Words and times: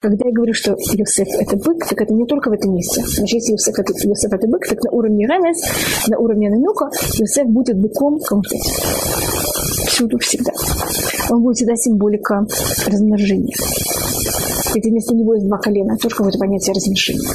Когда 0.00 0.28
я 0.28 0.32
говорю, 0.32 0.54
что 0.54 0.74
Йосеф 0.94 1.28
это 1.38 1.58
бык, 1.58 1.86
так 1.86 2.00
это 2.00 2.14
не 2.14 2.24
только 2.24 2.48
в 2.48 2.52
этом 2.54 2.74
месте. 2.74 3.02
Значит, 3.06 3.34
если 3.34 3.52
Йосеф 3.52 3.78
это, 3.78 3.92
Йосеф 3.92 4.32
это 4.32 4.46
бык, 4.46 4.66
так 4.66 4.82
на 4.82 4.90
уровне 4.92 5.26
ремес, 5.26 6.08
на 6.08 6.18
уровне 6.18 6.48
намека, 6.48 6.88
Йосеф 7.18 7.46
будет 7.48 7.76
быком 7.76 8.18
конкретно. 8.18 8.72
Всюду, 9.88 10.16
всегда. 10.18 10.52
Он 11.28 11.42
будет 11.42 11.56
всегда 11.56 11.76
символика 11.76 12.46
размножения. 12.86 13.54
Ведь 14.74 14.86
вместо 14.86 15.14
него 15.14 15.34
есть 15.34 15.46
два 15.46 15.58
колена, 15.58 15.98
тоже 15.98 16.16
какое-то 16.16 16.38
понятие 16.38 16.74
размножения. 16.74 17.28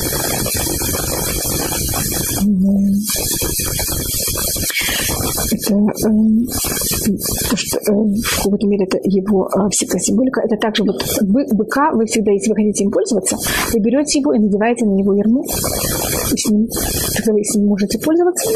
Что 7.55 7.91
в 7.93 8.43
какой-то 8.43 8.67
мере 8.67 8.85
это 8.85 8.99
его 9.03 9.47
э, 9.47 9.69
всегда 9.71 9.99
символика. 9.99 10.41
Это 10.41 10.57
также 10.57 10.83
вот 10.83 11.03
бы, 11.21 11.45
быка, 11.53 11.91
вы 11.93 12.05
всегда, 12.05 12.31
если 12.31 12.49
вы 12.49 12.55
хотите 12.55 12.83
им 12.83 12.91
пользоваться, 12.91 13.37
вы 13.73 13.79
берете 13.79 14.19
его 14.19 14.33
и 14.33 14.39
надеваете 14.39 14.85
на 14.85 14.91
него 14.91 15.13
ерму, 15.13 15.43
и 15.43 16.67
тогда 17.15 17.33
вы 17.33 17.43
с 17.43 17.55
ним 17.55 17.67
можете 17.67 17.99
пользоваться. 17.99 18.49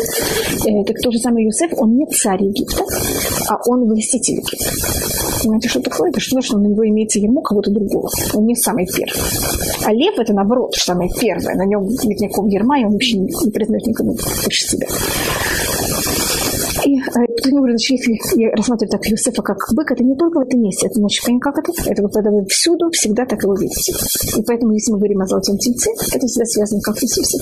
Э, 0.68 0.84
так 0.85 0.98
то 1.02 1.12
же 1.12 1.20
самое 1.20 1.45
Юсеф, 1.45 1.72
он 1.77 1.95
не 1.95 2.05
царь 2.08 2.44
Египта, 2.44 2.84
а 3.49 3.57
он 3.68 3.85
властитель 3.85 4.35
Египта. 4.35 4.71
Понимаете, 5.41 5.70
что 5.70 5.82
такое? 5.82 6.10
Это 6.10 6.20
что, 6.20 6.41
что 6.41 6.57
на 6.57 6.68
него 6.68 6.85
имеется 6.88 7.20
ему 7.20 7.41
кого-то 7.41 7.71
другого. 7.71 8.10
Он 8.34 8.46
не 8.46 8.55
самый 8.55 8.85
первый. 8.85 9.21
А 9.85 9.94
лев 9.94 10.18
это 10.18 10.34
наоборот, 10.34 10.76
самое 10.76 11.10
первое. 11.20 11.55
На 11.55 11.66
нем 11.66 11.85
нет 11.88 12.20
никакого 12.20 12.48
ерма, 12.48 12.80
и 12.80 12.85
он 12.85 12.94
вообще 12.94 13.18
не 13.18 13.52
признает 13.52 13.85
никому 13.88 14.16
больше 14.44 14.68
себя. 14.68 14.88
И 16.86 16.98
э, 16.98 17.02
значит, 17.50 17.90
если 17.90 18.42
я 18.42 18.52
рассматриваю 18.52 18.92
так 18.92 19.06
Юсефа 19.06 19.42
как 19.42 19.58
бык, 19.76 19.92
это 19.92 20.04
не 20.04 20.16
только 20.16 20.40
в 20.40 20.48
этом 20.48 20.62
месте, 20.62 20.88
это 20.88 20.96
значит, 20.96 21.24
как 21.42 21.58
это? 21.58 21.72
Это 21.86 22.08
когда 22.08 22.32
вы 22.32 22.46
всюду 22.48 22.90
всегда 22.92 23.26
так 23.26 23.44
его 23.44 23.54
видите. 23.55 23.94
И 24.38 24.44
поэтому, 24.44 24.74
если 24.74 24.92
мы 24.92 24.98
говорим 25.00 25.22
о 25.22 25.28
золотом 25.28 25.58
тельце, 25.58 25.92
это 26.14 26.26
всегда 26.28 26.46
связано 26.46 26.82
как 26.82 26.98
с 26.98 27.04
Иисусом. 27.04 27.42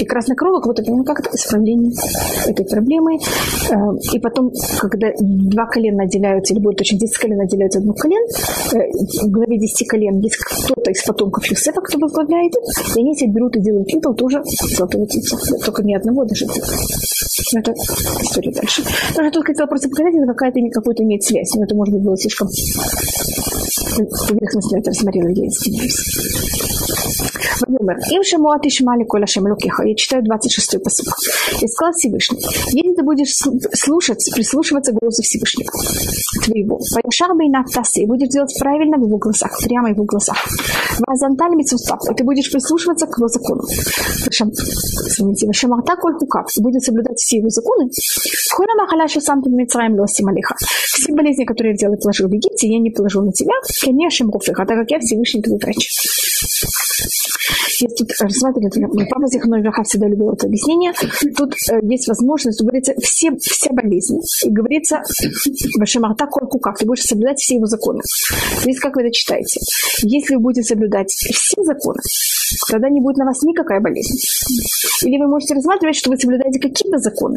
И 0.00 0.04
красная 0.04 0.36
крова, 0.36 0.58
как 0.58 0.66
будто 0.66 0.82
понимаем, 0.82 1.04
как 1.04 1.20
это 1.20 1.30
исправление 1.34 1.92
этой 2.46 2.64
проблемы. 2.64 3.16
Э, 3.70 3.74
и 4.14 4.18
потом, 4.18 4.52
когда 4.80 5.08
два 5.18 5.66
колена 5.66 6.04
отделяются, 6.04 6.54
или 6.54 6.60
будет 6.60 6.80
очень 6.80 6.98
10 6.98 7.16
колен 7.18 7.40
отделяются 7.40 7.78
одно 7.78 7.94
колен, 7.94 8.24
э, 8.74 9.26
в 9.26 9.30
главе 9.30 9.58
10 9.58 9.88
колен 9.88 10.20
есть 10.20 10.36
кто-то 10.36 10.90
из 10.90 11.02
потомков 11.02 11.44
Юсефа, 11.46 11.80
кто 11.80 11.98
возглавляет 11.98 12.52
и 12.96 13.00
они 13.00 13.14
себя 13.16 13.32
берут 13.32 13.56
и 13.56 13.60
делают 13.60 13.88
идол 13.88 14.14
тоже 14.14 14.42
золотого 14.76 15.06
тельца. 15.06 15.36
Только 15.64 15.82
ни 15.82 15.94
одного, 15.94 16.24
даже 16.24 16.46
но 17.52 17.60
это 17.60 17.72
история 17.72 18.52
дальше. 18.52 18.82
Тоже 19.14 19.30
тут 19.30 19.46
хотела 19.46 19.66
просто 19.66 19.88
показать, 19.88 20.14
это 20.14 20.26
какая-то 20.26 20.60
какую-то 20.72 21.02
имеет 21.02 21.22
связь. 21.22 21.54
Но 21.56 21.64
это, 21.64 21.74
может 21.74 21.94
быть, 21.94 22.02
было 22.02 22.16
слишком 22.16 22.48
поверхностно 24.28 24.78
это 24.78 24.90
рассмотрела, 24.90 25.28
я 25.28 25.46
извиняюсь. 25.46 26.81
Вайомер, 27.66 27.98
им 28.10 28.22
шамуа 28.24 28.58
тишмали 28.58 29.04
коля 29.04 29.26
шамлукиха. 29.26 29.84
Я 29.84 29.94
читаю 29.94 30.22
26-й 30.24 30.78
посуд. 30.80 31.06
И 31.60 31.68
сказал 31.68 31.92
Всевышний, 31.92 32.40
если 32.72 32.94
ты 32.94 33.02
будешь 33.02 33.34
слушать, 33.74 34.30
прислушиваться 34.34 34.92
к 34.92 34.96
голосу 34.96 35.22
Всевышнего 35.22 35.70
твоего, 36.44 36.78
поешар 36.94 37.34
бейнак 37.36 37.70
тасы, 37.70 38.02
и 38.02 38.06
будешь 38.06 38.28
делать 38.28 38.52
правильно 38.58 38.98
в 38.98 39.06
его 39.06 39.18
глазах, 39.18 39.50
прямо 39.64 39.88
в 39.88 39.92
его 39.92 40.04
глазах. 40.04 40.36
Вазанталь 41.06 41.54
митсустав, 41.54 42.00
и 42.10 42.14
ты 42.14 42.24
будешь 42.24 42.50
прислушиваться 42.50 43.06
к 43.06 43.16
его 43.18 43.28
закону. 43.28 43.62
Извините, 43.62 45.46
вашамарта 45.46 45.96
коль 45.96 46.14
хукав, 46.14 46.46
и 46.56 46.62
будет 46.62 46.82
соблюдать 46.82 47.18
все 47.18 47.38
его 47.38 47.48
законы. 47.48 47.90
Вхора 48.50 48.74
махаля 48.76 49.08
сам 49.08 49.42
ты 49.42 49.50
мицраем 49.50 49.98
лоси 49.98 50.22
малиха. 50.22 50.54
Все 50.58 51.12
болезни, 51.12 51.44
которые 51.44 51.72
я 51.72 51.78
делал 51.78 51.94
и 51.94 52.00
положил 52.00 52.28
в 52.28 52.32
Египте, 52.32 52.68
я 52.68 52.78
не 52.78 52.90
положу 52.90 53.22
на 53.22 53.32
тебя, 53.32 53.54
конечно, 53.82 54.26
а 54.32 54.66
так 54.66 54.78
как 54.78 54.90
я 54.90 54.98
Всевышний 54.98 55.42
твой 55.42 55.58
врач. 55.58 55.88
Есть 57.80 57.96
тут 57.96 58.08
рассматривали, 58.20 59.08
папа 59.08 59.26
Зихной 59.28 59.62
всегда 59.84 60.08
любил 60.08 60.32
это 60.32 60.46
объяснение. 60.46 60.92
Тут 61.36 61.54
э, 61.70 61.78
есть 61.82 62.08
возможность, 62.08 62.60
говорится, 62.60 62.94
все, 63.00 63.30
вся 63.40 63.70
болезнь. 63.72 64.18
И 64.44 64.50
говорится, 64.50 65.02
Башамарта 65.78 66.26
Корку 66.26 66.58
как, 66.58 66.78
ты 66.78 66.86
будешь 66.86 67.02
соблюдать 67.02 67.38
все 67.38 67.56
его 67.56 67.66
законы. 67.66 68.00
Видите, 68.64 68.80
как 68.80 68.96
вы 68.96 69.02
это 69.02 69.12
читаете? 69.12 69.60
Если 70.02 70.34
вы 70.34 70.40
будете 70.40 70.62
соблюдать 70.62 71.08
все 71.08 71.62
законы, 71.62 72.00
тогда 72.70 72.88
не 72.88 73.00
будет 73.00 73.16
на 73.16 73.24
вас 73.26 73.42
никакая 73.42 73.80
болезнь. 73.80 74.16
Или 75.04 75.18
вы 75.18 75.28
можете 75.28 75.54
рассматривать, 75.54 75.96
что 75.96 76.10
вы 76.10 76.16
соблюдаете 76.16 76.58
какие-то 76.60 76.98
законы. 76.98 77.36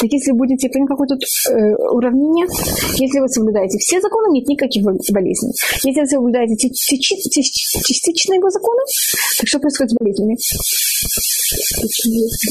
Так 0.00 0.10
если 0.10 0.32
будете 0.32 0.68
понять 0.68 0.88
какое-то 0.88 1.14
э, 1.14 1.74
уравнение, 1.90 2.46
если 2.98 3.20
вы 3.20 3.28
соблюдаете 3.28 3.78
все 3.78 4.00
законы, 4.00 4.32
нет 4.32 4.48
никаких 4.48 4.82
болезней. 4.84 5.52
Если 5.84 6.00
вы 6.00 6.06
соблюдаете 6.06 6.70
частично 6.70 8.34
его 8.34 8.50
законы, 8.50 8.82
так 9.38 9.48
что 9.48 9.58
происходит 9.58 9.90
с 9.90 9.94
болезнями? 9.94 10.36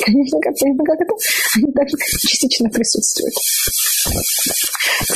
Конечно, 0.05 0.39
как, 0.39 0.53
как 0.55 1.01
это? 1.01 1.13
Они 1.57 1.71
также 1.73 1.97
частично 2.27 2.69
присутствуют. 2.69 3.33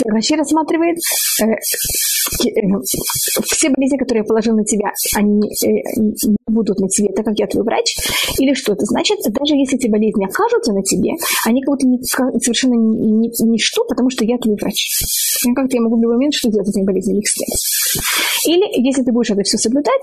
Раши 0.05 0.35
рассматривает 0.35 0.97
э, 1.41 1.45
все 3.45 3.69
болезни, 3.69 3.97
которые 3.97 4.23
я 4.23 4.27
положил 4.27 4.55
на 4.55 4.63
тебя, 4.63 4.91
они 5.15 5.41
э, 5.47 5.67
не 5.97 6.37
будут 6.47 6.79
на 6.79 6.87
тебе, 6.87 7.13
так 7.13 7.25
как 7.25 7.37
я 7.37 7.47
твой 7.47 7.63
врач. 7.63 7.95
Или 8.39 8.53
что 8.53 8.73
это 8.73 8.85
значит? 8.85 9.19
Даже 9.29 9.55
если 9.55 9.77
эти 9.77 9.87
болезни 9.87 10.25
окажутся 10.25 10.73
на 10.73 10.83
тебе, 10.83 11.11
они 11.45 11.61
как 11.61 11.75
будто 11.75 11.87
совершенно 12.39 12.75
ничто, 12.75 13.83
потому 13.85 14.09
что 14.09 14.25
я 14.25 14.37
твой 14.37 14.55
врач. 14.55 14.87
Как-то 15.55 15.75
я 15.75 15.81
могу 15.81 15.97
в 15.97 16.01
любой 16.01 16.15
момент 16.15 16.33
что 16.33 16.49
делать 16.49 16.67
с 16.67 16.71
этими 16.71 16.85
болезнями? 16.85 17.19
Их 17.19 17.25
Или 18.47 18.87
если 18.87 19.03
ты 19.03 19.11
будешь 19.11 19.29
это 19.29 19.43
все 19.43 19.57
соблюдать, 19.57 20.01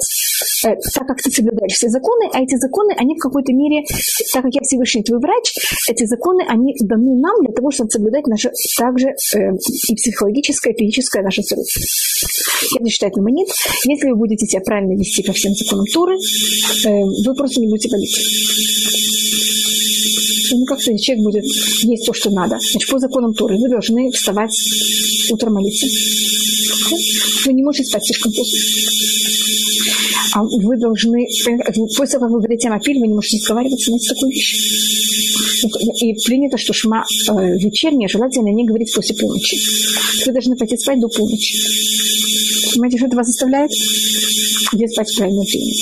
э, 0.66 0.76
так 0.94 1.06
как 1.06 1.20
ты 1.22 1.30
соблюдаешь 1.30 1.72
все 1.72 1.88
законы, 1.88 2.30
а 2.32 2.42
эти 2.42 2.56
законы, 2.56 2.94
они 2.96 3.16
в 3.16 3.18
какой-то 3.18 3.52
мере, 3.52 3.84
так 4.32 4.42
как 4.42 4.54
я 4.54 4.60
Всевышний 4.62 5.02
твой 5.02 5.18
врач, 5.18 5.54
эти 5.88 6.04
законы, 6.06 6.44
они 6.48 6.74
даны 6.80 7.18
нам 7.20 7.42
для 7.42 7.52
того, 7.54 7.70
чтобы 7.70 7.90
соблюдать 7.90 8.26
наше 8.26 8.50
также 8.78 9.08
э, 9.08 9.52
и 9.88 9.94
психологическое, 9.94 10.72
и 10.72 10.78
физическое 10.78 11.22
наше 11.22 11.42
здоровье. 11.42 11.66
Я 12.72 12.80
не 12.80 12.90
считаю 12.90 13.12
на 13.16 13.22
монет. 13.22 13.48
Если 13.84 14.10
вы 14.10 14.16
будете 14.16 14.46
себя 14.46 14.60
правильно 14.60 14.98
вести 14.98 15.22
по 15.22 15.32
всем 15.32 15.54
законам 15.54 15.86
Торы, 15.86 16.16
э, 16.16 16.88
вы 17.26 17.34
просто 17.34 17.60
не 17.60 17.68
будете 17.68 17.88
болеть 17.88 18.18
ну 20.54 20.66
как-то 20.66 20.96
человек 20.98 21.24
будет 21.24 21.44
есть 21.44 22.04
то, 22.04 22.12
что 22.12 22.30
надо. 22.30 22.58
Значит, 22.60 22.90
по 22.90 22.98
законам 22.98 23.32
Торы 23.32 23.56
вы 23.56 23.70
должны 23.70 24.10
вставать 24.10 24.54
утром 25.30 25.54
молиться. 25.54 25.86
Вы 27.46 27.54
не 27.54 27.62
можете 27.62 27.84
спать 27.84 28.04
слишком 28.04 28.32
поздно 28.32 28.58
а 30.34 30.42
вы 30.44 30.76
должны, 30.78 31.26
после 31.96 32.18
того, 32.18 32.24
как 32.24 32.30
вы 32.30 32.38
говорите 32.38 32.70
Мапиль, 32.70 32.98
вы 32.98 33.06
не 33.06 33.14
можете 33.14 33.36
разговаривать 33.36 33.80
с 33.80 34.08
такой 34.08 34.30
вещью. 34.30 34.58
И 35.68 36.14
принято, 36.24 36.56
что 36.56 36.72
шма 36.72 37.04
э, 37.28 37.58
вечерняя 37.58 38.08
желательно 38.08 38.48
не 38.48 38.64
говорить 38.64 38.92
после 38.94 39.14
полночи. 39.16 39.56
Вы 40.26 40.32
должны 40.32 40.56
пойти 40.56 40.76
спать 40.76 41.00
до 41.00 41.08
полночи. 41.08 41.56
Понимаете, 42.72 42.98
что 42.98 43.06
это 43.06 43.16
вас 43.16 43.26
заставляет? 43.26 43.70
Где 44.72 44.88
спать 44.88 45.10
в 45.10 45.16
правильное 45.16 45.44
время. 45.44 45.74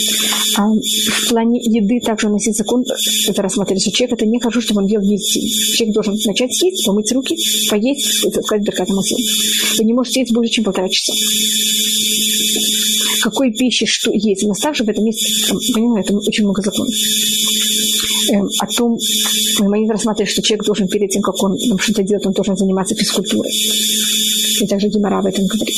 А 0.56 0.66
в 0.68 1.28
плане 1.28 1.60
еды 1.62 2.00
также 2.00 2.28
у 2.28 2.32
нас 2.32 2.44
есть 2.46 2.58
закон, 2.58 2.84
это 3.28 3.42
рассмотрели, 3.42 3.78
что 3.78 3.92
человек 3.92 4.18
это 4.18 4.26
не 4.26 4.40
хорошо, 4.40 4.60
чтобы 4.60 4.82
он 4.82 4.86
ел 4.86 5.00
есть. 5.00 5.76
Человек 5.76 5.94
должен 5.94 6.18
начать 6.26 6.60
есть, 6.62 6.84
помыть 6.84 7.12
руки, 7.12 7.36
поесть, 7.70 8.18
сказать 8.44 8.64
Беркат 8.64 8.88
Вы 8.88 9.84
не 9.84 9.92
можете 9.92 10.20
есть 10.20 10.32
больше, 10.32 10.54
чем 10.54 10.64
полтора 10.64 10.88
часа 10.88 11.12
какой 13.22 13.52
пищи 13.52 13.86
что 13.86 14.10
есть. 14.12 14.44
У 14.44 14.48
нас 14.48 14.58
также 14.60 14.84
в 14.84 14.88
этом 14.88 15.04
есть, 15.04 15.48
понимаете, 15.74 16.10
это 16.10 16.18
очень 16.18 16.44
много 16.44 16.62
законов. 16.62 16.94
Эм, 18.32 18.48
о 18.60 18.66
том, 18.66 18.98
мы 19.60 19.80
не 19.80 19.90
рассматриваем, 19.90 20.30
что 20.30 20.42
человек 20.42 20.64
должен 20.64 20.88
перед 20.88 21.10
тем, 21.10 21.22
как 21.22 21.42
он 21.42 21.56
что-то 21.78 22.02
делает, 22.02 22.26
он 22.26 22.32
должен 22.32 22.56
заниматься 22.56 22.94
физкультурой. 22.94 23.52
И 24.60 24.66
также 24.66 24.88
Гимара 24.88 25.18
об 25.18 25.26
этом 25.26 25.46
говорит. 25.46 25.74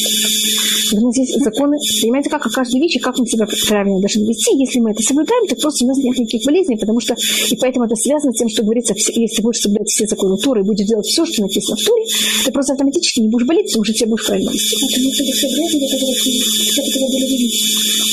У 0.94 1.00
нас 1.00 1.16
есть 1.16 1.42
законы, 1.42 1.78
понимаете, 2.02 2.28
как 2.28 2.44
о 2.46 2.50
каждой 2.50 2.80
вещи, 2.80 2.98
как 3.00 3.16
мы 3.18 3.26
себя 3.26 3.46
правильно 3.66 3.98
должны 4.00 4.28
вести. 4.28 4.54
Если 4.58 4.78
мы 4.78 4.90
это 4.90 5.02
соблюдаем, 5.02 5.46
то 5.46 5.56
просто 5.56 5.84
у 5.84 5.88
нас 5.88 5.96
нет 5.98 6.18
никаких 6.18 6.44
болезней, 6.44 6.76
потому 6.76 7.00
что, 7.00 7.14
и 7.50 7.56
поэтому 7.56 7.86
это 7.86 7.96
связано 7.96 8.32
с 8.32 8.36
тем, 8.36 8.48
что 8.48 8.62
говорится, 8.62 8.94
если 8.94 9.36
ты 9.36 9.42
будешь 9.42 9.60
соблюдать 9.60 9.88
все 9.88 10.06
законы 10.06 10.36
Торы 10.36 10.60
и 10.60 10.64
будешь 10.64 10.86
делать 10.86 11.06
все, 11.06 11.24
что 11.24 11.42
написано 11.42 11.76
в 11.76 11.84
Торе, 11.84 12.04
ты 12.44 12.52
просто 12.52 12.72
автоматически 12.74 13.20
не 13.20 13.28
будешь 13.28 13.46
болеть, 13.46 13.66
потому 13.68 13.84
что 13.84 13.94
тебя 13.94 14.08
будешь 14.08 14.26
правильно 14.26 14.50
вести. 14.50 14.76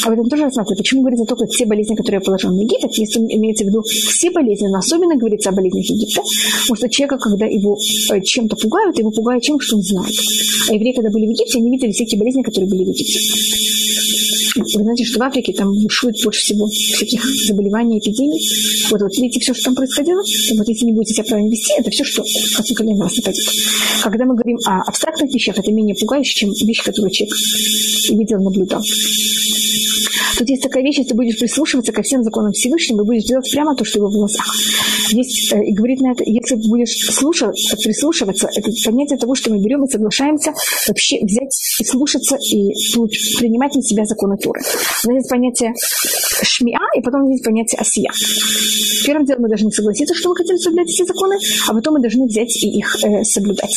А 0.06 0.10
в 0.10 0.14
этом 0.14 0.30
тоже 0.30 0.44
рассматриваю. 0.44 0.78
Почему 0.78 1.02
говорится 1.02 1.26
только 1.26 1.46
все 1.48 1.66
болезни, 1.66 1.96
которые 1.96 2.22
положил 2.22 2.52
на 2.52 2.62
Египет, 2.62 2.92
если 2.94 3.20
имеется 3.20 3.66
в 3.66 3.68
виду 3.68 3.82
все 3.82 4.32
болезни, 4.32 4.68
но 4.68 4.80
особенно 4.80 5.16
говорится 5.16 5.50
о 5.50 5.54
болезнях 5.54 5.86
Египта, 5.86 6.22
потому 6.62 6.76
что 6.76 6.90
человека, 6.90 7.18
когда 7.18 7.46
его 7.46 7.78
э, 8.12 8.22
чем-то 8.22 8.56
пугают, 8.56 8.98
его 8.98 9.12
пугают 9.12 9.44
чем, 9.44 9.60
что 9.60 9.78
он 9.78 9.84
знает. 9.84 10.16
А 10.70 10.74
евреи, 10.74 10.94
когда 10.94 11.10
были 11.10 11.28
в 11.28 11.32
Египте, 11.32 11.60
они 11.60 11.72
видели 11.72 11.92
всякие 11.92 12.20
болезни, 12.20 12.44
которые 12.44 12.70
были 12.70 12.84
в 12.86 12.90
Египте. 12.90 13.20
Вы 14.62 14.84
знаете, 14.84 15.04
что 15.06 15.20
в 15.20 15.24
Африке 15.24 15.54
там 15.54 15.74
бушует 15.74 16.16
больше 16.24 16.42
всего 16.42 16.68
всяких 16.68 17.24
заболеваний, 17.48 18.00
эпидемий. 18.00 18.40
Вот, 18.90 19.02
вот 19.02 19.16
видите 19.18 19.40
все, 19.40 19.54
что 19.54 19.66
там 19.66 19.76
происходило? 19.76 20.22
Вот 20.58 20.68
если 20.68 20.86
не 20.86 20.94
будете 20.94 21.14
себя 21.16 21.26
правильно 21.26 21.50
вести, 21.50 21.74
это 21.78 21.90
все, 21.90 22.04
что 22.04 22.24
никогда 22.70 22.94
на 22.94 23.04
вас 23.04 23.16
нападет. 23.18 23.46
Когда 24.04 24.26
мы 24.26 24.36
говорим 24.36 24.58
о 24.66 24.82
абстрактных 24.88 25.34
вещах, 25.34 25.58
это 25.58 25.72
менее 25.72 25.96
пугающе, 25.96 26.34
чем 26.34 26.52
вещи, 26.52 26.84
которые 26.84 27.12
человек 27.12 27.36
видел, 28.10 28.42
наблюдал. 28.42 28.82
Тут 30.40 30.50
есть 30.50 30.64
такая 30.64 30.84
вещь, 30.84 31.00
если 31.00 31.10
ты 31.10 31.16
будешь 31.16 31.38
прислушиваться 31.38 31.92
ко 31.92 32.02
всем 32.02 32.24
законам 32.24 32.54
Всевышнего, 32.54 33.02
и 33.02 33.06
будешь 33.06 33.26
делать 33.26 33.52
прямо 33.52 33.76
то, 33.76 33.84
что 33.84 34.00
его 34.00 34.10
в 34.10 34.14
глазах. 34.14 34.46
Есть, 35.12 35.52
э, 35.52 35.66
и 35.66 35.74
говорит 35.74 36.00
на 36.00 36.14
это, 36.14 36.24
если 36.26 36.56
ты 36.56 36.70
будешь 36.70 36.96
слушаться, 37.12 37.76
прислушиваться, 37.76 38.48
это 38.56 38.72
понятие 38.86 39.18
того, 39.18 39.36
что 39.36 39.52
мы 39.52 39.60
берем 39.60 39.84
и 39.84 39.90
соглашаемся 39.90 40.54
вообще 40.88 41.18
взять 41.26 41.52
и 41.82 41.84
слушаться 41.84 42.38
и 42.38 42.72
принимать 43.38 43.76
на 43.76 43.82
себя 43.82 44.06
законы 44.06 44.38
Туры. 44.50 44.62
У 45.06 45.08
нас 45.10 45.16
есть 45.16 45.30
понятие 45.30 45.74
шмиа, 46.44 46.80
и 46.98 47.02
потом 47.02 47.30
есть 47.30 47.44
понятие 47.44 47.80
осия. 47.80 48.12
Первым 49.06 49.26
делом 49.26 49.44
мы 49.44 49.50
должны 49.50 49.72
согласиться, 49.72 50.16
что 50.16 50.30
мы 50.30 50.36
хотим 50.36 50.58
соблюдать 50.58 50.90
эти 50.90 51.06
законы, 51.06 51.36
а 51.68 51.74
потом 51.74 51.94
мы 51.96 52.02
должны 52.02 52.26
взять 52.26 52.56
и 52.64 52.70
их 52.78 52.96
э, 53.04 53.24
соблюдать. 53.24 53.72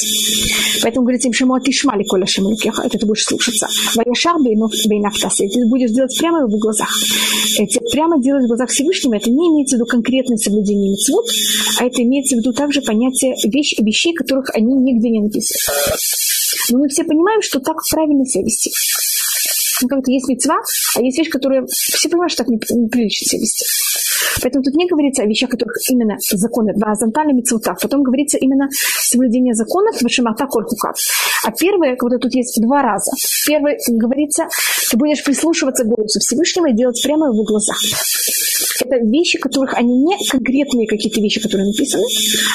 Поэтому 0.83 1.05
говорится 1.05 1.29
им 1.29 1.35
шему 1.35 1.55
атишмали 1.55 2.03
коля 2.05 2.27
шемалукеха, 2.27 2.83
это 2.83 2.99
ты 2.99 3.07
будешь 3.07 3.25
слушаться. 3.25 3.69
Ваяшар 3.95 4.37
бейнафтасе, 4.41 5.49
ты 5.49 5.67
будешь 5.67 5.91
делать 5.91 6.17
прямо 6.19 6.47
в 6.47 6.59
глазах. 6.59 6.91
Эти, 7.59 7.79
прямо 7.93 8.21
делать 8.21 8.45
в 8.45 8.49
глазах 8.49 8.71
Всевышнего, 8.71 9.15
это 9.15 9.31
не 9.31 9.49
имеется 9.49 9.77
в 9.77 9.79
виду 9.79 9.87
конкретное 9.87 10.39
соблюдение 10.39 10.91
мецвод, 10.91 11.27
а 11.79 11.85
это 11.85 12.03
имеется 12.03 12.37
в 12.37 12.39
виду 12.39 12.53
также 12.53 12.81
понятие 12.81 13.35
вещь, 13.45 13.75
вещей, 13.79 14.15
которых 14.15 14.51
они 14.55 14.75
нигде 14.75 15.11
не 15.11 15.21
написаны. 15.21 15.59
Но 16.71 16.79
мы 16.79 16.89
все 16.89 17.05
понимаем, 17.05 17.43
что 17.43 17.61
так 17.61 17.77
правильно 17.91 18.25
себя 18.25 18.45
вести. 18.45 18.71
Как-то 19.89 20.11
есть 20.11 20.29
мецва, 20.29 20.59
а 20.97 21.03
есть 21.03 21.19
вещь, 21.19 21.31
которая 21.31 21.65
все 21.69 22.09
понимают, 22.09 22.33
что 22.33 22.45
так 22.45 22.51
неприлично 22.51 23.27
себя 23.27 23.41
вести. 23.41 23.65
Поэтому 24.43 24.65
тут 24.65 24.75
не 24.75 24.87
говорится 24.87 25.23
о 25.23 25.27
вещах, 25.27 25.51
которых 25.51 25.77
именно 25.91 26.17
законы, 26.19 26.73
два 26.75 26.93
азантальные 26.93 27.35
мецвута. 27.35 27.75
Потом 27.81 28.03
говорится 28.03 28.39
именно 28.39 28.69
соблюдение 29.01 29.55
законов, 29.55 30.01
вашимата 30.03 30.47
кольхукат. 30.47 30.97
А 31.45 31.51
первое, 31.53 31.97
когда 31.97 32.19
тут 32.19 32.35
есть 32.35 32.61
два 32.61 32.83
раза. 32.83 33.11
Первое 33.47 33.79
говорится, 33.89 34.47
ты 34.91 34.97
будешь 34.97 35.25
прислушиваться 35.25 35.85
к 35.85 35.89
голосу 35.89 36.21
Всевышнего 36.21 36.69
и 36.71 36.75
делать 36.75 37.01
прямо 37.03 37.31
в 37.31 37.35
его 37.35 37.45
глазах. 37.45 37.77
Это 38.85 38.97
вещи, 39.05 39.39
которых 39.39 39.75
они 39.75 39.97
не 39.97 40.17
конкретные 40.29 40.87
какие-то 40.87 41.21
вещи, 41.21 41.41
которые 41.41 41.67
написаны. 41.67 42.05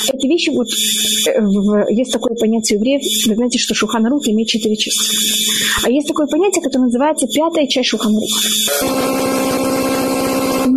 Это 0.10 0.28
вещи, 0.28 0.50
вот 0.50 0.68
э, 0.68 1.94
есть 1.94 2.12
такое 2.12 2.36
понятие 2.36 2.78
евреев, 2.78 3.02
вы 3.28 3.36
знаете, 3.36 3.60
что 3.60 3.74
Шуханарух 3.74 4.28
имеет 4.28 4.48
четыре 4.48 4.75
части. 4.75 5.48
А 5.86 5.90
есть 5.90 6.08
такое 6.08 6.28
понятие, 6.28 6.64
которое 6.64 6.86
называется 6.86 7.28
пятая 7.28 7.68
часть 7.68 7.90
Шуханаруха. 7.90 8.40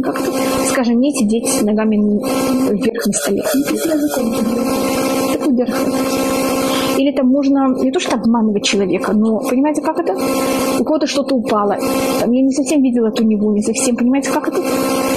Как-то, 0.03 0.60
скажем, 0.71 1.01
не 1.01 1.13
сидеть 1.13 1.49
с 1.49 1.63
ногами 1.63 1.97
вверх 1.97 3.07
на 3.07 3.13
столе. 3.13 3.43
Такой 5.33 5.55
вверх 5.55 5.75
или 7.01 7.13
там 7.13 7.29
можно 7.29 7.75
не 7.83 7.91
то 7.91 7.99
что 7.99 8.17
обманывать 8.17 8.65
человека, 8.65 9.13
но 9.15 9.41
понимаете, 9.41 9.81
как 9.81 9.99
это? 9.99 10.15
У 10.79 10.85
кого-то 10.85 11.07
что-то 11.07 11.35
упало. 11.35 11.77
Там, 12.21 12.31
я 12.31 12.43
не 12.43 12.53
совсем 12.53 12.83
видела 12.83 13.09
эту 13.09 13.25
него, 13.25 13.53
не 13.53 13.63
совсем. 13.63 13.97
Понимаете, 13.97 14.31
как 14.31 14.49
это? 14.49 14.61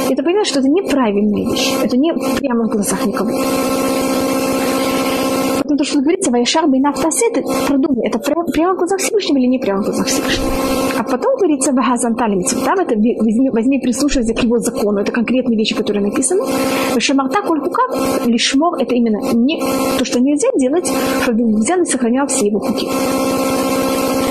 Это 0.10 0.24
понимаешь, 0.24 0.48
что 0.48 0.60
это 0.60 0.70
неправильная 0.70 1.46
вещь. 1.52 1.74
Это 1.84 1.98
не 1.98 2.14
прямо 2.14 2.66
в 2.66 2.72
глазах 2.72 3.06
никого. 3.06 3.32
Поэтому 5.56 5.78
то, 5.78 5.84
что 5.84 6.00
говорится, 6.00 6.32
Вайшар 6.32 6.68
Бейнафтасе, 6.68 7.28
это 7.32 7.42
продумай, 7.68 8.08
это 8.08 8.20
прямо 8.20 8.76
в 8.76 8.78
глазах 8.78 9.00
Всевышнего 9.00 9.38
или 9.40 9.48
не 9.48 9.60
прямо 9.60 9.82
в 9.82 9.86
глазах 9.86 10.08
Всевышнего. 10.08 10.83
А 10.98 11.04
потом 11.04 11.36
говорится 11.38 11.72
Вахазантали 11.72 12.36
Митцвтам, 12.36 12.80
это 12.80 12.96
возьми, 12.96 13.50
возьми 13.50 13.80
прислушивайся 13.80 14.34
к 14.34 14.44
его 14.44 14.60
закону, 14.60 15.00
это 15.00 15.12
конкретные 15.12 15.58
вещи, 15.58 15.76
которые 15.76 16.04
написаны. 16.04 16.44
Вашамарта 16.94 17.42
Кулькукав, 17.42 18.28
лишмор, 18.28 18.78
это 18.80 18.94
именно 18.96 19.20
не 19.34 19.62
то, 19.98 20.06
что 20.06 20.20
нельзя 20.20 20.50
делать, 20.56 20.90
чтобы 21.24 21.46
взял 21.56 21.82
и 21.82 21.86
сохранял 21.86 22.28
все 22.28 22.48
его 22.48 22.60
пути. 22.60 22.88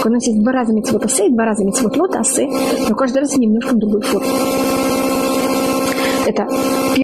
У 0.05 0.09
нас 0.09 0.27
есть 0.27 0.41
два 0.41 0.53
раза 0.53 0.73
митцвот 0.73 1.05
асе 1.05 1.29
и 1.29 1.31
два 1.31 1.45
раза 1.45 1.65
митцвот 1.65 1.97
лот 1.97 2.17
асе, 2.17 2.49
но 2.89 2.95
каждый 2.95 3.19
раз 3.19 3.37
немножко 3.37 3.75
в 3.75 3.79
другой 3.79 4.03
форме. 4.03 4.27
Это 6.27 6.49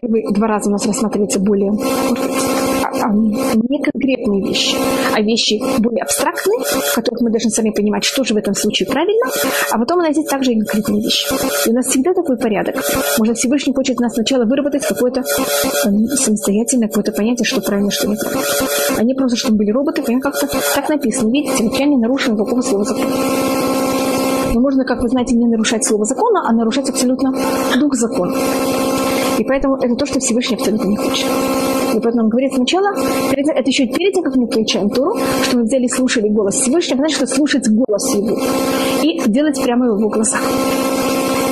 первые 0.00 0.30
два 0.32 0.46
раза 0.46 0.68
у 0.68 0.72
нас 0.72 0.86
рассматривается 0.86 1.40
более 1.40 1.72
не 3.06 3.82
конкретные 3.82 4.42
вещи, 4.42 4.76
а 5.14 5.20
вещи 5.20 5.60
более 5.78 6.02
абстрактные, 6.02 6.58
в 6.60 6.94
которых 6.94 7.20
мы 7.20 7.30
должны 7.30 7.50
сами 7.50 7.70
понимать, 7.70 8.04
что 8.04 8.24
же 8.24 8.34
в 8.34 8.36
этом 8.36 8.54
случае 8.54 8.88
правильно, 8.88 9.26
а 9.70 9.78
потом 9.78 10.02
есть 10.04 10.28
также 10.28 10.52
и 10.52 10.58
конкретные 10.58 11.02
вещи. 11.02 11.26
И 11.66 11.70
у 11.70 11.74
нас 11.74 11.86
всегда 11.86 12.14
такой 12.14 12.36
порядок. 12.36 12.76
Может, 13.18 13.36
Всевышний 13.36 13.74
хочет 13.74 14.00
нас 14.00 14.14
сначала 14.14 14.44
выработать 14.44 14.86
какое-то 14.86 15.22
эм, 15.86 16.06
самостоятельное 16.06 16.88
какое-то 16.88 17.12
понятие, 17.12 17.44
что 17.44 17.60
правильно, 17.60 17.90
что 17.90 18.08
неправильно. 18.08 18.42
А 18.96 19.02
не 19.02 19.14
просто, 19.14 19.36
чтобы 19.36 19.58
были 19.58 19.70
роботы, 19.70 20.02
они 20.06 20.20
как-то 20.20 20.48
так 20.74 20.88
написано. 20.88 21.30
Видите, 21.30 21.64
вот 21.64 21.74
я 21.78 21.86
не 21.86 21.96
нарушил 21.96 22.34
никакого 22.34 22.60
слова 22.62 22.84
закона. 22.84 23.14
Но 24.54 24.60
можно, 24.60 24.84
как 24.84 25.02
вы 25.02 25.08
знаете, 25.08 25.36
не 25.36 25.46
нарушать 25.46 25.84
слово 25.84 26.04
закона, 26.04 26.48
а 26.48 26.52
нарушать 26.52 26.88
абсолютно 26.88 27.32
дух 27.78 27.94
закона. 27.94 28.34
И 29.38 29.44
поэтому 29.44 29.76
это 29.76 29.94
то, 29.94 30.06
что 30.06 30.18
Всевышний 30.20 30.56
абсолютно 30.56 30.88
не 30.88 30.96
хочет. 30.96 31.26
И 31.98 32.00
поэтому 32.00 32.24
он 32.24 32.28
говорит 32.28 32.54
сначала, 32.54 32.94
это 33.32 33.68
еще 33.68 33.86
перед 33.86 34.14
тем, 34.14 34.22
как 34.22 34.36
мы 34.36 34.46
включаем 34.46 34.88
Туру, 34.90 35.16
что 35.42 35.58
мы 35.58 35.64
взяли 35.64 35.84
и 35.84 35.88
слушали 35.88 36.28
голос 36.28 36.54
Всевышнего, 36.54 36.98
значит, 36.98 37.16
что 37.16 37.26
слушать 37.26 37.68
голос 37.68 38.14
его 38.14 38.38
и 39.02 39.20
делать 39.28 39.60
прямо 39.62 39.86
в 39.92 39.98
его 39.98 40.08
глазах. 40.08 40.40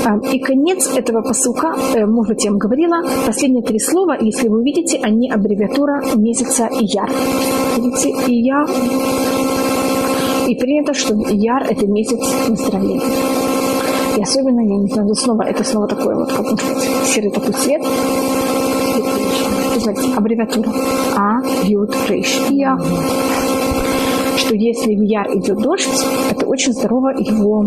А, 0.04 0.18
и 0.32 0.38
конец 0.38 0.88
этого 0.94 1.20
посылка, 1.20 1.74
э, 1.94 2.06
может 2.06 2.34
быть, 2.34 2.44
я 2.44 2.50
вам 2.50 2.58
говорила, 2.58 3.02
последние 3.26 3.64
три 3.64 3.80
слова, 3.80 4.16
если 4.20 4.46
вы 4.46 4.60
увидите, 4.60 5.00
они 5.02 5.28
аббревиатура 5.28 6.00
месяца 6.14 6.68
Ияр. 6.70 7.10
Видите, 7.76 8.10
Ияр. 8.28 8.70
И 10.48 10.54
принято, 10.54 10.94
что 10.94 11.14
Ияр– 11.14 11.66
это 11.68 11.88
месяц 11.88 12.20
выздоровления. 12.48 13.02
И 14.16 14.22
особенно, 14.22 14.60
я 14.60 14.76
не 14.76 14.86
знаю, 14.86 15.12
снова, 15.14 15.42
это 15.42 15.64
снова 15.64 15.88
такой 15.88 16.14
вот, 16.14 16.32
как 16.32 16.46
сказать, 16.46 16.88
серый 17.06 17.30
такой 17.32 17.52
цвет. 17.52 17.82
Знаете, 19.86 20.14
аббревиатура. 20.16 20.72
А, 21.16 21.40
Ют, 21.62 21.94
Рейш, 22.08 22.40
Я. 22.50 22.76
Что 24.36 24.56
если 24.56 24.96
в 24.96 25.02
Яр 25.02 25.28
идет 25.38 25.58
дождь, 25.58 25.88
это 26.28 26.44
очень 26.44 26.72
здорово 26.72 27.10
его 27.16 27.64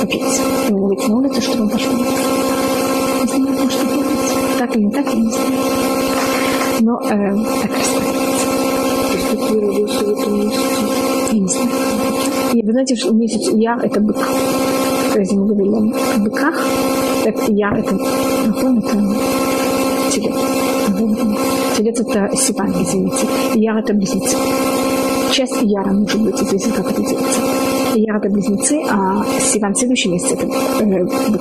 попить. 0.00 0.40
И 0.70 0.72
вы 0.72 0.86
выйти 0.88 1.06
на 1.10 1.16
улицу, 1.18 1.42
чтобы 1.42 1.64
он 1.64 1.68
пошел. 1.68 1.92
Не 1.92 3.26
знаю, 3.26 3.70
что 3.70 3.84
делать. 3.84 4.06
Так 4.58 4.74
или 4.74 4.84
не 4.84 4.90
так, 4.90 5.04
я 5.04 5.20
не 5.20 5.30
знаю. 5.30 5.52
Но 6.80 6.98
э, 7.02 7.36
так 7.60 7.70
расстраивается. 7.76 8.48
Я 11.30 11.38
не. 11.40 12.58
И 12.58 12.62
вы 12.64 12.72
знаете, 12.72 12.96
что 12.96 13.12
месяц 13.12 13.50
Яр– 13.52 13.78
это 13.84 14.00
бык 14.00 14.16
если 15.18 15.34
мы 15.34 15.46
говорим 15.46 15.92
о 15.92 16.18
быках, 16.20 16.54
так 17.24 17.48
я 17.48 17.70
это, 17.76 17.94
напомню, 18.46 18.80
это 18.80 20.10
телец. 20.12 20.69
Телец 21.76 22.00
это 22.00 22.36
Сиван, 22.36 22.70
извините. 22.70 23.26
Яр 23.54 23.78
это 23.78 23.94
близнецы. 23.94 24.36
Часть 25.32 25.62
Яра 25.62 25.92
может 25.92 26.20
быть, 26.20 26.34
известно, 26.42 26.72
как 26.74 26.90
это 26.90 27.02
делается. 27.02 27.40
Яр 27.94 28.16
это 28.16 28.28
близнецы, 28.30 28.82
а 28.88 29.24
Сиван 29.40 29.74
следующий 29.74 30.08
месяц 30.08 30.32
это 30.32 30.46
э, 30.46 31.04
бык 31.04 31.40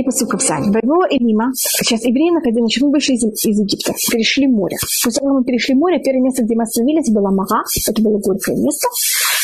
и 0.00 0.02
посылка 0.02 0.38
в 0.38 0.42
Сань. 0.42 0.70
Вайвола 0.72 1.06
и 1.10 1.18
Рима. 1.18 1.52
Сейчас 1.54 2.04
евреи 2.04 2.30
значит, 2.30 2.82
мы 2.82 2.90
вышли 2.90 3.14
из, 3.14 3.24
из 3.24 3.60
Египта, 3.60 3.92
перешли 4.10 4.46
море. 4.46 4.76
После 5.04 5.20
того, 5.20 5.34
как 5.34 5.40
мы 5.40 5.44
перешли 5.44 5.74
море, 5.74 6.00
первое 6.02 6.22
место, 6.22 6.44
где 6.44 6.54
мы 6.54 6.62
остановились, 6.62 7.10
было 7.10 7.30
Мага, 7.30 7.62
это 7.88 8.02
было 8.02 8.18
горькое 8.18 8.56
место. 8.56 8.88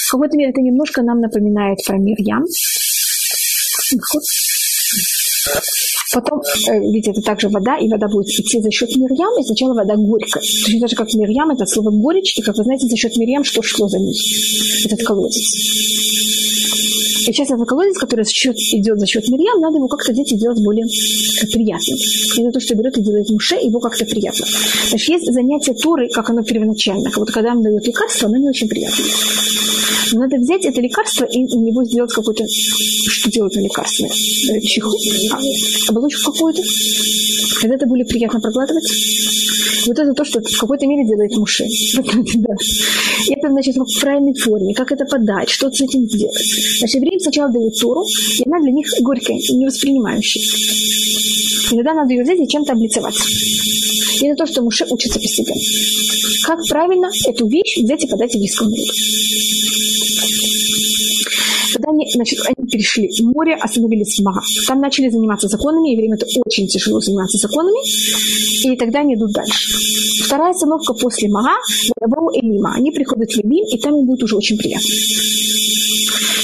В 0.07 0.11
какой-то 0.11 0.37
мере 0.37 0.51
это 0.51 0.61
немножко 0.61 1.03
нам 1.03 1.21
напоминает 1.21 1.79
про 1.87 1.99
Мирьям. 1.99 2.45
Потом, 6.13 6.41
э, 6.41 6.81
видите, 6.81 7.11
это 7.11 7.21
также 7.21 7.49
вода, 7.49 7.77
и 7.79 7.89
вода 7.89 8.09
будет 8.09 8.29
идти 8.29 8.61
за 8.61 8.71
счет 8.71 8.89
Мирьям, 8.97 9.39
и 9.39 9.45
сначала 9.45 9.75
вода 9.75 9.97
горькая. 9.97 10.43
Точно 10.43 10.81
так 10.81 10.89
же, 10.89 10.97
как 10.97 11.13
Мирьям, 11.15 11.51
это 11.51 11.67
слово 11.67 11.91
горечь, 11.91 12.39
и, 12.39 12.43
как 12.43 12.57
вы 12.57 12.65
знаете, 12.65 12.87
за 12.87 12.97
счет 12.97 13.17
Мирьям 13.17 13.45
что 13.45 13.61
шло 13.63 13.89
за 13.89 13.99
ней? 13.99 14.17
Этот 14.87 15.05
колодец. 15.05 16.46
И 17.27 17.33
сейчас 17.33 17.51
этот 17.51 17.67
колодец, 17.69 17.99
который 17.99 18.25
за 18.25 18.31
счет, 18.31 18.57
идет 18.57 19.01
за 19.01 19.07
счет 19.07 19.29
Мирьям, 19.29 19.61
надо 19.61 19.79
его 19.79 19.89
как-то 19.89 20.13
дети 20.13 20.35
делать 20.35 20.63
более 20.63 20.87
приятным. 21.53 21.99
Это 22.39 22.53
то, 22.53 22.61
что 22.61 22.75
берет 22.77 22.97
и 22.99 23.03
делает 23.03 23.29
муше, 23.31 23.57
его 23.57 23.81
как-то 23.81 24.05
приятно. 24.05 24.47
Значит, 24.89 25.09
есть 25.09 25.33
занятие 25.33 25.75
Торы, 25.75 26.09
как 26.09 26.31
оно 26.31 26.43
первоначально. 26.43 27.11
Как 27.11 27.19
вот 27.19 27.31
когда 27.31 27.53
он 27.53 27.63
дает 27.63 27.85
лекарство, 27.87 28.29
оно 28.29 28.39
не 28.39 28.49
очень 28.49 28.69
приятно. 28.69 29.05
Но 30.13 30.21
надо 30.21 30.37
взять 30.37 30.65
это 30.65 30.81
лекарство 30.81 31.25
и 31.25 31.43
на 31.43 31.59
него 31.59 31.85
сделать 31.85 32.13
какой-то... 32.13 32.45
Что 32.47 33.31
делать 33.31 33.55
на 33.57 33.61
лекарстве? 33.61 34.09
Чеху? 34.63 34.91
А, 35.33 35.39
оболочку 35.91 36.31
какую-то? 36.33 36.63
Когда 37.61 37.75
это 37.75 37.87
более 37.87 38.07
приятно 38.07 38.41
проглатывать? 38.41 38.85
Вот 39.87 39.99
это 39.99 40.13
то, 40.15 40.25
что 40.25 40.41
в 40.41 40.59
какой-то 40.59 40.87
мере 40.87 41.07
делает 41.07 41.37
муши. 41.37 41.65
да. 42.37 42.55
Это, 43.29 43.51
значит, 43.51 43.77
в 43.77 44.01
правильной 44.01 44.35
форме, 44.35 44.75
как 44.75 44.93
это 44.93 45.05
подать, 45.05 45.49
что 45.49 45.71
с 45.71 45.81
этим 45.81 46.09
сделать. 46.09 46.79
Значит, 46.79 47.03
евреям 47.17 47.21
сначала 47.21 47.51
дают 47.51 47.79
Тору, 47.81 48.05
и 48.05 48.43
она 48.47 48.61
для 48.61 48.73
них 48.73 48.87
горькая, 49.01 49.37
невоспринимающая. 49.37 50.43
И 51.73 51.77
тогда 51.77 51.95
надо 51.95 52.13
ее 52.13 52.23
взять 52.23 52.39
и 52.39 52.49
чем-то 52.49 52.73
облицеваться. 52.73 53.25
И 54.21 54.27
это 54.27 54.45
то, 54.45 54.47
что 54.47 54.63
Муше 54.63 54.87
учится 54.89 55.21
постепенно. 55.21 55.61
Как 56.47 56.59
правильно 56.69 57.11
эту 57.27 57.49
вещь 57.49 57.79
взять 57.83 58.05
и 58.05 58.07
подать 58.07 58.35
еврейскому 58.35 58.71
народу. 58.71 58.93
Когда 61.75 61.91
они, 61.91 62.07
значит, 62.15 62.39
они 62.47 62.69
перешли 62.69 63.11
море, 63.21 63.55
остановились 63.55 64.19
в 64.19 64.23
Мага. 64.23 64.41
Там 64.67 64.81
начали 64.81 65.11
заниматься 65.11 65.49
законами, 65.49 65.93
и 65.93 65.97
время 65.97 66.15
это 66.15 66.27
очень 66.47 66.67
тяжело 66.69 67.01
заниматься 67.01 67.37
законами, 67.37 67.81
и 68.65 68.77
тогда 68.77 69.01
они 69.01 69.15
идут 69.15 69.33
дальше. 69.33 69.73
Вторая 70.25 70.53
остановка 70.53 70.95
после 70.95 71.29
Мага, 71.29 71.55
Элима. 72.33 72.75
Они 72.75 72.91
приходят 72.91 73.31
в 73.31 73.39
Элим, 73.39 73.67
и 73.67 73.79
там 73.79 73.95
им 73.99 74.07
будет 74.07 74.23
уже 74.23 74.37
очень 74.37 74.57
приятно. 74.57 74.89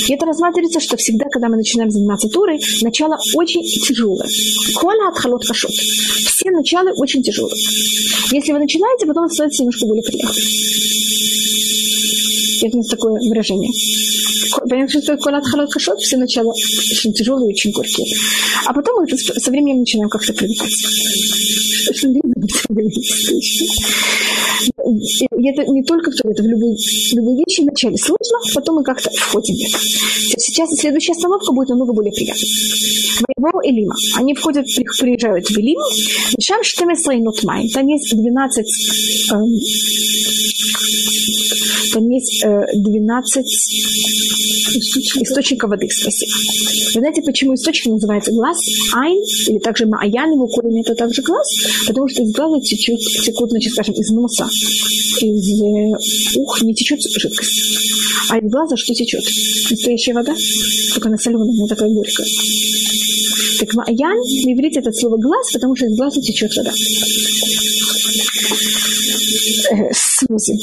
И 0.08 0.14
это 0.14 0.26
рассматривается, 0.26 0.80
что 0.80 0.96
всегда, 0.96 1.26
когда 1.30 1.48
мы 1.48 1.56
начинаем 1.56 1.90
заниматься 1.90 2.28
Торой, 2.28 2.60
начало 2.82 3.18
очень 3.34 3.62
тяжелое. 3.62 4.28
Кола 4.74 5.08
от 5.08 5.18
халот 5.18 5.44
кашот. 5.46 5.70
Все 5.70 6.50
начала 6.50 6.90
очень 6.96 7.22
тяжелые. 7.22 7.54
Если 8.32 8.52
вы 8.52 8.58
начинаете, 8.58 9.06
потом 9.06 9.28
становится 9.30 9.62
немножко 9.62 9.86
более 9.86 10.02
приятно. 10.02 10.40
Это 12.62 12.76
у 12.76 12.78
нас 12.78 12.88
такое 12.88 13.12
выражение. 13.28 13.70
Понятно, 14.68 14.88
что 14.88 15.00
такое 15.00 15.16
колат 15.18 15.44
халат 15.46 15.72
кашот, 15.72 16.00
все 16.00 16.16
начала 16.16 16.52
очень 16.52 17.12
тяжелые, 17.12 17.48
очень 17.48 17.72
горькие. 17.72 18.14
А 18.66 18.72
потом 18.72 19.02
мы 19.02 19.18
со 19.18 19.50
временем 19.50 19.80
начинаем 19.80 20.08
как-то 20.08 20.32
привыкать. 20.32 20.72
И 25.34 25.48
это 25.48 25.64
не 25.70 25.82
только 25.82 26.10
в 26.10 26.26
это 26.26 26.42
в 26.42 26.46
любые, 26.46 26.76
любые 27.14 27.44
вещи 27.46 27.62
вначале 27.62 27.96
сложно, 27.96 28.38
потом 28.54 28.76
мы 28.76 28.84
как-то 28.84 29.10
входим. 29.10 29.56
Сейчас 30.38 30.70
следующая 30.78 31.12
остановка 31.12 31.52
будет 31.52 31.68
намного 31.70 31.92
более 31.92 32.12
приятной. 32.12 32.48
Воевал 33.36 33.60
Элима. 33.64 33.94
Они 34.16 34.34
входят, 34.34 34.66
приезжают 34.66 35.48
в 35.48 35.58
Элим. 35.58 35.80
Шам 36.40 36.62
Штемесрей 36.62 37.20
Нутмай. 37.20 37.68
Там 37.70 37.86
есть 37.86 38.14
12 38.14 38.66
эм, 39.32 39.54
там 41.92 42.08
есть 42.10 42.42
э, 42.44 42.64
12 42.74 43.46
источников 44.76 45.70
воды, 45.70 45.88
спасибо. 45.90 46.32
Вы 46.94 47.00
знаете, 47.00 47.22
почему 47.22 47.54
источник 47.54 47.92
называется 47.92 48.32
глаз, 48.32 48.58
айн, 48.94 49.22
или 49.48 49.58
также 49.58 49.86
мааян, 49.86 50.32
его 50.32 50.46
корень 50.46 50.80
это 50.80 50.94
также 50.94 51.22
глаз, 51.22 51.46
потому 51.86 52.08
что 52.08 52.22
из 52.22 52.32
глаза 52.32 52.60
течет, 52.60 52.98
текут, 53.24 53.50
значит, 53.50 53.72
скажем, 53.72 53.94
из 53.94 54.10
носа, 54.10 54.48
из 55.20 55.62
э, 55.62 56.38
ух 56.38 56.62
не 56.62 56.74
течет 56.74 57.00
жидкость. 57.02 57.60
А 58.30 58.38
из 58.38 58.50
глаза 58.50 58.76
что 58.76 58.94
течет? 58.94 59.24
Настоящая 59.70 60.14
вода, 60.14 60.34
только 60.94 61.08
она 61.08 61.18
соленая, 61.18 61.46
не 61.46 61.68
такая 61.68 61.88
горькая. 61.88 62.26
Так 63.60 63.74
мааян, 63.74 64.16
на 64.18 64.52
иврите 64.52 64.80
это 64.80 64.92
слово 64.92 65.18
глаз, 65.18 65.52
потому 65.52 65.76
что 65.76 65.86
из 65.86 65.96
глаза 65.96 66.20
течет 66.20 66.54
вода. 66.56 66.72
Смузи. 69.92 70.58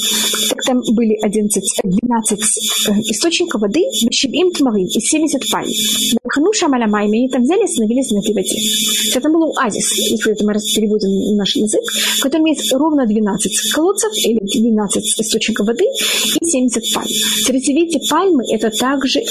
Так 0.48 0.62
там 0.64 0.80
были 0.92 1.18
11, 1.22 1.62
12 1.84 2.40
э, 2.40 2.92
источников 3.10 3.60
воды, 3.60 3.80
им 3.80 4.50
тмарин, 4.52 4.86
и 4.86 5.00
70 5.00 5.50
пальм. 5.50 5.68
Хануша 6.28 6.68
Маламайми, 6.68 7.18
они 7.18 7.28
там 7.28 7.42
взяли 7.42 7.60
и 7.60 7.64
остановились 7.64 8.10
на 8.10 8.18
этой 8.18 8.34
воде. 8.34 8.56
Это 9.14 9.28
был 9.28 9.52
оазис, 9.58 10.10
если 10.10 10.32
это 10.32 10.44
мы 10.44 10.54
переводим 10.54 11.10
на 11.32 11.36
наш 11.36 11.56
язык, 11.56 11.82
в 12.18 12.22
котором 12.22 12.44
есть 12.46 12.72
ровно 12.72 13.06
12 13.06 13.72
колодцев 13.72 14.10
или 14.24 14.38
12 14.40 15.20
источников 15.20 15.66
воды 15.66 15.84
и 16.40 16.46
70 16.46 16.94
пальм. 16.94 17.08
Смотрите, 17.44 17.72
видите, 17.72 18.00
пальмы 18.08 18.44
это 18.50 18.70
также 18.70 19.20
э, 19.20 19.24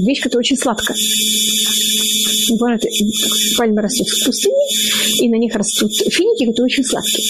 вещь, 0.00 0.22
которая 0.22 0.40
очень 0.40 0.56
сладкая. 0.56 0.96
Бывает, 2.50 2.82
пальмы 3.56 3.82
растут 3.82 4.08
в 4.08 4.24
пустыне, 4.24 4.66
и 5.20 5.28
на 5.28 5.36
них 5.36 5.54
растут 5.54 5.92
финики, 5.94 6.46
которые 6.46 6.66
очень 6.66 6.84
сладкие. 6.84 7.26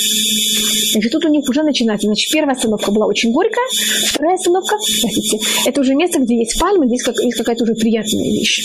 Значит, 0.93 1.13
тут 1.13 1.25
у 1.25 1.29
них 1.29 1.49
уже 1.49 1.63
начинается. 1.63 2.07
Значит, 2.07 2.31
первая 2.31 2.55
остановка 2.55 2.91
была 2.91 3.07
очень 3.07 3.33
горькая, 3.33 3.65
вторая 4.09 4.35
остановка, 4.35 4.77
простите, 5.01 5.39
это 5.67 5.81
уже 5.81 5.95
место, 5.95 6.21
где 6.21 6.39
есть 6.39 6.59
пальмы, 6.61 6.87
здесь 6.87 7.03
как, 7.03 7.17
есть 7.23 7.37
какая-то 7.37 7.65
уже 7.65 7.75
приятная 7.75 8.25
вещь. 8.25 8.61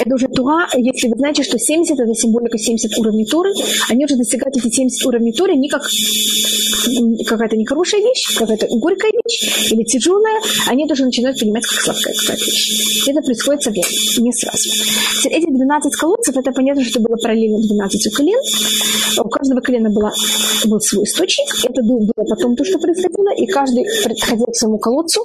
Это 0.00 0.14
уже 0.14 0.28
Тура, 0.28 0.68
если 0.76 1.08
вы 1.08 1.16
знаете, 1.16 1.42
что 1.42 1.58
70 1.58 1.98
это 1.98 2.14
символика 2.14 2.58
70 2.58 2.96
уровней 2.98 3.24
Туры, 3.24 3.50
они 3.88 4.04
уже 4.04 4.16
достигают 4.16 4.56
эти 4.56 4.72
70 4.72 5.06
уровней 5.06 5.32
Туры 5.32 5.56
не 5.56 5.68
как 5.68 5.82
какая-то 7.26 7.56
нехорошая 7.56 8.00
вещь, 8.00 8.36
какая-то 8.36 8.66
горькая 8.70 9.10
вещь 9.24 9.72
или 9.72 9.82
тяжелая, 9.82 10.40
они 10.66 10.86
тоже 10.86 11.04
начинают 11.04 11.38
понимать, 11.38 11.66
как 11.66 11.80
сладкая 11.80 12.14
какая-то 12.14 12.44
вещь. 12.44 13.08
Это 13.08 13.20
происходит 13.20 13.62
со 13.62 13.70
временем, 13.70 14.24
не 14.24 14.32
сразу. 14.38 14.70
Эти 15.30 15.50
12 15.50 15.94
колодцев, 15.96 16.36
это 16.36 16.52
понятно, 16.52 16.84
что 16.84 17.00
было 17.00 17.16
параллельно 17.16 17.58
12 17.58 18.14
колен. 18.14 18.38
У 19.18 19.28
каждого 19.28 19.60
колена 19.60 19.90
была, 19.90 20.12
был 20.66 20.80
свой 20.80 21.04
источник. 21.04 21.48
Это 21.64 21.82
было 21.82 22.06
потом 22.16 22.56
то, 22.56 22.64
что 22.64 22.78
происходило. 22.78 23.34
И 23.36 23.46
каждый 23.46 23.84
подходил 24.04 24.46
к 24.46 24.56
своему 24.56 24.78
колодцу, 24.78 25.20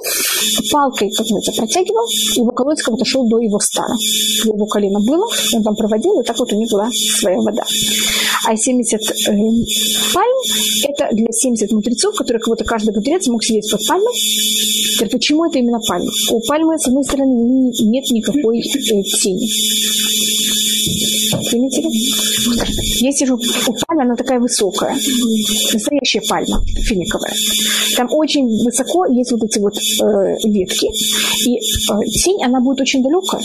палкой, 0.70 1.10
как 1.10 1.26
называется, 1.26 1.52
протягивал, 1.52 2.06
и 2.36 2.40
его 2.40 2.50
колодец 2.50 2.82
как 2.82 2.94
будто 2.94 3.04
шел 3.04 3.28
до 3.28 3.38
его 3.40 3.58
стана. 3.60 3.94
Его 4.44 4.66
колено 4.66 5.00
было, 5.00 5.26
он 5.54 5.62
там 5.62 5.74
проводил, 5.76 6.20
и 6.20 6.24
так 6.24 6.38
вот 6.38 6.52
у 6.52 6.56
них 6.56 6.70
была 6.70 6.88
своя 6.92 7.38
вода. 7.38 7.64
А 8.46 8.56
70 8.56 9.00
э, 9.00 9.04
пальм– 10.12 10.38
это 10.88 11.08
для 11.12 11.28
70 11.30 11.72
мудрецов, 11.72 12.14
которые 12.14 12.40
как 12.40 12.48
будто 12.48 12.64
каждый 12.64 12.94
мудрец 12.94 13.26
мог 13.28 13.42
сидеть 13.42 13.70
под 13.70 13.80
пальмой. 13.86 14.12
Теперь, 14.94 15.08
почему 15.08 15.46
это 15.46 15.58
именно 15.58 15.80
пальма? 15.80 16.10
У 16.30 16.40
пальмы, 16.40 16.78
с 16.78 16.86
одной 16.86 17.04
стороны, 17.04 17.72
нет 17.80 18.04
никакой 18.10 18.60
э, 18.60 19.02
тени. 19.04 19.48
Заметили? 21.50 21.88
Я 23.04 23.12
сижу 23.12 23.34
у 23.34 23.72
пальмы, 23.86 24.02
она 24.02 24.16
такая 24.16 24.38
высокая. 24.40 24.94
Настоящая 25.72 26.22
пальма 26.28 26.62
финиковая. 26.82 27.34
Там 27.96 28.08
очень 28.10 28.46
высоко 28.64 29.06
есть 29.06 29.32
вот 29.32 29.44
эти 29.44 29.58
вот 29.58 29.76
э, 29.76 30.48
ветки. 30.48 30.86
И 31.46 31.56
э, 31.56 32.06
тень, 32.22 32.42
она 32.44 32.60
будет 32.60 32.80
очень 32.80 33.02
далекая. 33.02 33.42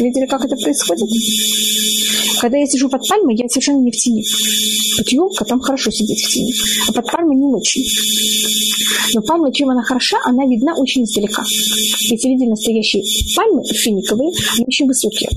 Видели, 0.00 0.26
как 0.26 0.44
это 0.44 0.56
происходит? 0.56 1.08
Когда 2.40 2.58
я 2.58 2.66
сижу 2.66 2.88
под 2.88 3.06
пальмой, 3.08 3.34
я 3.36 3.48
совершенно 3.48 3.80
не 3.80 3.90
в 3.90 3.96
тени. 3.96 4.24
Под 4.98 5.08
елка 5.08 5.44
там 5.44 5.60
хорошо 5.60 5.90
сидеть 5.90 6.22
в 6.24 6.28
тени, 6.32 6.52
а 6.88 6.92
под 6.92 7.10
пальмой 7.10 7.36
не 7.36 7.54
очень. 7.54 7.84
Но 9.14 9.22
пальма, 9.22 9.52
чем 9.52 9.70
она 9.70 9.82
хороша, 9.82 10.18
она 10.24 10.44
видна 10.44 10.74
очень 10.76 11.04
издалека. 11.04 11.42
Если 12.10 12.28
видели 12.28 12.48
настоящие 12.48 13.02
пальмы 13.34 13.62
финиковые, 13.64 14.30
они 14.58 14.66
очень 14.86 14.88
высокие. 14.88 15.28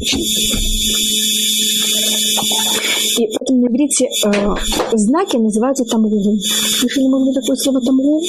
И 3.19 3.27
поэтому 3.37 3.61
на 3.61 3.67
иврите 3.67 4.05
э, 4.05 4.55
знаки 4.93 5.35
называются. 5.37 5.83
Слышали, 5.85 7.07
может 7.07 7.27
быть, 7.27 7.35
такое 7.35 7.55
слово 7.57 7.81
тамру? 7.81 8.21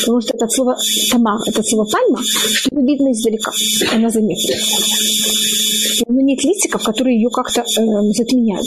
Потому 0.00 0.20
что 0.20 0.36
это 0.36 0.48
слово 0.48 0.76
тамар, 1.10 1.40
это 1.46 1.62
слово 1.64 1.84
пальма, 1.84 2.22
что 2.22 2.80
видно 2.80 3.10
издалека. 3.12 3.52
Она 3.92 4.10
заметна. 4.10 4.54
Но 6.06 6.20
нет 6.20 6.44
листиков, 6.44 6.82
которые 6.82 7.16
ее 7.16 7.28
как-то 7.30 7.62
э, 7.62 8.12
затменяют 8.12 8.66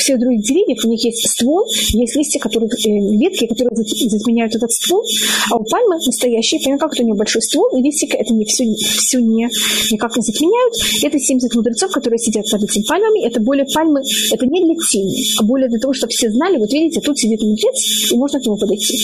всех 0.00 0.18
других 0.18 0.42
деревьев 0.42 0.84
у 0.84 0.88
них 0.88 1.04
есть 1.04 1.28
ствол, 1.28 1.64
есть 1.92 2.16
листья, 2.16 2.40
которые, 2.40 2.68
э, 2.68 3.16
ветки, 3.16 3.46
которые 3.46 3.76
затменяют 3.76 4.54
этот 4.54 4.70
ствол, 4.72 5.04
а 5.50 5.56
у 5.56 5.64
пальмы 5.64 5.96
настоящие, 6.04 6.60
понятно, 6.62 6.86
как 6.86 6.94
это 6.94 7.02
у 7.02 7.06
нее 7.06 7.14
большой 7.14 7.42
ствол, 7.42 7.68
и 7.76 7.82
листики 7.82 8.16
это 8.16 8.34
не 8.34 8.44
все, 8.44 8.64
все 8.74 9.20
не, 9.20 9.48
никак 9.90 10.16
не 10.16 10.22
затменяют. 10.22 10.74
Это 11.04 11.18
70 11.18 11.54
мудрецов, 11.54 11.90
которые 11.92 12.18
сидят 12.18 12.44
под 12.50 12.64
этими 12.64 12.82
пальмами. 12.84 13.26
Это 13.26 13.40
более 13.40 13.66
пальмы, 13.66 14.02
это 14.32 14.46
не 14.46 14.64
для 14.64 14.74
тени, 14.90 15.38
а 15.38 15.44
более 15.44 15.68
для 15.68 15.78
того, 15.78 15.92
чтобы 15.92 16.10
все 16.10 16.30
знали, 16.30 16.58
вот 16.58 16.72
видите, 16.72 17.00
тут 17.00 17.18
сидит 17.18 17.40
мудрец, 17.42 18.10
и 18.12 18.16
можно 18.16 18.40
к 18.40 18.44
нему 18.44 18.56
подойти. 18.56 18.96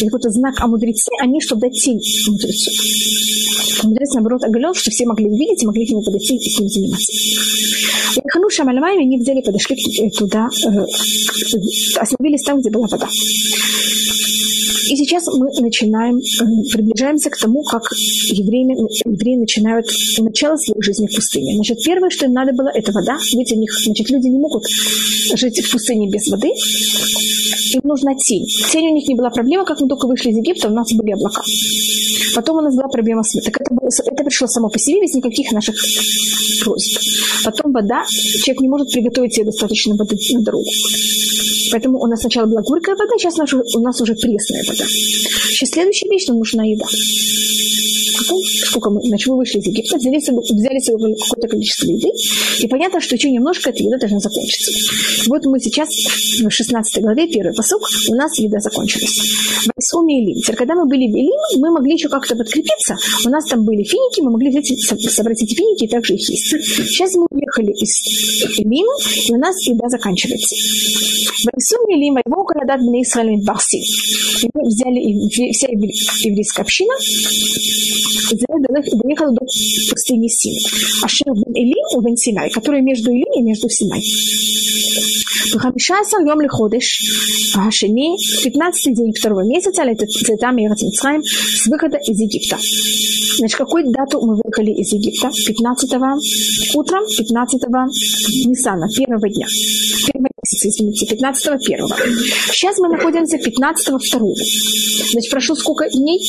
Это 0.00 0.06
какой-то 0.06 0.30
знак 0.30 0.54
о 0.60 0.66
мудреце, 0.66 1.10
а 1.20 1.26
не 1.26 1.40
чтобы 1.40 1.62
дать 1.62 1.74
тень 1.74 2.00
мудрецу. 2.28 2.70
Мудрец, 3.84 4.12
наоборот, 4.14 4.44
оголен, 4.44 4.74
что 4.74 4.90
все 4.90 5.06
могли 5.06 5.26
увидеть 5.26 5.62
и 5.62 5.66
могли 5.66 5.86
к 5.86 5.90
нему 5.90 6.02
подойти 6.02 6.36
и 6.36 6.50
с 6.50 6.58
ним 6.58 6.68
заниматься. 6.68 7.12
Хануша 8.32 8.64
Мальмайми, 8.64 9.04
они 9.04 9.18
взяли, 9.18 9.40
подошли 9.40 9.76
туда, 10.08 10.48
э, 10.48 10.84
остановились 11.98 12.42
там, 12.44 12.60
где 12.60 12.70
была 12.70 12.86
вода. 12.90 13.08
И 14.90 14.96
сейчас 14.96 15.24
мы 15.28 15.46
начинаем, 15.60 16.18
э, 16.18 16.68
приближаемся 16.72 17.30
к 17.30 17.36
тому, 17.36 17.62
как 17.62 17.82
евреи, 17.92 18.66
евреи 19.06 19.36
начинают 19.36 19.86
начало 20.18 20.56
своей 20.56 20.82
жизни 20.82 21.06
в 21.06 21.14
пустыне. 21.14 21.54
Значит, 21.54 21.78
первое, 21.84 22.10
что 22.10 22.26
им 22.26 22.32
надо 22.32 22.52
было, 22.52 22.70
это 22.74 22.90
вода. 22.90 23.16
Ведь 23.36 23.52
у 23.52 23.56
них, 23.56 23.70
значит, 23.84 24.10
люди 24.10 24.26
не 24.26 24.38
могут 24.38 24.64
жить 25.34 25.60
в 25.64 25.70
пустыне 25.70 26.10
без 26.10 26.26
воды. 26.26 26.48
Им 27.74 27.80
нужна 27.84 28.16
тень. 28.16 28.46
Тень 28.72 28.88
у 28.88 28.94
них 28.94 29.06
не 29.06 29.14
была 29.14 29.30
проблема, 29.30 29.64
как 29.64 29.80
мы 29.80 29.86
только 29.86 30.08
вышли 30.08 30.30
из 30.30 30.38
Египта, 30.38 30.68
у 30.68 30.74
нас 30.74 30.92
были 30.92 31.12
облака. 31.12 31.42
Потом 32.34 32.58
у 32.58 32.60
нас 32.60 32.74
была 32.74 32.88
проблема 32.88 33.22
с 33.22 33.40
Так 33.44 33.60
это, 33.60 33.72
было, 33.72 33.88
это 33.88 34.24
пришло 34.24 34.48
само 34.48 34.68
по 34.70 34.78
себе, 34.78 35.02
без 35.02 35.14
никаких 35.14 35.52
наших 35.52 35.76
просьб. 36.64 36.98
Потом 37.44 37.72
вода. 37.72 38.02
Человек 38.42 38.60
не 38.60 38.68
может 38.68 38.90
приготовить 38.90 39.34
себе 39.34 39.46
достаточно 39.46 39.94
воды 39.94 40.16
на 40.32 40.42
дорогу. 40.42 40.70
Поэтому 41.70 41.98
у 41.98 42.06
нас 42.06 42.20
сначала 42.20 42.46
была 42.46 42.62
горькая 42.62 42.96
вода, 42.96 43.12
сейчас 43.18 43.38
у 43.38 43.80
нас 43.80 44.00
уже 44.00 44.14
пресная 44.14 44.64
вода. 44.66 44.79
Сейчас 44.86 45.70
следующая 45.70 46.08
вещь, 46.10 46.26
нам 46.26 46.38
нужна 46.38 46.64
еда. 46.64 46.86
Потом, 48.30 48.38
сколько 48.66 48.90
мы, 48.90 49.00
значит, 49.02 49.26
мы 49.28 49.36
вышли 49.36 49.58
из 49.58 49.66
Египта, 49.66 49.96
взяли, 49.96 50.18
взяли 50.18 50.78
себе 50.78 50.96
какое-то 51.14 51.48
количество 51.48 51.86
еды, 51.86 52.08
и 52.60 52.68
понятно, 52.68 53.00
что 53.00 53.16
еще 53.16 53.30
немножко 53.30 53.70
эта 53.70 53.82
еда 53.82 53.98
должна 53.98 54.20
закончиться. 54.20 54.70
Вот 55.28 55.44
мы 55.46 55.58
сейчас 55.60 55.88
в 55.88 56.50
16 56.50 57.02
главе, 57.02 57.26
первый 57.26 57.54
посук, 57.54 57.82
у 58.08 58.14
нас 58.14 58.38
еда 58.38 58.60
закончилась. 58.60 59.18
В 59.66 59.80
Исуме 59.80 60.22
и. 60.22 60.40
Теперь, 60.40 60.56
когда 60.56 60.74
мы 60.74 60.86
были 60.86 61.06
в 61.10 61.16
Илим, 61.16 61.60
мы 61.60 61.70
могли 61.70 61.94
еще 61.94 62.08
как-то 62.08 62.36
подкрепиться. 62.36 62.96
У 63.26 63.30
нас 63.30 63.46
там 63.46 63.64
были 63.64 63.82
финики, 63.82 64.20
мы 64.20 64.30
могли 64.30 64.50
взять, 64.50 64.66
собрать 65.12 65.42
эти 65.42 65.54
финики 65.54 65.84
и 65.84 65.88
также 65.88 66.14
их 66.14 66.30
есть. 66.30 66.48
Сейчас 66.48 67.14
мы 67.14 67.26
уехали 67.30 67.72
из 67.72 68.58
Илим, 68.58 68.86
и 69.26 69.34
у 69.34 69.38
нас 69.38 69.60
еда 69.66 69.88
заканчивается. 69.88 70.54
В 70.54 71.58
Исуме 71.58 71.96
и 71.96 71.98
Илим, 71.98 72.18
его 72.24 72.44
Канадат 72.44 72.80
Бне 72.80 73.02
Исраиль 73.02 73.42
Барси. 73.44 73.78
И 73.78 74.50
мы 74.54 74.62
взяли 74.68 75.52
вся 75.52 75.68
еврейская 75.68 76.62
община, 76.62 76.94
доехал 78.31 79.33
до 79.33 79.45
пустыни 79.89 80.27
Син. 80.27 80.55
Ашер 81.03 81.33
бен 81.33 81.53
Илим 81.53 81.97
у 81.97 82.01
бен 82.01 82.17
Синай, 82.17 82.49
который 82.49 82.81
между 82.81 83.11
Илим 83.11 83.33
и 83.35 83.41
между 83.41 83.69
Синай. 83.69 84.01
ב-15 85.55 86.27
יום 86.27 86.41
לחודש 86.41 86.87
השני, 87.67 88.17
15 88.43 88.93
день 88.93 89.13
второго 89.13 89.43
месяца, 89.47 89.83
это 89.83 90.05
цветам 90.05 90.57
Ерат 90.57 90.81
Мицраим, 90.81 91.23
с 91.23 91.67
выхода 91.67 91.97
из 91.97 92.19
Египта. 92.19 92.57
Значит, 93.37 93.57
какой 93.57 93.83
дату 93.91 94.19
мы 94.25 94.35
выехали 94.35 94.71
из 94.71 94.91
Египта? 94.93 95.29
15 95.29 96.75
утром, 96.75 97.03
15 97.17 97.61
Нисана, 98.45 98.87
первого 98.89 99.27
дня. 99.29 99.47
Первого 100.07 100.29
месяца, 100.43 100.69
извините, 100.69 101.05
15 101.05 101.65
первого. 101.65 101.95
Сейчас 102.51 102.77
мы 102.79 102.89
находимся 102.89 103.37
15 103.37 103.93
второго. 104.05 104.35
Значит, 105.11 105.31
прошло 105.31 105.55
сколько 105.55 105.89
дней? 105.89 106.19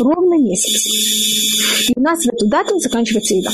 Ровно 0.00 0.34
месяц. 0.42 1.01
И 1.89 1.93
у 1.95 2.01
нас 2.01 2.23
в 2.23 2.29
эту 2.29 2.47
дату 2.47 2.79
заканчивается 2.79 3.35
еда. 3.35 3.51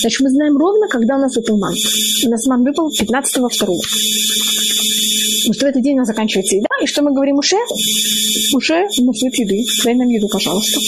Значит, 0.00 0.20
мы 0.20 0.30
знаем 0.30 0.56
ровно, 0.56 0.88
когда 0.88 1.16
у 1.16 1.20
нас 1.20 1.34
выпал 1.36 1.58
ман. 1.58 1.74
У 2.24 2.28
нас 2.30 2.46
ман 2.46 2.62
выпал 2.62 2.90
15 2.90 3.52
второго. 3.52 3.80
Потому 5.46 5.54
что 5.54 5.66
в 5.66 5.68
этот 5.68 5.82
день 5.82 5.94
у 5.94 5.98
нас 5.98 6.08
заканчивается 6.08 6.56
еда. 6.56 6.66
И 6.82 6.86
что 6.86 7.02
мы 7.02 7.12
говорим 7.12 7.38
Уше? 7.38 7.56
Уше, 8.52 8.74
у 8.98 9.04
нас 9.04 9.22
нет 9.22 9.34
еды. 9.38 9.64
Дай 9.84 9.94
нам 9.94 10.08
еду, 10.08 10.28
пожалуйста. 10.28 10.80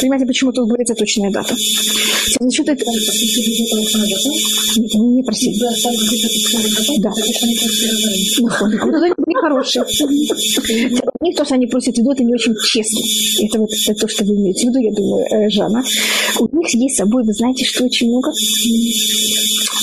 Понимаете, 0.00 0.26
почему 0.26 0.52
тут 0.52 0.66
говорится 0.66 0.94
точная 0.96 1.30
дата? 1.30 1.54
Насчет 2.40 2.68
этого... 2.68 2.90
Нет, 4.76 4.90
они 4.96 5.08
не 5.08 5.22
просили. 5.22 5.60
Да. 6.98 7.12
Вот 8.40 9.02
они 9.28 9.34
хорошие. 9.40 9.84
У 11.20 11.24
них 11.24 11.36
то, 11.36 11.44
что 11.44 11.54
они 11.54 11.68
просят 11.68 11.96
еду, 11.96 12.10
это 12.10 12.24
не 12.24 12.34
очень 12.34 12.54
честно. 12.66 12.98
Это 13.44 13.60
вот 13.60 13.70
это 13.86 13.94
то, 14.00 14.08
что 14.08 14.24
вы 14.24 14.34
имеете 14.34 14.66
в 14.66 14.70
виду, 14.70 14.80
я 14.80 14.90
думаю, 14.90 15.24
э, 15.30 15.48
Жанна. 15.50 15.84
У 16.40 16.56
них 16.56 16.74
есть 16.74 16.96
с 16.96 16.98
собой, 16.98 17.22
вы 17.22 17.32
знаете, 17.32 17.64
что 17.64 17.84
очень 17.84 18.08
много? 18.08 18.30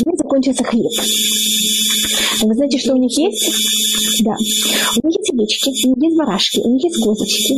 У 0.06 0.10
них 0.10 0.18
закончился 0.18 0.65
хлеб. 0.65 0.91
Вы 2.41 2.55
знаете, 2.55 2.77
что 2.79 2.93
у 2.93 2.98
них 2.98 3.17
есть? 3.17 4.24
Да. 4.24 4.31
У 5.03 5.07
них 5.07 5.17
есть 5.19 5.33
овечки, 5.33 5.69
у 5.88 5.95
них 5.95 6.03
есть 6.03 6.17
барашки, 6.17 6.60
у 6.60 6.74
них 6.74 6.83
есть 6.83 7.03
козочки, 7.03 7.53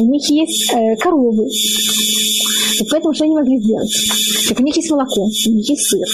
у 0.00 0.06
них 0.06 0.30
есть 0.30 0.72
э, 0.72 0.96
коровы. 0.96 1.48
И 1.48 2.84
поэтому 2.90 3.14
что 3.14 3.24
они 3.24 3.34
могли 3.34 3.58
сделать? 3.58 3.92
Так 4.48 4.60
у 4.60 4.62
них 4.62 4.76
есть 4.76 4.90
молоко, 4.90 5.22
у 5.24 5.50
них 5.50 5.68
есть 5.68 5.88
сыр, 5.88 6.06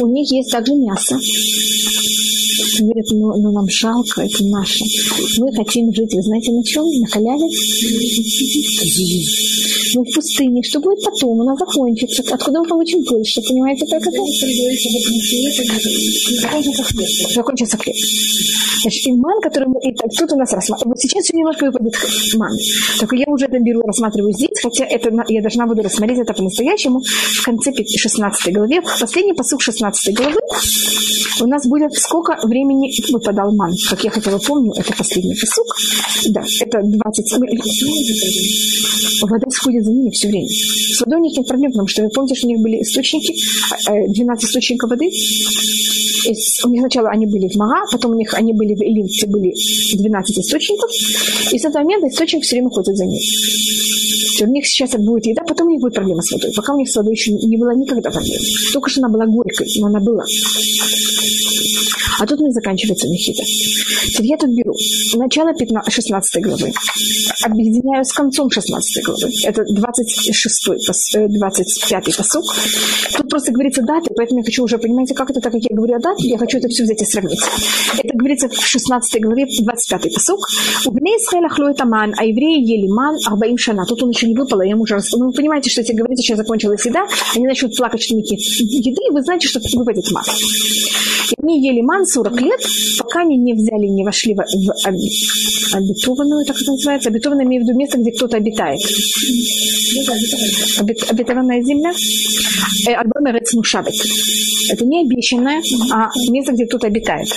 у 0.00 0.06
них 0.06 0.30
есть 0.30 0.50
также 0.50 0.74
мясо. 0.74 1.18
Говорят, 2.80 3.06
ну, 3.10 3.36
ну 3.36 3.52
нам 3.52 3.68
жалко, 3.68 4.22
это 4.22 4.44
наше. 4.46 4.84
Мы 5.38 5.52
хотим 5.52 5.92
жить, 5.92 6.14
вы 6.14 6.22
знаете, 6.22 6.52
на 6.52 6.64
чем? 6.64 6.84
На 6.84 7.06
халяве? 7.06 7.46
Мы 9.94 10.04
в 10.04 10.14
пустыне. 10.14 10.62
Что 10.62 10.80
будет 10.80 11.02
потом? 11.04 11.40
У 11.40 11.44
нас 11.44 11.58
закончится. 11.58 12.22
Откуда 12.30 12.60
мы 12.60 12.68
получим 12.68 13.02
больше? 13.02 13.42
Понимаете, 13.42 13.86
как 13.86 14.02
это? 14.06 14.18
Закончится 17.34 17.76
хлеб. 17.76 17.96
Значит, 18.82 19.06
и 19.06 19.12
ман, 19.12 19.40
который 19.40 19.68
мы... 19.68 19.80
И 19.82 19.94
так, 19.94 20.10
тут 20.18 20.32
у 20.32 20.36
нас 20.36 20.52
рассматриваем. 20.52 20.94
Вот 20.94 21.00
сейчас 21.00 21.24
все 21.24 21.36
немножко 21.36 21.66
выпадет 21.66 21.94
ман. 22.36 22.52
Только 22.98 23.16
я 23.16 23.24
уже 23.28 23.46
это 23.46 23.58
беру, 23.58 23.82
рассматриваю 23.82 24.32
здесь, 24.32 24.58
хотя 24.62 24.84
это 24.84 25.10
я 25.28 25.42
должна 25.42 25.66
буду 25.66 25.82
рассмотреть 25.82 26.20
это 26.20 26.32
по-настоящему 26.32 27.00
в 27.00 27.44
конце 27.44 27.72
16 27.72 28.52
главе. 28.54 28.80
Последний 29.00 29.34
посыл 29.34 29.58
16 29.58 30.16
главы 30.16 30.40
у 31.42 31.46
нас 31.46 31.66
будет 31.66 31.92
сколько 31.94 32.38
времени 32.46 32.61
выпадал 33.12 33.54
ман. 33.54 33.74
Как 33.88 34.04
я 34.04 34.10
хотела 34.10 34.38
помню, 34.38 34.72
это 34.76 34.92
последний 34.96 35.34
посыл. 35.34 35.64
Да, 36.30 36.44
это 36.60 36.80
20... 36.82 37.32
Вода 39.22 39.46
сходит 39.50 39.84
за 39.84 39.92
ними 39.92 40.10
все 40.10 40.28
время. 40.28 40.48
С 40.48 41.00
водой 41.00 41.20
у 41.20 41.22
них 41.22 41.36
нет 41.36 41.46
проблем, 41.46 41.72
потому 41.72 41.88
что 41.88 42.02
вы 42.02 42.08
помните, 42.10 42.34
что 42.34 42.46
у 42.46 42.50
них 42.50 42.60
были 42.60 42.82
источники, 42.82 43.34
12 43.86 44.44
источников 44.44 44.90
воды. 44.90 45.06
И 45.06 46.34
у 46.64 46.68
них 46.68 46.80
сначала 46.80 47.08
они 47.10 47.26
были 47.26 47.48
в 47.48 47.56
Мага, 47.56 47.86
потом 47.90 48.12
у 48.12 48.14
них 48.14 48.32
они 48.34 48.52
были 48.52 48.74
в 48.74 48.80
Элим, 48.80 49.06
где 49.06 49.26
были 49.26 49.52
12 49.96 50.38
источников. 50.38 50.90
И 51.52 51.58
с 51.58 51.64
этого 51.64 51.82
момента 51.82 52.08
источник 52.08 52.44
все 52.44 52.56
время 52.56 52.70
ходит 52.70 52.96
за 52.96 53.04
ними. 53.04 53.20
У 54.42 54.46
них 54.46 54.66
сейчас 54.66 54.90
будет 54.92 55.26
еда, 55.26 55.42
потом 55.46 55.68
у 55.68 55.70
них 55.70 55.80
будет 55.80 55.94
проблема 55.94 56.22
с 56.22 56.32
водой. 56.32 56.52
Пока 56.54 56.74
у 56.74 56.78
них 56.78 56.90
с 56.90 56.96
водой 56.96 57.12
еще 57.12 57.32
не 57.32 57.56
было 57.56 57.74
никогда 57.76 58.10
проблем. 58.10 58.40
Только 58.72 58.90
что 58.90 59.00
она 59.00 59.08
была 59.08 59.26
горькой, 59.26 59.68
но 59.78 59.86
она 59.86 60.00
была. 60.00 60.24
А 62.18 62.26
тут 62.26 62.40
них 62.40 62.51
заканчивается 62.52 63.08
Мехита. 63.08 63.42
Теперь 63.42 64.26
я 64.26 64.36
тут 64.36 64.50
беру 64.50 64.74
начало 65.14 65.54
15, 65.54 65.92
16 65.92 66.42
главы, 66.42 66.72
объединяю 67.42 68.04
с 68.04 68.12
концом 68.12 68.50
16 68.50 69.04
главы. 69.04 69.30
Это 69.44 69.64
26, 69.64 70.68
25 71.28 72.08
э, 72.08 72.16
посук. 72.16 72.44
Тут 73.16 73.28
просто 73.28 73.52
говорится 73.52 73.82
даты, 73.82 74.10
поэтому 74.16 74.40
я 74.40 74.44
хочу 74.44 74.64
уже, 74.64 74.78
понимаете, 74.78 75.14
как 75.14 75.30
это, 75.30 75.40
так 75.40 75.52
как 75.52 75.62
я 75.62 75.74
говорю 75.76 75.94
о 75.94 76.00
дате, 76.00 76.28
я 76.28 76.38
хочу 76.38 76.58
это 76.58 76.68
все 76.68 76.84
взять 76.84 77.02
и 77.02 77.04
сравнить. 77.04 77.40
Это 77.98 78.16
говорится 78.16 78.48
в 78.48 78.66
16 78.66 79.20
главе, 79.22 79.46
25 79.60 80.14
посук. 80.14 80.40
У 80.86 80.90
Бней 80.90 81.16
Исраэля 81.16 81.48
это 81.70 81.86
ман, 81.86 82.14
а 82.16 82.24
евреи 82.24 82.60
ели 82.62 82.88
ман 82.88 83.16
арбаим 83.26 83.58
шана. 83.58 83.84
Тут 83.86 84.02
он 84.02 84.10
еще 84.10 84.26
не 84.26 84.34
выпало, 84.34 84.62
я 84.62 84.70
ему 84.70 84.82
уже 84.82 84.98
Ну, 85.12 85.26
вы 85.26 85.32
понимаете, 85.32 85.70
что 85.70 85.80
если 85.80 85.94
говорите, 85.94 86.22
сейчас 86.22 86.38
закончилась 86.38 86.84
еда, 86.84 87.06
они 87.34 87.46
начнут 87.46 87.76
плакать, 87.76 88.02
что 88.02 88.14
еды, 88.14 89.00
вы 89.10 89.22
знаете, 89.22 89.48
что 89.48 89.60
выпадет 89.74 90.10
ман. 90.10 90.24
И 91.30 91.34
они 91.42 91.66
ели 91.66 91.80
ман 91.80 92.06
40 92.06 92.40
лет, 92.42 92.60
пока 92.98 93.20
они 93.22 93.36
не 93.36 93.54
взяли, 93.54 93.86
не 93.86 94.04
вошли 94.04 94.34
в, 94.34 94.38
в 94.38 95.74
обетованную, 95.74 96.44
так 96.44 96.60
это 96.60 96.72
называется, 96.72 97.08
обетованное 97.08 97.44
имею 97.44 97.62
в 97.62 97.68
виду 97.68 97.78
место, 97.78 97.98
где 97.98 98.12
кто-то 98.12 98.36
обитает. 98.36 98.80
Обет, 100.78 100.98
обетованная 101.10 101.62
земля. 101.62 101.92
Э, 102.86 102.94
Альбом 102.94 103.34
Рецнушабет. 103.34 103.94
Это 104.70 104.84
не 104.84 105.02
обещанное, 105.02 105.62
а 105.92 106.08
место, 106.30 106.52
где 106.52 106.66
кто-то 106.66 106.86
обитает. 106.86 107.28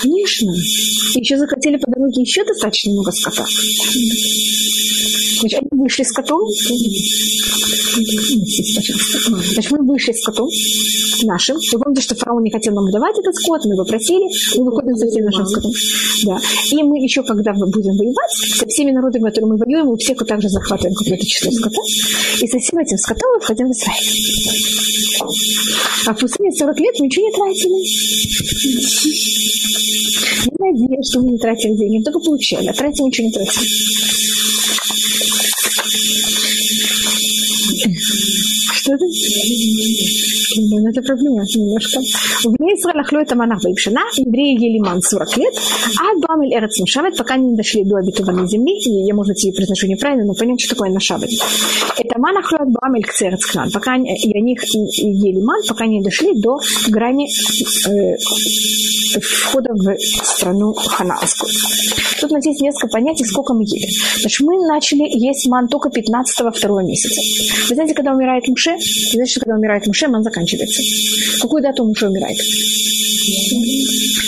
Конечно. 0.00 0.54
Еще 1.14 1.36
захотели 1.36 1.76
по 1.76 1.90
еще 2.20 2.44
достаточно 2.44 2.92
много 2.92 3.12
скота. 3.12 3.44
Значит, 5.40 5.60
они 5.60 5.80
вышли 5.80 6.02
с 6.02 6.12
котом. 6.12 6.40
Значит, 9.52 9.70
мы 9.72 9.86
вышли 9.86 10.12
с 10.12 10.24
котом 10.24 10.48
нашим. 11.24 11.56
Вы 11.72 11.78
помните, 11.78 12.02
что 12.02 12.14
фараон 12.14 12.42
не 12.42 12.50
хотел 12.50 12.74
нам 12.74 12.90
давать 12.90 13.18
этот 13.18 13.34
скот, 13.34 13.64
мы 13.64 13.74
его 13.74 13.84
просили, 13.84 14.28
мы 14.58 14.64
выходим 14.70 14.96
со 14.96 15.06
всем 15.06 15.24
нашим 15.24 15.46
скотом. 15.46 15.72
Да. 16.24 16.38
И 16.70 16.82
мы 16.82 16.98
еще, 16.98 17.22
когда 17.22 17.52
будем 17.52 17.96
воевать, 17.96 18.30
со 18.56 18.66
всеми 18.66 18.90
народами, 18.92 19.24
которые 19.24 19.50
мы 19.52 19.56
воюем, 19.56 19.86
мы 19.86 19.96
всех 19.96 20.18
также 20.26 20.48
захватываем 20.48 20.94
какое-то 20.94 21.26
число 21.26 21.50
скота. 21.52 21.82
И 22.40 22.46
со 22.46 22.58
всем 22.58 22.78
этим 22.78 22.98
скотом 22.98 23.30
мы 23.34 23.40
входим 23.40 23.68
в 23.68 23.72
Израиль. 23.72 24.06
А 26.06 26.14
в 26.14 26.18
пустыне 26.18 26.52
40 26.52 26.80
лет 26.80 26.94
мы 26.98 27.06
ничего 27.06 27.26
не 27.26 27.32
тратили. 27.32 27.80
Не 30.50 30.56
надеюсь, 30.72 31.08
что 31.10 31.20
мы 31.20 31.32
не 31.32 31.38
тратили 31.38 31.74
деньги, 31.76 32.02
только 32.04 32.20
получали, 32.20 32.68
а 32.68 32.72
тратили 32.72 33.06
ничего 33.06 33.26
не 33.26 33.32
тратили. 33.32 33.68
Thank 35.92 36.04
you. 37.84 38.59
Что 38.72 38.94
это? 38.94 39.04
Ну, 40.56 40.88
это 40.88 41.02
проблема 41.02 41.42
немножко. 41.54 42.00
В 42.44 42.60
ней 42.60 42.74
Израиль 42.74 43.22
это 43.22 43.36
манах 43.36 43.62
Бейпшина, 43.62 44.00
евреи 44.16 44.58
ели 44.60 44.78
ман 44.78 45.00
40 45.02 45.36
лет, 45.36 45.54
а 46.00 46.20
Дуамель 46.20 46.54
Эрец 46.54 46.78
Нашавет, 46.78 47.16
пока 47.16 47.36
не 47.36 47.56
дошли 47.56 47.84
до 47.84 47.96
обетованной 47.96 48.48
земли, 48.48 48.72
и 48.78 49.06
я, 49.06 49.14
может 49.14 49.34
быть, 49.34 49.44
и 49.44 49.52
произношу 49.52 49.86
неправильно, 49.86 50.24
но 50.24 50.34
понять, 50.34 50.60
что 50.60 50.74
такое 50.74 50.90
Нашавет. 50.90 51.30
Это 51.98 52.18
манах 52.18 52.50
Луэт 52.52 52.72
Дуамель 52.72 53.04
Кцерец 53.04 53.44
Кнан, 53.46 53.70
пока 53.70 53.92
они, 53.92 54.14
и 54.16 54.36
они 54.36 54.56
ели 54.96 55.40
ман, 55.40 55.60
пока 55.68 55.86
не 55.86 56.02
дошли 56.02 56.32
до 56.34 56.58
грани 56.88 57.28
э, 57.88 58.16
входа 59.20 59.70
в 59.74 59.96
страну 60.24 60.72
ханаанскую. 60.74 61.50
Тут 62.20 62.44
есть 62.44 62.60
несколько 62.60 62.88
понятий, 62.88 63.24
сколько 63.24 63.54
мы 63.54 63.62
ели. 63.64 63.88
Значит, 64.20 64.46
мы 64.46 64.66
начали 64.66 65.04
есть 65.18 65.48
ман 65.48 65.68
только 65.68 65.88
15-го 65.88 66.50
второго 66.50 66.80
месяца. 66.80 67.20
Вы 67.68 67.74
знаете, 67.74 67.94
когда 67.94 68.12
умирает 68.12 68.46
Муше? 68.60 69.26
Что 69.26 69.40
когда 69.40 69.56
умирает 69.56 69.86
Муше, 69.86 70.08
ман 70.08 70.22
заканчивается. 70.22 70.82
Какую 71.40 71.62
дату 71.62 71.84
Муше 71.84 72.08
умирает? 72.08 72.36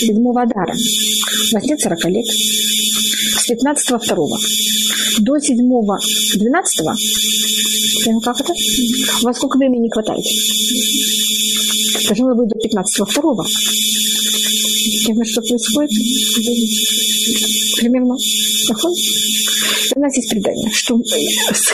Седьмого 0.00 0.42
Адара. 0.42 0.74
У 0.74 1.54
вас 1.54 1.64
нет 1.64 1.80
40 1.80 2.04
лет. 2.06 2.26
С 2.26 3.50
15-го 3.50 3.98
второго 3.98 4.38
до 5.18 5.36
7-го 5.36 5.98
12-го. 6.36 6.94
Как 8.22 8.40
это? 8.40 8.54
Вас 9.22 9.36
сколько 9.36 9.58
времени 9.58 9.82
не 9.82 9.90
хватает? 9.90 10.24
Должно 12.06 12.34
быть 12.34 12.48
до 12.48 12.56
15-го 12.56 13.04
второго. 13.04 13.44
Примерно 15.04 15.24
что 15.24 15.40
происходит? 15.42 15.90
Примерно. 17.78 18.16
У 19.94 20.00
нас 20.00 20.16
есть 20.16 20.30
предание, 20.30 20.70
что 20.72 20.98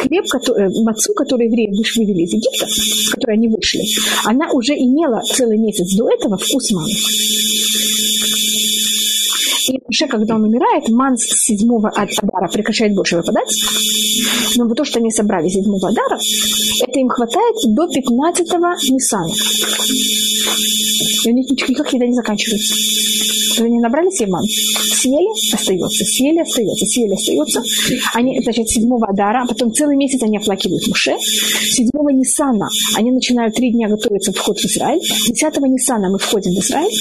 хлеб, 0.02 0.26
который, 0.28 0.68
мацу, 0.82 1.12
который 1.14 1.46
евреи 1.46 1.68
вывели 1.96 2.24
из 2.24 2.32
Египта, 2.32 2.66
с 2.66 3.10
которой 3.10 3.36
они 3.36 3.48
вышли, 3.48 3.82
она 4.24 4.50
уже 4.52 4.74
имела 4.74 5.22
целый 5.22 5.58
месяц 5.58 5.94
до 5.94 6.10
этого 6.10 6.36
вкус 6.36 6.70
мамы. 6.72 6.88
И 9.68 9.80
уже 9.86 10.06
когда 10.06 10.36
он 10.36 10.44
умирает, 10.44 10.88
ман 10.88 11.16
с 11.16 11.26
седьмого 11.44 11.90
Адара 11.90 12.48
прекращает 12.52 12.94
больше 12.94 13.16
выпадать. 13.16 13.50
Но 14.56 14.68
то, 14.74 14.84
что 14.84 14.98
они 14.98 15.10
собрали 15.10 15.48
седьмого 15.48 15.88
Адара, 15.88 16.18
это 16.86 16.98
им 16.98 17.08
хватает 17.08 17.54
до 17.66 17.84
15-го 17.84 18.94
Ниссана. 18.94 19.32
И 21.24 21.30
у 21.30 21.34
них 21.34 21.50
никак 21.50 21.92
еда 21.92 22.06
не 22.06 22.14
заканчивается. 22.14 22.74
Они 23.60 23.80
набрали 23.80 24.08
себе 24.10 24.30
ман, 24.30 24.44
съели, 24.44 25.52
остается, 25.52 26.04
съели, 26.04 26.38
остается, 26.40 26.86
съели, 26.86 27.12
остается. 27.12 27.62
Они, 28.14 28.40
значит, 28.42 28.68
седьмого 28.68 29.06
Адара, 29.08 29.42
а 29.42 29.46
потом 29.46 29.72
целый 29.72 29.96
месяц 29.96 30.22
они 30.22 30.38
оплакивают 30.38 30.86
Муше. 30.86 31.16
Седьмого 31.18 32.10
Ниссана 32.10 32.68
они 32.96 33.10
начинают 33.10 33.54
три 33.54 33.72
дня 33.72 33.88
готовиться 33.88 34.32
вход 34.32 34.58
в 34.58 34.64
Израиль. 34.64 35.00
Десятого 35.28 35.66
Ниссана 35.66 36.08
мы 36.10 36.18
входим 36.18 36.52
в 36.52 36.58
Израиль. 36.58 36.92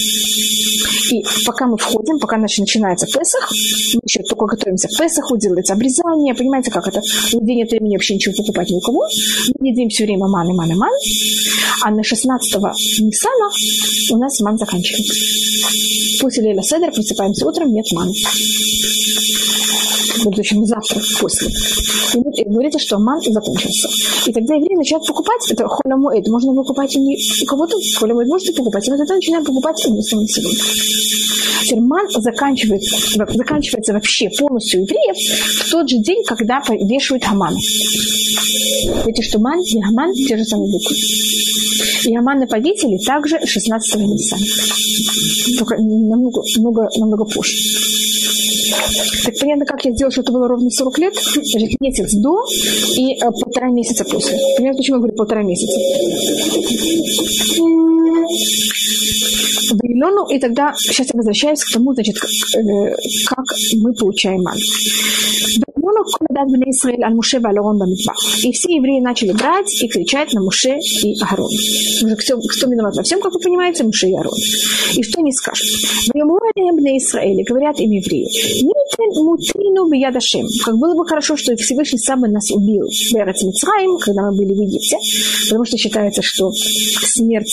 И 1.12 1.24
пока 1.46 1.66
мы 1.66 1.76
входим, 1.76 2.18
пока 2.18 2.36
значит, 2.58 2.74
начинается 2.74 3.06
Песах, 3.06 3.50
мы 3.94 4.00
еще 4.04 4.22
только 4.22 4.46
готовимся 4.46 4.88
к 4.88 4.96
Песаху, 4.98 5.36
делается 5.36 5.72
обрезание, 5.74 6.34
понимаете, 6.34 6.70
как 6.70 6.86
это? 6.86 7.00
В 7.00 7.44
день 7.44 7.58
нет 7.58 7.70
времени 7.70 7.96
вообще 7.96 8.14
ничего 8.14 8.34
покупать 8.36 8.70
ни 8.70 8.76
у 8.76 8.80
кого. 8.80 9.04
Мы 9.58 9.68
едим 9.68 9.88
все 9.88 10.04
время 10.04 10.26
маны, 10.26 10.54
маны, 10.54 10.74
ман. 10.74 10.90
А 11.84 11.90
на 11.90 12.00
16-го 12.00 12.68
Ниссана 13.04 13.50
у 14.10 14.16
нас 14.18 14.40
ман 14.40 14.58
заканчивается. 14.58 15.14
После 16.20 16.42
Лейла 16.42 16.62
Седер 16.62 16.92
просыпаемся 16.92 17.46
утром, 17.46 17.72
нет 17.72 17.86
маны. 17.92 18.12
Общем, 20.26 20.64
завтра, 20.64 21.00
после. 21.20 21.48
И 21.48 22.48
говорите, 22.48 22.78
что 22.78 22.98
ман 22.98 23.20
закончился. 23.22 23.88
И 24.26 24.32
тогда 24.32 24.54
евреи 24.54 24.76
начинают 24.76 25.06
покупать, 25.06 25.40
это 25.50 25.66
холямуэд, 25.68 26.26
можно 26.28 26.54
покупать 26.54 26.96
у 26.96 27.46
кого-то, 27.46 27.76
холямуэд 27.96 28.28
можете 28.28 28.52
покупать, 28.52 28.86
и 28.88 28.90
вот 28.90 29.00
это 29.00 29.14
начинаем 29.14 29.44
покупать 29.44 29.84
и 29.86 29.90
на 29.90 30.02
сегодня. 30.02 30.28
Теперь 31.64 31.80
ман 31.80 32.08
заканчивается, 32.10 33.26
заканчивается 33.34 33.92
вообще 33.92 34.30
полностью 34.38 34.82
евреев 34.82 35.66
в 35.66 35.70
тот 35.70 35.88
же 35.88 35.98
день, 35.98 36.22
когда 36.24 36.62
вешают 36.68 37.24
Хаман. 37.24 37.54
Видите, 39.04 39.22
что 39.22 39.38
ман 39.38 39.60
и 39.60 39.80
Хаман 39.82 40.14
те 40.14 40.36
же 40.36 40.44
самые 40.44 40.70
буквы. 40.70 40.96
И 42.04 42.16
Аманы 42.16 42.46
повесили 42.46 42.96
также 43.04 43.38
16 43.44 44.00
Ниссана. 44.00 44.42
Только 45.58 45.76
намного, 45.76 46.42
намного, 46.56 46.88
намного 46.96 47.24
позже. 47.24 47.56
Так 49.24 49.38
понятно, 49.38 49.66
как 49.66 49.84
я 49.84 49.92
сделала, 49.92 50.07
что 50.10 50.22
это 50.22 50.32
было 50.32 50.48
ровно 50.48 50.70
40 50.70 50.98
лет? 50.98 51.14
Значит, 51.14 51.80
месяц 51.80 52.14
до 52.14 52.44
и 52.96 53.14
э, 53.14 53.30
полтора 53.30 53.70
месяца 53.70 54.04
после. 54.04 54.36
Понимаете, 54.56 54.78
почему 54.78 54.96
я 54.96 55.00
говорю 55.00 55.16
полтора 55.16 55.42
месяца? 55.42 55.78
Вавилону, 59.70 60.26
и 60.30 60.38
тогда 60.38 60.74
сейчас 60.78 61.08
я 61.12 61.16
возвращаюсь 61.18 61.62
к 61.62 61.72
тому, 61.72 61.94
значит, 61.94 62.18
как, 62.18 62.30
э, 62.30 62.94
как 63.28 63.44
мы 63.76 63.92
получаем 63.92 64.42
ман. 64.42 64.56
И 68.42 68.52
все 68.52 68.76
евреи 68.76 69.00
начали 69.00 69.32
брать 69.32 69.82
и 69.82 69.88
кричать 69.88 70.32
на 70.32 70.42
Муше 70.42 70.78
и 71.02 71.14
Аарон. 71.22 71.50
Кто, 72.18 72.38
кто 72.38 72.70
виноват 72.70 72.96
во 72.96 73.02
всем, 73.02 73.20
как 73.20 73.32
вы 73.32 73.40
понимаете, 73.40 73.84
Муше 73.84 74.08
и 74.08 74.14
Аарон. 74.14 74.34
И 74.96 75.02
что 75.02 75.20
они 75.20 75.32
скажут? 75.32 75.66
Израиле, 76.98 77.44
говорят 77.44 77.80
им 77.80 77.90
евреи, 77.90 78.28
биядашем. 79.98 80.46
Как 80.64 80.76
было 80.76 80.94
бы 80.94 81.06
хорошо, 81.06 81.36
что 81.36 81.54
Всевышний 81.56 81.98
сам 81.98 82.20
нас 82.20 82.50
убил 82.50 82.86
в 82.86 83.44
Мицраим, 83.44 83.98
когда 83.98 84.22
мы 84.30 84.36
были 84.36 84.54
в 84.54 84.60
Египте, 84.62 84.96
потому 85.48 85.64
что 85.64 85.76
считается, 85.76 86.22
что 86.22 86.50
смерть 86.52 87.52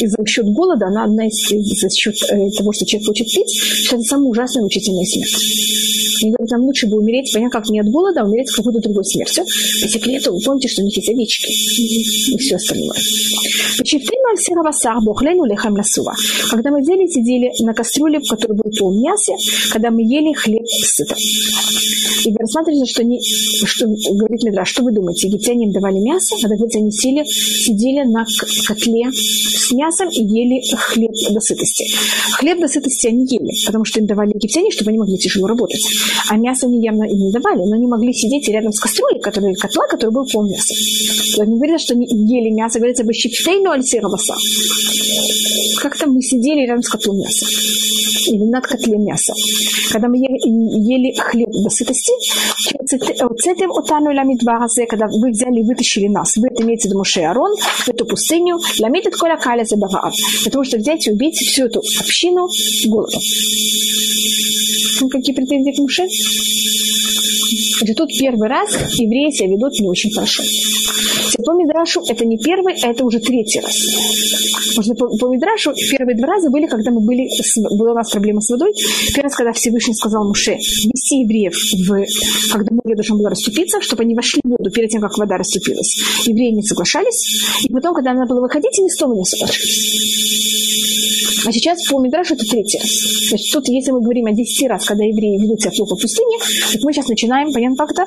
за 0.00 0.26
счет 0.26 0.46
голода, 0.46 0.86
она 0.86 1.04
одна 1.04 1.26
из 1.26 1.80
за 1.80 1.90
счет 1.90 2.14
э, 2.30 2.50
того, 2.56 2.72
что 2.72 2.86
человек 2.86 3.08
хочет 3.08 3.26
пить, 3.28 3.52
что 3.86 3.96
это 3.96 4.04
самая 4.04 4.28
ужасная 4.28 4.62
мучительная 4.62 5.04
смерть. 5.04 5.34
Они 6.22 6.30
говорят, 6.32 6.50
нам 6.52 6.62
лучше 6.62 6.86
бы 6.86 6.98
умереть, 6.98 7.32
понятно, 7.32 7.60
как 7.60 7.68
не 7.68 7.80
от 7.80 7.88
голода, 7.88 8.20
а 8.22 8.24
умереть 8.24 8.50
какой-то 8.50 8.80
другой 8.80 9.04
смертью. 9.04 9.44
По 9.44 9.88
секрету, 9.88 10.32
вы 10.32 10.40
помните, 10.40 10.68
что 10.68 10.82
у 10.82 10.84
них 10.84 10.96
есть 10.96 11.08
овечки 11.08 11.50
и 12.32 12.38
все 12.38 12.56
остальное. 12.56 12.98
Когда 16.50 16.70
мы 16.70 16.80
взяли 16.80 17.06
сидели 17.08 17.50
на 17.64 17.74
кастрюле, 17.74 18.20
в 18.20 18.28
которой 18.28 18.54
был 18.54 18.70
пол 18.78 19.00
мяса, 19.00 19.32
когда 19.72 19.90
мы 19.90 20.02
ели 20.02 20.32
хлеб 20.32 20.66
сыто. 20.68 21.16
И 22.24 22.34
рассматривается, 22.38 22.86
что, 22.86 23.02
они, 23.02 23.20
что 23.20 23.86
говорит 23.86 24.42
Медра, 24.44 24.64
что 24.64 24.82
вы 24.82 24.92
думаете, 24.92 25.28
египтяне 25.28 25.66
им 25.66 25.72
давали 25.72 25.98
мясо, 25.98 26.36
а 26.42 26.48
тогда 26.48 26.66
они 26.74 26.92
сели, 26.92 27.24
сидели 27.24 28.06
на 28.06 28.24
котле 28.66 29.10
с 29.12 29.72
мясом 29.72 30.08
и 30.08 30.22
ели 30.22 30.62
хлеб 30.76 31.12
до 31.30 31.40
сытости. 31.40 31.84
Хлеб 32.38 32.60
до 32.60 32.68
сытости 32.68 33.08
они 33.08 33.26
ели, 33.26 33.50
потому 33.66 33.84
что 33.84 34.00
им 34.00 34.06
давали 34.06 34.30
египтяне, 34.34 34.70
чтобы 34.70 34.90
они 34.90 34.98
могли 34.98 35.18
тяжело 35.18 35.46
работать. 35.46 35.82
А 36.28 36.36
мясо 36.36 36.66
они 36.66 36.82
явно 36.82 37.04
им 37.04 37.18
не 37.18 37.32
давали, 37.32 37.62
но 37.64 37.74
они 37.74 37.86
могли 37.86 38.12
сидеть 38.12 38.48
рядом 38.48 38.72
с 38.72 38.80
кастрюлей, 38.80 39.20
который, 39.20 39.54
котла, 39.54 39.86
который 39.88 40.10
был 40.10 40.26
пол 40.26 40.48
мяса. 40.48 40.74
они 41.40 41.56
говорят, 41.56 41.80
что 41.80 41.94
они 41.94 42.06
ели 42.06 42.50
мясо, 42.50 42.78
говорится 42.78 43.04
бы 43.04 43.12
щиптейну 43.12 43.70
альсира 43.70 44.08
Как-то 45.80 46.06
мы 46.06 46.22
сидели 46.22 46.66
рядом 46.66 46.82
с 46.82 46.88
котлом 46.88 47.18
мяса 47.18 47.46
или 48.26 48.44
над 48.44 48.66
котлем 48.66 49.04
мяса. 49.04 49.32
Когда 49.90 50.08
мы 50.08 50.16
ели, 50.16 50.38
ели 50.46 51.14
хлеб 51.18 51.51
до 51.52 51.70
сытости, 51.70 52.12
когда 54.86 55.06
вы 55.06 55.30
взяли 55.30 55.62
вытащили 55.62 56.08
нас, 56.08 56.36
вы 56.36 56.48
это 56.48 56.62
имеете 56.62 56.82
в 56.82 56.90
виду 56.90 56.98
Моше 56.98 57.22
Арон, 57.22 57.56
в 57.56 57.88
эту 57.88 58.06
пустыню, 58.06 58.58
ламитит 58.80 59.16
коля 59.16 59.36
каля 59.36 59.64
забаваат, 59.64 60.14
того, 60.50 60.64
чтобы 60.64 60.82
взять 60.82 61.06
и 61.06 61.12
убить 61.12 61.36
всю 61.36 61.66
эту 61.66 61.80
общину 62.00 62.48
голодом. 62.86 63.20
Какие 65.10 65.34
претензии 65.34 65.72
к 65.72 65.78
Моше? 65.78 66.06
Значит, 67.78 67.96
тут 67.96 68.08
первый 68.16 68.48
раз 68.48 68.70
евреи 68.94 69.30
себя 69.30 69.48
ведут 69.48 69.72
не 69.80 69.88
очень 69.88 70.12
хорошо. 70.12 70.42
По 71.44 71.52
Мидрашу 71.54 72.02
это 72.08 72.24
не 72.24 72.38
первый, 72.38 72.74
а 72.82 72.90
это 72.90 73.04
уже 73.04 73.18
третий 73.18 73.58
раз. 73.60 73.74
Потому 74.76 74.84
что 74.84 74.94
по, 74.94 75.18
по 75.18 75.28
Мидрашу 75.32 75.72
первые 75.90 76.16
два 76.16 76.28
раза 76.28 76.48
были, 76.50 76.66
когда 76.66 76.92
мы 76.92 77.00
были, 77.00 77.28
была 77.76 77.92
у 77.92 77.94
нас 77.94 78.10
проблема 78.10 78.40
с 78.40 78.50
водой. 78.50 78.72
Первый 79.08 79.24
раз, 79.24 79.34
когда 79.34 79.52
Всевышний 79.52 79.94
сказал 79.94 80.24
Муше 80.24 80.52
вести 80.52 81.20
евреев, 81.22 81.41
в, 81.50 82.04
когда 82.52 82.74
море 82.74 82.94
должно 82.94 83.16
было 83.16 83.30
расступиться, 83.30 83.80
чтобы 83.80 84.02
они 84.02 84.14
вошли 84.14 84.40
в 84.44 84.48
воду 84.48 84.70
перед 84.70 84.90
тем, 84.90 85.00
как 85.00 85.16
вода 85.18 85.36
расступилась. 85.36 86.02
Евреи 86.26 86.50
не 86.50 86.62
соглашались. 86.62 87.64
И 87.64 87.72
потом, 87.72 87.94
когда 87.94 88.12
надо 88.12 88.28
было 88.28 88.40
выходить, 88.40 88.78
они 88.78 88.90
снова 88.90 89.14
не 89.14 89.24
соглашались. 89.24 90.32
А 91.44 91.52
сейчас 91.52 91.86
по 91.88 92.00
Мидрашу 92.00 92.34
это 92.34 92.44
третий 92.46 92.78
раз. 92.78 92.88
Значит, 93.28 93.52
тут, 93.52 93.68
если 93.68 93.90
мы 93.90 94.00
говорим 94.00 94.26
о 94.26 94.32
10 94.32 94.68
раз, 94.68 94.84
когда 94.84 95.04
евреи 95.04 95.42
ведут 95.42 95.60
себя 95.60 95.72
плохо 95.76 95.96
в 95.96 96.00
пустыне, 96.00 96.38
так 96.72 96.82
мы 96.82 96.92
сейчас 96.92 97.08
начинаем, 97.08 97.52
понятно, 97.52 97.76
как-то 97.76 98.04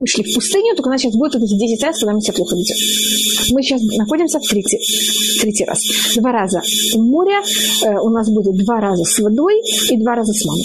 вышли 0.00 0.22
в 0.22 0.34
пустыню, 0.34 0.74
только 0.76 0.96
сейчас 0.98 1.14
будет 1.14 1.34
вот 1.34 1.42
эти 1.42 1.54
10 1.54 1.82
раз, 1.84 1.98
когда 1.98 2.14
мы 2.14 2.20
себя 2.20 2.34
плохо 2.34 2.56
ведем. 2.56 2.76
Мы 3.54 3.62
сейчас 3.62 3.82
находимся 3.96 4.38
в 4.38 4.46
третий, 4.48 4.78
третий 5.40 5.64
раз. 5.64 5.80
Два 6.16 6.32
раза 6.32 6.60
у 6.94 7.02
моря, 7.02 7.42
э, 7.84 7.98
у 7.98 8.10
нас 8.10 8.28
будет 8.30 8.56
два 8.64 8.80
раза 8.80 9.04
с 9.04 9.18
водой 9.18 9.60
и 9.90 9.96
два 9.96 10.14
раза 10.14 10.32
с 10.32 10.44
мамой. 10.44 10.64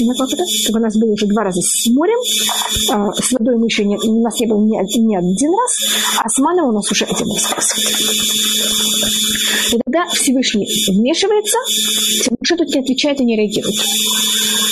На 0.00 0.14
как 0.14 0.32
это? 0.32 0.44
Как 0.66 0.76
у 0.76 0.78
нас 0.80 0.96
было 0.96 1.12
уже 1.12 1.26
два 1.26 1.44
раза 1.44 1.60
с 1.60 1.86
морем, 1.90 2.18
а, 2.90 3.12
с 3.12 3.32
водой 3.32 3.56
мы 3.56 3.66
еще 3.66 3.84
не, 3.84 3.96
у 3.96 4.22
нас 4.22 4.38
не 4.40 4.46
было 4.46 4.60
ни, 4.60 4.98
ни 5.00 5.16
один 5.16 5.50
раз, 5.50 6.18
а 6.18 6.28
с 6.28 6.38
маном 6.38 6.68
у 6.68 6.72
нас 6.72 6.90
уже 6.90 7.04
один 7.04 7.28
раз. 7.30 7.74
И 9.72 9.78
тогда 9.84 10.06
Всевышний 10.12 10.66
вмешивается, 10.88 11.58
Муше 12.38 12.56
тут 12.56 12.74
не 12.74 12.80
отвечает 12.80 13.20
и 13.20 13.24
не 13.24 13.36
реагирует. 13.36 13.76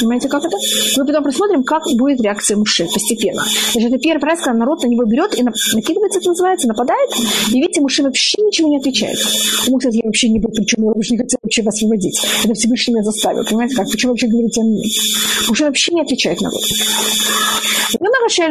Понимаете, 0.00 0.28
как 0.28 0.44
это? 0.44 0.56
Мы 0.96 1.06
потом 1.06 1.24
посмотрим, 1.24 1.62
как 1.62 1.82
будет 1.96 2.20
реакция 2.20 2.56
Муше 2.56 2.86
постепенно. 2.86 3.42
Значит, 3.80 3.94
это 3.94 4.02
первый 4.02 4.24
раз, 4.24 4.40
когда 4.40 4.58
народ 4.58 4.82
на 4.82 4.88
него 4.88 5.04
берет 5.04 5.38
и 5.38 5.42
накидывается, 5.42 6.18
это 6.18 6.28
называется, 6.28 6.68
нападает, 6.68 7.08
и 7.50 7.60
видите, 7.60 7.80
Муше 7.80 8.02
вообще 8.02 8.42
ничего 8.42 8.68
не 8.68 8.76
отвечает. 8.76 9.16
Он 9.68 9.78
говорит, 9.78 9.94
я 9.94 10.02
вообще 10.04 10.28
не 10.28 10.38
был, 10.38 10.50
почему 10.50 10.88
я 10.88 10.92
вообще 10.92 11.12
не 11.12 11.18
хотел 11.18 11.38
вообще 11.42 11.62
вас 11.62 11.80
выводить. 11.80 12.20
Это 12.44 12.52
Всевышний 12.52 12.94
меня 12.94 13.04
заставил. 13.04 13.42
Понимаете, 13.44 13.76
как? 13.76 13.90
Почему 13.90 14.12
вообще 14.12 14.26
говорите 14.26 14.60
о 14.60 14.64
мне? 14.64 14.84
Муше 15.48 15.64
вообще 15.64 15.94
не 15.94 16.02
отвечает 16.02 16.40
на 16.42 16.50
вот. 16.50 16.62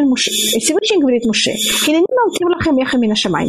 Муше. 0.05 0.31
И 0.31 0.59
Всевышний 0.59 0.97
говорит 0.99 1.25
Муше, 1.25 1.51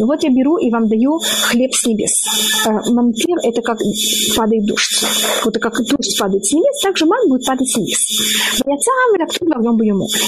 вот 0.04 0.22
я 0.22 0.30
беру 0.30 0.58
и 0.58 0.70
вам 0.70 0.88
даю 0.88 1.18
хлеб 1.48 1.74
с 1.74 1.86
небес. 1.86 2.22
Э, 2.66 2.70
мамтир– 2.92 3.36
это 3.42 3.62
как 3.62 3.78
падает 4.36 4.64
дождь. 4.66 5.04
Вот 5.44 5.58
как 5.58 5.74
дождь 5.84 6.18
падает 6.18 6.44
с 6.44 6.52
небес, 6.52 6.80
так 6.82 6.96
же 6.96 7.06
ман 7.06 7.28
будет 7.28 7.44
падать 7.44 7.68
с 7.68 7.76
небес. 7.76 8.60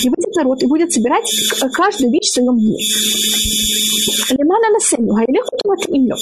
И 0.05 0.09
будет 0.09 0.35
народ, 0.35 0.63
и 0.63 0.67
будет 0.67 0.93
собирать 0.93 1.31
каждую 1.73 2.13
вещь 2.13 2.31
в 2.31 2.35
своем 2.35 2.59
дне. 2.59 2.79
Лемана 4.31 4.71
на 4.73 4.81
сену, 4.81 5.15
а 5.15 5.25
илеху 5.25 5.57
тумат 5.63 5.81
имло. 5.89 6.17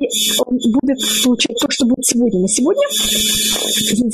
И 0.00 0.08
он 0.46 0.58
будет 0.80 0.98
получать 1.24 1.56
то, 1.60 1.70
что 1.70 1.86
будет 1.86 2.04
сегодня 2.04 2.40
на 2.40 2.48
сегодня. 2.48 2.86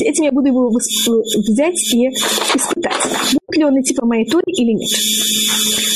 Этим 0.04 0.24
я 0.24 0.32
буду 0.32 0.48
его 0.48 0.70
взять 0.70 1.94
и 1.94 2.08
испытать. 2.08 3.39
Будет 3.50 3.58
ли 3.58 3.64
он 3.64 3.80
идти 3.80 3.94
по 3.94 4.06
моей 4.06 4.24
торе 4.26 4.44
или 4.46 4.72
нет. 4.72 4.90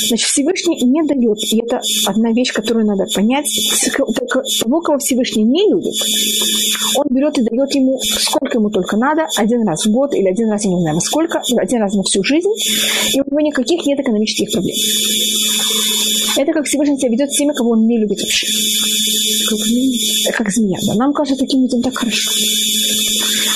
Значит, 0.07 0.27
Всевышний 0.27 0.81
не 0.83 1.03
дает, 1.03 1.37
и 1.51 1.59
это 1.59 1.79
одна 2.05 2.31
вещь, 2.31 2.53
которую 2.53 2.85
надо 2.85 3.05
понять, 3.13 3.47
того, 3.95 4.81
кого 4.81 4.97
Всевышний 4.99 5.43
не 5.43 5.69
любит, 5.71 5.95
он 6.95 7.05
берет 7.09 7.37
и 7.37 7.43
дает 7.43 7.73
ему, 7.73 7.99
сколько 8.01 8.57
ему 8.57 8.69
только 8.69 8.97
надо, 8.97 9.25
один 9.37 9.67
раз 9.67 9.85
в 9.85 9.91
год 9.91 10.13
или 10.13 10.27
один 10.27 10.49
раз, 10.51 10.63
я 10.65 10.71
не 10.71 10.81
знаю, 10.81 10.99
сколько, 11.01 11.41
один 11.57 11.79
раз 11.79 11.93
на 11.93 12.03
всю 12.03 12.23
жизнь, 12.23 12.51
и 13.13 13.21
у 13.21 13.23
него 13.25 13.39
никаких 13.39 13.85
нет 13.85 13.99
экономических 13.99 14.51
проблем. 14.51 14.75
Это 16.37 16.51
как 16.51 16.65
Всевышний 16.65 16.99
себя 16.99 17.11
ведет 17.11 17.31
с 17.31 17.37
теми, 17.37 17.53
кого 17.53 17.71
он 17.71 17.87
не 17.87 17.97
любит 17.97 18.19
вообще. 18.19 18.47
Как, 20.27 20.37
как 20.37 20.51
змея. 20.51 20.77
Да? 20.87 20.95
Нам 20.95 21.13
кажется 21.13 21.39
таким 21.39 21.61
людям 21.61 21.81
так 21.81 21.97
хорошо. 21.97 22.29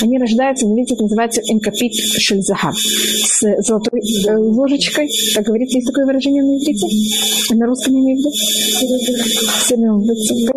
Они 0.01 0.17
рождаются, 0.17 0.65
видите, 0.67 0.93
это 0.93 1.03
называется 1.03 1.41
энкапит 1.41 1.93
шельзахаб. 1.93 2.73
С 2.75 3.43
золотой 3.63 3.99
э, 3.99 4.37
ложечкой. 4.37 5.09
Так 5.35 5.45
говорится, 5.45 5.77
есть 5.77 5.87
такое 5.87 6.05
выражение 6.05 6.43
на 6.43 6.57
иврите? 6.57 6.87
На 7.55 7.65
русском 7.65 7.95
я 7.95 8.01
имею 8.01 8.17
в 8.17 8.21
виду? 8.21 8.31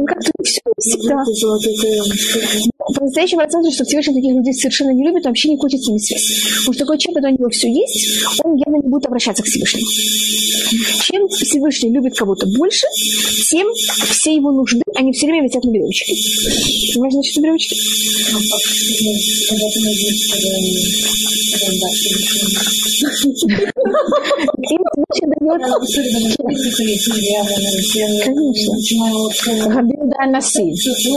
Как-то 0.06 0.30
все 0.44 0.60
всегда. 0.78 1.16
По-настоящему 2.94 3.40
рассмотрим, 3.40 3.72
что 3.72 3.84
Всевышний 3.84 4.14
таких 4.14 4.34
людей 4.34 4.54
совершенно 4.54 4.90
не 4.90 5.04
любит, 5.04 5.24
вообще 5.24 5.50
не 5.50 5.56
хочет 5.56 5.82
с 5.82 5.88
ними 5.88 5.98
связь. 5.98 6.22
Потому 6.58 6.74
что 6.74 6.84
такой 6.84 6.98
человек, 6.98 7.22
когда 7.22 7.30
у 7.30 7.38
него 7.38 7.48
все 7.50 7.68
есть, 7.68 8.24
он 8.44 8.56
явно 8.56 8.76
не 8.76 8.88
будет 8.88 9.06
обращаться 9.06 9.42
к 9.42 9.46
Всевышнему. 9.46 9.86
Чем 11.04 11.28
Всевышний 11.28 11.90
любит 11.90 12.16
кого-то 12.16 12.46
больше, 12.46 12.86
тем 13.50 13.66
все 14.10 14.34
его 14.34 14.52
нужды, 14.52 14.82
они 14.94 15.12
все 15.12 15.26
время 15.26 15.46
висят 15.46 15.64
на 15.64 15.70
веревочке. 15.70 16.14
Понимаешь, 16.94 17.14
значит, 17.14 17.36
на 17.36 17.40
веревочке? 17.42 17.76
Конечно. 28.24 28.72
Рабиуда 29.74 30.16
Анаси. 30.18 30.72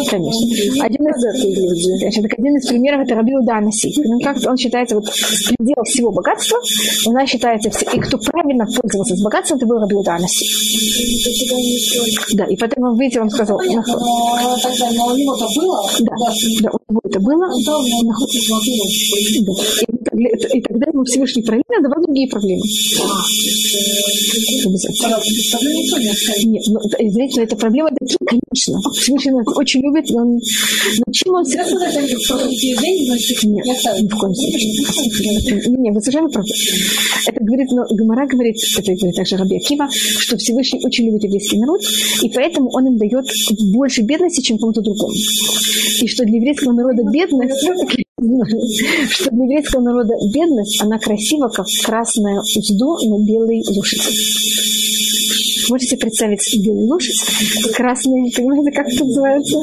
Конечно. 0.10 0.46
Один 0.84 1.08
из, 1.08 2.00
значит, 2.00 2.26
один 2.38 2.58
из 2.58 2.68
примеров 2.68 3.02
это 3.06 3.16
Рабиуда 3.16 3.58
Анаси. 3.58 3.94
Ну, 4.04 4.20
как 4.20 4.38
он 4.46 4.58
считается 4.58 4.96
вот 4.96 5.06
предел 5.06 5.84
всего 5.86 6.12
богатства, 6.12 6.60
у 7.08 7.12
нас 7.12 7.30
считается, 7.30 7.70
и 7.70 8.00
кто 8.00 8.18
правильно 8.18 8.66
пользовался 8.66 9.16
с 9.16 9.24
богатством, 9.24 9.58
это 9.58 9.66
был 9.66 9.80
Рабиуда 9.80 10.16
Анаси. 10.16 10.46
Да, 12.36 12.46
и 12.46 12.56
потом 12.56 12.84
он, 12.84 13.00
видите, 13.00 13.22
он 13.22 13.30
сказал... 13.30 13.60
Но, 13.60 13.84
но 16.62 16.70
у 16.72 16.92
него 16.92 17.02
это 17.04 17.20
было? 17.20 17.46
Да, 18.06 18.14
да, 18.14 18.56
у 18.56 18.88
него 18.88 19.18
это 19.18 19.42
было. 19.46 19.64
Да 19.88 19.95
и 20.16 20.62
тогда 20.62 20.88
ему 20.92 21.04
Всевышний 21.04 21.44
правильно 21.44 21.82
давал 21.82 22.04
другие 22.04 22.28
проблемы. 22.30 22.62
Нет, 26.46 26.64
ну, 26.68 26.80
извините, 27.00 27.36
но 27.38 27.44
эта 27.44 27.56
проблема 27.56 27.90
такие, 28.00 28.18
конечно. 28.26 28.80
Всевышний 28.94 29.32
нас 29.32 29.48
очень 29.56 29.82
любит, 29.82 30.10
но, 30.10 30.22
он, 30.22 30.34
но 30.36 31.12
чем 31.12 31.34
он... 31.34 31.44
Нет, 31.44 31.66
ни 34.02 34.08
в 34.08 34.18
коем 34.18 34.36
случае. 34.36 34.70
Нет, 35.78 35.94
вы 35.94 36.02
совершенно 36.02 36.30
правы. 36.30 36.48
Это 37.28 37.44
говорит, 37.44 37.72
но 37.72 37.86
Гамара 37.92 38.28
говорит, 38.28 38.56
это 38.78 38.94
говорит 38.94 39.16
также 39.16 39.38
Раби 39.38 39.58
Акива, 39.58 39.88
что 39.92 40.38
Всевышний 40.38 40.82
очень 40.86 41.06
любит 41.06 41.24
еврейский 41.24 41.58
народ, 41.58 41.82
и 42.22 42.30
поэтому 42.30 42.70
он 42.72 42.88
им 42.88 42.98
дает 42.98 43.26
больше 43.74 44.02
бедности, 44.02 44.42
чем 44.42 44.58
кому-то 44.58 44.82
другому. 44.82 45.14
И 45.14 46.08
что 46.08 46.24
для 46.26 46.38
еврейского 46.38 46.74
народа 46.74 47.04
бедность 47.12 48.05
что 48.18 49.30
для 49.32 49.44
еврейского 49.44 49.82
народа 49.82 50.14
бедность, 50.34 50.82
она 50.82 50.98
красива, 50.98 51.50
как 51.50 51.66
красное 51.84 52.40
узду 52.40 52.96
на 53.10 53.26
белой 53.26 53.62
лошади. 53.68 54.04
Можете 55.70 55.98
представить 55.98 56.42
белую 56.64 56.88
лошадь, 56.88 57.16
красный, 57.76 58.32
понимаете, 58.36 58.72
как 58.72 58.88
это 58.88 59.06
называется? 59.06 59.58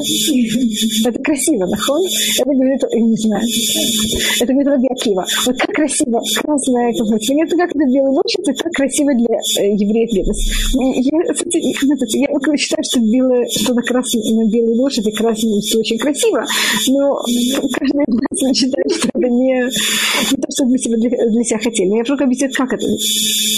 Это 1.07 1.19
красиво, 1.19 1.65
нахон? 1.65 2.01
Это 2.39 2.51
говорит, 2.51 2.81
я 2.91 3.01
не 3.01 3.15
знаю. 3.17 3.43
Это 4.41 4.53
говорит 4.53 4.67
Раби 4.67 4.87
Акива. 4.89 5.25
Вот 5.45 5.57
как 5.57 5.71
красиво, 5.71 6.21
красная, 6.41 6.93
как 6.93 7.07
это 7.07 7.57
как 7.57 7.69
это 7.75 7.85
белая 7.87 8.11
лошадь, 8.11 8.47
это 8.47 8.69
красиво 8.69 9.13
для 9.13 9.35
э, 9.59 9.75
евреев 9.75 10.13
бедность. 10.13 10.51
Я, 10.73 11.19
я, 12.13 12.27
я 12.29 12.57
считаю, 12.57 12.83
что 12.83 12.99
белая, 12.99 13.45
что 13.49 13.73
на 13.73 13.81
красной, 13.81 14.21
на 14.33 14.49
белой 14.49 14.75
лошади 14.75 15.11
красный 15.11 15.61
все 15.61 15.79
очень 15.79 15.97
красиво, 15.97 16.43
но 16.89 17.19
каждый 17.73 18.03
из 18.03 18.41
нас 18.41 18.57
считает, 18.57 18.91
что 18.91 19.09
это 19.13 19.29
не, 19.29 19.63
не 20.31 20.37
то, 20.37 20.47
что 20.51 20.65
мы 20.65 20.77
себе 20.77 20.97
для, 20.97 21.09
для 21.09 21.43
себя 21.43 21.59
хотели. 21.59 21.97
Я 21.97 22.03
просто 22.03 22.25
объясню, 22.25 22.49
как 22.55 22.73
это. 22.73 22.85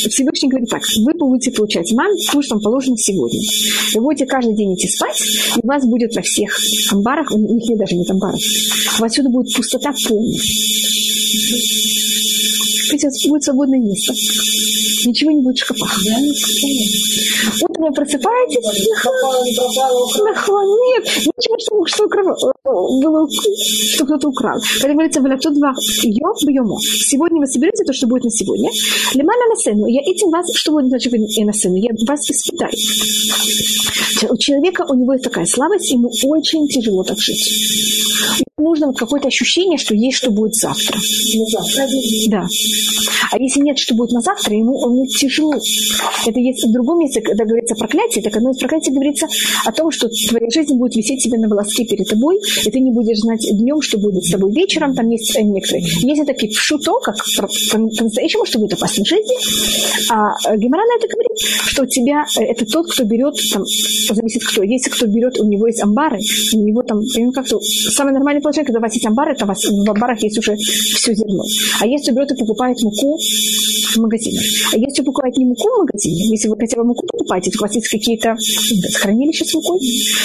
Всевышний 0.10 0.49
говорит 0.49 0.69
так, 0.69 0.81
вы 1.03 1.13
будете 1.13 1.51
получать 1.51 1.91
ман, 1.93 2.12
вам 2.50 2.60
положено 2.62 2.98
сегодня. 2.98 3.39
Вы 3.93 4.02
будете 4.02 4.26
каждый 4.26 4.56
день 4.56 4.76
идти 4.76 4.88
спать, 4.88 5.21
и 5.58 5.60
у 5.62 5.67
вас 5.67 5.86
будет 5.86 6.15
во 6.15 6.21
всех 6.21 6.58
амбарах, 6.91 7.32
у 7.32 7.38
них 7.38 7.69
нет 7.69 7.80
даже 7.80 7.95
нет 7.95 8.10
амбаров, 8.10 8.39
у 8.98 9.02
вас 9.02 9.12
отсюда 9.12 9.30
будет 9.30 9.54
пустота 9.56 9.93
полная. 10.08 10.39
Видите, 12.91 13.30
будет 13.30 13.43
свободное 13.43 13.80
место 13.80 14.13
ничего 15.08 15.32
не 15.32 15.41
будет 15.41 15.58
в 15.58 15.60
шкафах. 15.60 15.98
Утром 17.62 17.86
вы 17.88 17.93
просыпаетесь, 17.93 18.88
нахон, 20.19 20.65
нет, 20.65 21.06
ничего, 21.38 21.58
что, 21.60 21.86
что 21.86 22.08
было, 23.02 23.28
что 23.30 24.06
кто-то 24.06 24.30
украл. 24.30 24.60
Когда 24.82 24.93
говорится, 24.93 25.21
в 25.21 25.26
лату 25.26 25.52
два 25.52 25.74
йо 26.04 26.34
бьемо. 26.45 26.78
Сегодня 26.82 27.39
вы 27.39 27.48
соберете 27.48 27.84
то, 27.84 27.93
что 27.93 28.08
будет 28.08 28.24
на 28.24 28.32
сегодня. 28.32 28.69
Лимана 29.13 29.48
на 29.50 29.56
сцену. 29.56 29.88
Я 29.88 30.02
этим 30.02 30.30
вас, 30.30 30.45
что 30.54 30.71
будет 30.71 30.88
значит 30.88 31.13
и 31.13 31.43
на 31.43 31.54
сцену? 31.54 31.76
Я 31.76 31.91
вас 32.08 32.19
испытаю. 32.30 32.71
У 34.30 34.38
человека, 34.38 34.86
у 34.89 34.95
него 34.95 35.13
есть 35.13 35.24
такая 35.24 35.45
слабость, 35.45 35.91
ему 35.91 36.10
очень 36.24 36.67
тяжело 36.67 37.04
так 37.04 37.19
жить. 37.19 37.45
Ему 38.58 38.69
нужно 38.69 38.88
вот 38.88 38.98
какое-то 38.98 39.28
ощущение, 39.28 39.78
что 39.78 39.93
есть, 39.93 40.17
что 40.17 40.32
будет 40.32 40.56
завтра. 40.56 40.98
Да. 42.28 42.48
А 43.31 43.38
если 43.39 43.61
нет, 43.61 43.77
что 43.77 43.95
будет 43.95 44.11
на 44.11 44.21
завтра, 44.21 44.55
ему 44.55 44.79
ему 44.85 45.05
тяжело. 45.07 45.55
Это 46.25 46.39
есть 46.39 46.63
в 46.63 46.71
другом 46.71 46.99
месте, 46.99 47.21
когда 47.21 47.45
говорится 47.45 47.75
проклятие, 47.75 48.23
так 48.23 48.35
одно 48.38 48.51
из 48.51 48.57
проклятий 48.57 48.93
говорится 48.93 49.27
о 49.65 49.71
том, 49.71 49.91
что 49.91 50.09
твоя 50.29 50.49
жизнь 50.49 50.75
будет 50.75 50.95
висеть 50.95 51.23
тебе 51.23 51.38
на 51.38 51.47
волоске 51.47 51.85
перед 51.85 52.07
тобой, 52.07 52.38
и 52.65 52.71
ты 52.71 52.79
не 52.79 52.91
будешь 52.91 53.19
знать 53.19 53.41
днем, 53.51 53.81
что 53.81 53.97
будет 53.97 54.23
с 54.23 54.31
тобой 54.31 54.51
вечером, 54.53 54.95
там 54.95 55.09
есть 55.09 55.38
некоторые. 55.38 55.85
Есть 56.01 56.25
такие 56.25 56.51
пшуто, 56.51 56.93
как 57.03 57.15
по-настоящему, 57.71 58.45
что 58.45 58.59
будет 58.59 58.73
опасно 58.73 59.03
в 59.03 59.07
жизни. 59.07 59.35
А 60.11 60.31
э, 60.49 60.57
Гемора 60.57 60.83
это 60.97 61.07
говорит, 61.07 61.38
что 61.38 61.83
у 61.83 61.85
тебя 61.85 62.25
э, 62.38 62.43
это 62.43 62.65
тот, 62.65 62.91
кто 62.91 63.03
берет, 63.03 63.35
там, 63.51 63.63
зависит 63.65 64.43
кто. 64.43 64.63
Если 64.63 64.89
кто 64.89 65.07
берет, 65.07 65.39
у 65.39 65.47
него 65.47 65.67
есть 65.67 65.81
амбары, 65.81 66.19
у 66.53 66.57
него 66.57 66.83
там, 66.83 67.01
как-то, 67.33 67.59
самое 67.61 68.13
нормальное 68.13 68.41
положение, 68.41 68.65
когда 68.65 68.79
у 68.79 68.81
вас 68.81 68.93
есть 68.93 69.05
амбары, 69.05 69.35
то 69.35 69.45
у 69.45 69.47
вас 69.47 69.63
в 69.63 69.89
амбарах 69.89 70.21
есть 70.21 70.38
уже 70.38 70.55
все 70.55 71.13
зерно. 71.13 71.43
А 71.81 71.88
если 71.88 72.11
берет 72.11 72.31
и 72.31 72.35
покупает 72.35 72.64
покупает 72.65 72.82
муку 72.82 73.19
в 73.19 73.97
магазине. 73.97 74.39
А 74.73 74.78
если 74.78 75.01
вы 75.01 75.06
покупаете 75.06 75.39
не 75.39 75.45
муку 75.45 75.67
в 75.69 75.80
магазине, 75.80 76.30
если 76.32 76.47
вы 76.47 76.56
хотя 76.58 76.78
бы 76.78 76.84
муку 76.86 77.06
покупаете, 77.08 77.51
то 77.51 77.58
у 77.60 77.62
вас 77.62 77.75
есть 77.75 77.88
какие-то 77.88 78.36
хранилища 78.95 79.45
с 79.45 79.54
мукой. 79.54 79.80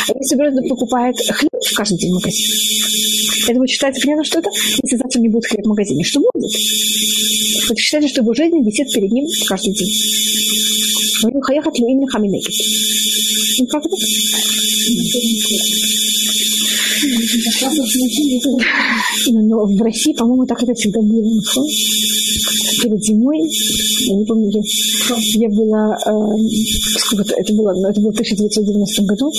А 0.09 0.13
если 0.19 0.37
вы 0.37 0.69
покупает 0.69 1.17
хлеб 1.19 1.51
в 1.53 1.75
каждый 1.75 1.99
день 1.99 2.11
в 2.11 2.15
магазине, 2.15 2.49
это 3.49 3.59
будет 3.59 3.71
считаться 3.71 4.01
примерно 4.01 4.25
что-то, 4.25 4.51
если 4.83 4.97
завтра 4.97 5.21
не 5.21 5.29
будет 5.29 5.47
хлеб 5.47 5.65
в 5.65 5.69
магазине. 5.69 6.05
Что 6.05 6.21
будет? 6.21 6.53
Вот 7.69 7.79
считайте, 7.79 8.09
что 8.09 8.23
его 8.23 8.35
жизнь 8.35 8.57
висит 8.65 8.93
перед 8.93 9.11
ним 9.13 9.27
каждый 9.47 9.75
день. 9.75 9.89
Ну, 11.23 11.41
хаехат 11.41 11.79
луим 11.79 12.07
хаминегит. 12.07 12.55
Ну, 13.59 13.67
как 13.67 13.85
это? 13.85 13.97
Но 19.33 19.67
в 19.67 19.83
России, 19.83 20.13
по-моему, 20.15 20.47
так 20.47 20.63
это 20.63 20.75
всегда 20.75 21.01
было. 21.01 21.41
Перед 22.83 23.05
зимой, 23.05 23.39
я 24.09 24.17
не 24.17 24.25
помню, 24.25 24.51
я 24.51 25.49
была, 25.51 25.97
э, 26.07 26.11
это 27.37 27.53
было, 27.55 27.73
ну, 27.75 27.89
это 27.89 28.01
было 28.01 28.11
в 28.11 28.15
1990 28.15 29.03
году, 29.05 29.31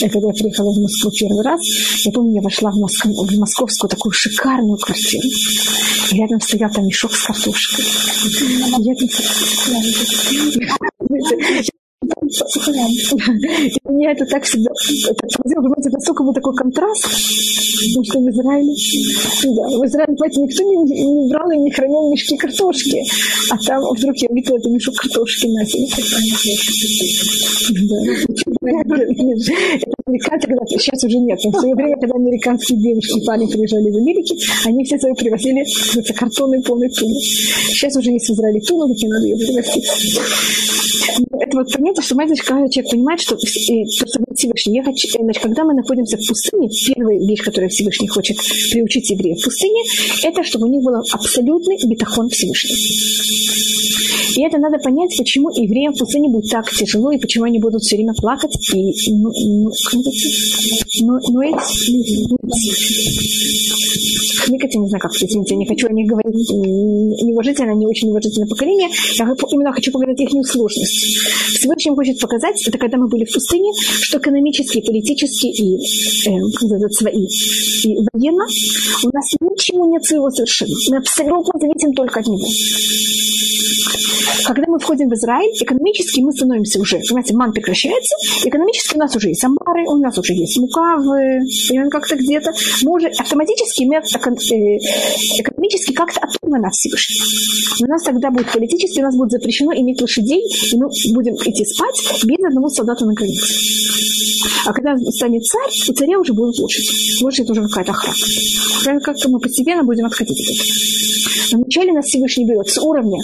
когда 0.00 0.28
я 0.28 0.34
приехала 0.34 0.72
в 0.72 0.80
Москву 0.80 1.10
первый 1.10 1.42
раз, 1.42 1.60
я 2.04 2.12
помню, 2.12 2.36
я 2.36 2.42
вошла 2.42 2.70
в, 2.70 2.76
Москву, 2.76 3.12
в 3.12 3.38
московскую 3.38 3.90
такую 3.90 4.12
шикарную 4.12 4.76
квартиру, 4.78 5.28
и 6.12 6.16
рядом 6.16 6.40
стоял 6.40 6.70
там 6.70 6.86
мешок 6.86 7.12
с 7.12 7.24
картошкой. 7.24 7.84
Я 8.78 8.94
и 12.06 13.92
меня 13.92 14.12
это 14.12 14.26
так 14.26 14.44
всегда 14.44 14.70
это 15.10 15.26
поразило. 15.36 15.74
настолько 15.90 16.22
был 16.22 16.32
такой 16.32 16.54
контраст, 16.54 17.02
потому 17.02 18.04
что 18.04 18.18
в 18.20 18.30
Израиле, 18.30 18.74
да, 19.54 19.62
в 19.78 19.84
Израиле, 19.86 20.16
понимаете, 20.16 20.40
никто 20.40 20.62
не, 20.62 20.76
не 20.84 21.28
брал 21.30 21.50
и 21.50 21.56
не 21.58 21.70
хранил 21.70 22.10
мешки 22.10 22.36
картошки. 22.36 23.02
А 23.50 23.58
там 23.58 23.82
вдруг 23.94 24.16
я 24.16 24.28
видела 24.30 24.56
это 24.58 24.68
мешок 24.70 24.94
картошки 24.96 25.46
на 25.46 25.64
себе. 25.66 25.86
Это 29.68 29.92
американцы, 30.08 30.46
когда 30.46 30.64
сейчас 30.66 31.02
уже 31.02 31.18
нет. 31.18 31.36
Но 31.42 31.50
в 31.50 31.58
свое 31.58 31.74
время, 31.74 31.96
когда 31.98 32.14
американские 32.14 32.78
девушки 32.78 33.18
и 33.18 33.26
парни 33.26 33.50
приезжали 33.50 33.88
из 33.88 33.96
Америки, 33.96 34.36
они 34.64 34.84
все 34.84 34.98
свои 35.00 35.14
привозили 35.14 35.64
это 35.98 36.14
картонный 36.14 36.62
полный 36.62 36.88
тун. 36.90 37.12
Сейчас 37.12 37.96
уже 37.96 38.12
есть 38.12 38.28
в 38.28 38.34
Израиле 38.34 38.60
так 38.60 38.70
не 38.70 39.08
надо 39.08 39.26
ее 39.26 39.36
привозить. 39.36 39.84
Это 41.40 41.56
вот 41.56 41.72
понятие, 41.72 42.02
что 42.02 42.14
знаете, 42.14 42.40
когда 42.40 42.68
человек 42.68 42.90
понимает, 42.92 43.20
что 43.20 43.36
Всевышний, 43.36 44.76
я 44.76 44.84
хочу, 44.84 45.08
значит, 45.20 45.42
когда 45.42 45.64
мы 45.64 45.74
находимся 45.74 46.16
в 46.18 46.28
пустыне, 46.28 46.68
первая 46.86 47.18
вещь, 47.18 47.42
которую 47.42 47.70
Всевышний 47.70 48.06
хочет 48.06 48.36
приучить 48.70 49.10
евреев 49.10 49.40
в 49.40 49.44
пустыне, 49.44 49.82
это 50.22 50.44
чтобы 50.44 50.68
у 50.68 50.70
них 50.70 50.84
был 50.84 50.94
абсолютный 50.94 51.78
бетахон 51.84 52.28
Всевышний. 52.28 53.85
И 54.36 54.42
это 54.42 54.58
надо 54.58 54.78
понять, 54.78 55.16
почему 55.16 55.48
евреям 55.48 55.94
в 55.94 55.98
пустыне 55.98 56.28
будет 56.28 56.50
так 56.50 56.70
тяжело, 56.70 57.10
и 57.10 57.18
почему 57.18 57.44
они 57.44 57.58
будут 57.58 57.82
все 57.82 57.96
время 57.96 58.12
плакать 58.12 58.54
и 58.74 58.92
ну, 59.10 59.32
ну, 59.32 59.72
ну, 61.00 61.20
ну, 61.30 62.38
хныкать, 64.46 64.74
я 64.74 64.80
не 64.80 64.88
знаю, 64.88 65.00
как 65.00 65.12
извините, 65.12 65.54
я 65.54 65.56
не 65.56 65.66
хочу 65.66 65.88
о 65.88 65.92
них 65.92 66.06
говорить 66.06 66.50
неуважительно, 66.50 67.72
не 67.72 67.86
очень 67.86 68.10
уважительное 68.10 68.48
поколение, 68.48 68.88
я 69.18 69.24
именно 69.24 69.72
хочу 69.72 69.90
показать 69.90 70.20
их 70.20 70.28
сложность. 70.46 71.18
Всевышний 71.58 71.94
хочет 71.94 72.20
показать, 72.20 72.62
это 72.66 72.78
когда 72.78 72.98
мы 72.98 73.08
были 73.08 73.24
в 73.24 73.32
пустыне, 73.32 73.72
что 74.02 74.18
экономически, 74.18 74.82
политически 74.82 75.46
и, 75.46 75.76
э, 75.76 76.88
свои, 76.90 77.26
и 77.84 77.96
военно 78.12 78.44
у 79.04 79.10
нас 79.12 79.32
ничего 79.40 79.86
нет 79.86 80.04
своего 80.04 80.30
совершенно. 80.30 80.74
Мы 80.90 80.98
абсолютно 80.98 81.58
зависим 81.58 81.94
только 81.94 82.20
от 82.20 82.26
него. 82.26 82.46
Когда 84.44 84.64
мы 84.68 84.78
входим 84.78 85.08
в 85.08 85.14
Израиль, 85.14 85.52
экономически 85.60 86.20
мы 86.20 86.32
становимся 86.32 86.80
уже, 86.80 86.98
понимаете, 86.98 87.34
ман 87.34 87.52
прекращается, 87.52 88.14
экономически 88.44 88.94
у 88.96 88.98
нас 88.98 89.14
уже 89.16 89.28
есть 89.28 89.44
амбары, 89.44 89.84
у 89.86 89.96
нас 89.96 90.16
уже 90.18 90.34
есть 90.34 90.58
мука, 90.58 90.96
в, 90.96 91.90
как-то 91.90 92.16
где-то. 92.16 92.52
Мы 92.82 92.92
уже 92.92 93.08
автоматически, 93.08 93.84
э, 93.84 94.00
экономически 95.40 95.92
как-то 95.92 96.20
оторваны 96.20 96.66
от 96.66 96.74
Всевышнего. 96.74 97.24
У 97.82 97.86
нас 97.90 98.02
тогда 98.02 98.30
будет 98.30 98.52
политически, 98.52 99.00
у 99.00 99.02
нас 99.02 99.16
будет 99.16 99.32
запрещено 99.32 99.72
иметь 99.74 100.00
лошадей, 100.00 100.42
и 100.72 100.76
мы 100.76 100.88
будем 101.14 101.34
идти 101.34 101.64
спать 101.64 102.24
без 102.24 102.44
одного 102.44 102.68
солдата 102.68 103.04
на 103.04 103.12
границе. 103.14 103.54
А 104.66 104.72
когда 104.72 104.96
станет 105.10 105.44
царь, 105.44 105.70
у 105.88 105.92
царя 105.92 106.18
уже 106.18 106.32
будет 106.32 106.58
лошадь. 106.58 106.86
Лошадь 107.22 107.50
уже 107.50 107.62
какая-то 107.62 107.92
охрана. 107.92 109.00
Как-то 109.00 109.28
мы 109.28 109.38
постепенно 109.38 109.84
будем 109.84 110.06
отходить 110.06 110.40
от 110.40 110.54
этого. 110.54 111.62
Вначале 111.62 111.92
нас 111.92 112.06
Всевышний 112.06 112.46
берет 112.46 112.68
с 112.68 112.78
уровня, 112.78 113.18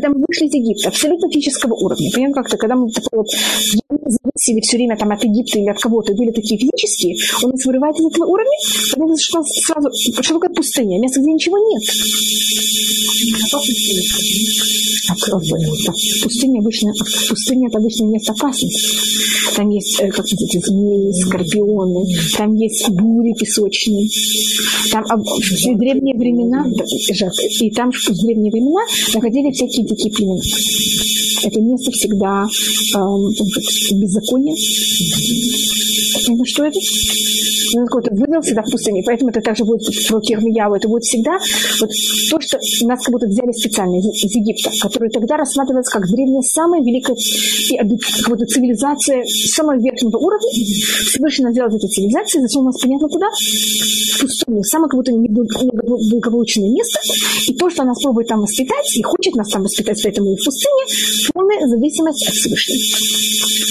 когда 0.00 0.16
мы 0.16 0.24
вышли 0.26 0.46
из 0.46 0.54
Египта, 0.54 0.88
абсолютно 0.88 1.28
физического 1.30 1.74
уровня. 1.74 2.10
Понимаем, 2.12 2.32
как-то, 2.32 2.56
когда 2.56 2.74
мы 2.74 2.90
такой 2.90 3.18
вот 3.18 3.28
зависели 3.28 4.60
все 4.60 4.76
время 4.76 4.96
там, 4.96 5.10
от 5.10 5.22
Египта 5.22 5.58
или 5.58 5.68
от 5.68 5.78
кого-то, 5.78 6.14
были 6.14 6.30
такие 6.30 6.58
физические, 6.58 7.16
он 7.42 7.50
нас 7.50 7.64
вырывает 7.64 7.96
из 7.96 8.06
этого 8.06 8.26
уровня, 8.26 8.58
потому 8.92 9.16
что 9.18 9.42
сразу, 9.42 9.88
что 10.22 10.34
такое 10.34 10.50
пустыня, 10.50 10.98
место, 11.00 11.20
где 11.20 11.32
ничего 11.32 11.58
нет. 11.58 11.82
Пустыня 16.22 16.60
обычно, 16.60 16.92
пустыня 17.28 17.68
это 17.68 17.78
обычно 17.78 18.04
место 18.06 18.32
опасности. 18.32 19.10
Там 19.56 19.68
есть, 19.70 20.00
э, 20.00 20.08
как 20.08 20.26
сказать, 20.26 20.64
змеи, 20.64 21.12
скорпионы, 21.22 22.06
там 22.36 22.54
есть 22.54 22.88
бури 22.90 23.34
песочные. 23.38 24.08
Там 24.90 25.04
в 25.04 25.78
древние 25.78 26.16
времена, 26.16 26.64
и 27.60 27.70
там 27.70 27.90
в 27.90 28.24
древние 28.24 28.50
времена 28.50 28.80
находили 29.14 29.50
всякие 29.50 29.86
дикие. 29.94 30.40
Это 31.42 31.60
место 31.60 31.90
всегда 31.92 32.44
э, 32.44 32.98
беззаконие. 33.94 34.56
Это 36.28 36.44
что 36.44 36.64
это? 36.64 36.78
какой-то 37.78 38.14
вывел 38.14 38.40
всегда 38.40 38.62
в 38.62 38.70
пустыне, 38.70 39.02
поэтому 39.04 39.30
это 39.30 39.40
также 39.40 39.64
будет 39.64 39.82
в 39.82 40.10
руке 40.10 40.34
Ирмияву, 40.34 40.74
это 40.74 40.88
будет 40.88 41.04
всегда 41.04 41.38
вот 41.80 41.90
то, 42.30 42.40
что 42.40 42.58
нас 42.86 43.04
как 43.04 43.12
будто 43.12 43.26
взяли 43.26 43.52
специально 43.52 43.96
из, 43.96 44.06
из 44.24 44.34
Египта, 44.34 44.70
который 44.80 45.10
тогда 45.10 45.36
рассматривается 45.36 45.98
как 45.98 46.08
древняя, 46.08 46.42
самая 46.42 46.82
великая 46.82 47.14
и 47.14 47.76
как 47.76 48.28
будто 48.28 48.46
цивилизация 48.46 49.22
самого 49.24 49.78
верхнего 49.78 50.16
уровня. 50.16 50.50
Всевышний 50.50 51.44
нас 51.44 51.52
сделал 51.52 51.74
эту 51.74 51.86
цивилизацию, 51.86 52.42
засунул 52.42 52.66
нас 52.66 52.80
понятно 52.80 53.08
куда? 53.08 53.26
В 53.28 54.20
пустыню, 54.20 54.62
самое 54.64 54.88
как 54.88 54.98
будто 54.98 55.12
неблагополучное 55.12 56.70
место, 56.70 56.98
и 57.46 57.54
то, 57.54 57.70
что 57.70 57.82
она 57.82 57.92
пробует 58.02 58.28
там 58.28 58.40
воспитать, 58.40 58.96
и 58.96 59.02
хочет 59.02 59.34
нас 59.34 59.48
там 59.48 59.62
воспитать, 59.62 59.79
поэтому 59.84 60.32
и 60.32 60.36
в 60.36 60.44
пустыне, 60.44 61.30
полная 61.32 61.66
зависимость 61.68 62.26
от 62.28 62.34
Всевышнего. 62.34 62.78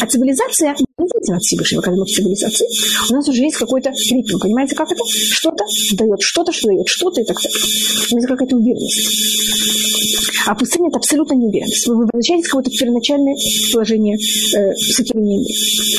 А 0.02 0.06
цивилизация 0.08 0.76
не 0.98 1.08
зависит 1.08 1.36
от 1.36 1.44
Всевышнего, 1.44 1.82
когда 1.82 2.00
мы 2.00 2.06
в 2.06 2.10
цивилизации, 2.10 2.68
у 3.10 3.14
нас 3.14 3.28
уже 3.28 3.44
есть 3.44 3.58
какой-то 3.58 3.92
ритм. 4.12 4.40
Понимаете, 4.40 4.76
как 4.76 4.92
это? 4.92 5.02
Что-то 5.08 5.64
дает 5.94 6.22
что-то, 6.22 6.52
что 6.52 6.68
дает 6.68 6.88
что-то 6.88 7.22
и 7.22 7.26
так 7.26 7.38
далее. 7.38 8.20
Это 8.20 8.28
какая-то 8.28 8.56
уверенность. 8.56 9.50
А 10.48 10.56
пустыня– 10.56 10.88
это 10.90 10.98
абсолютно 10.98 11.34
неуверенность. 11.36 11.88
Вы 11.88 11.98
возвращаетесь 11.98 12.48
в 12.48 12.50
какое-то 12.50 12.72
первоначальное 12.72 13.36
положение 13.72 14.16
э, 14.18 14.76
сотворения 14.76 15.46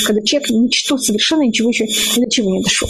Когда 0.04 0.22
человек 0.22 0.50
ничто 0.50 0.96
совершенно 0.98 1.42
ничего 1.42 1.68
еще 1.68 1.84
ни 1.84 2.24
до 2.24 2.30
чего 2.30 2.50
не 2.50 2.62
дошел. 2.62 2.88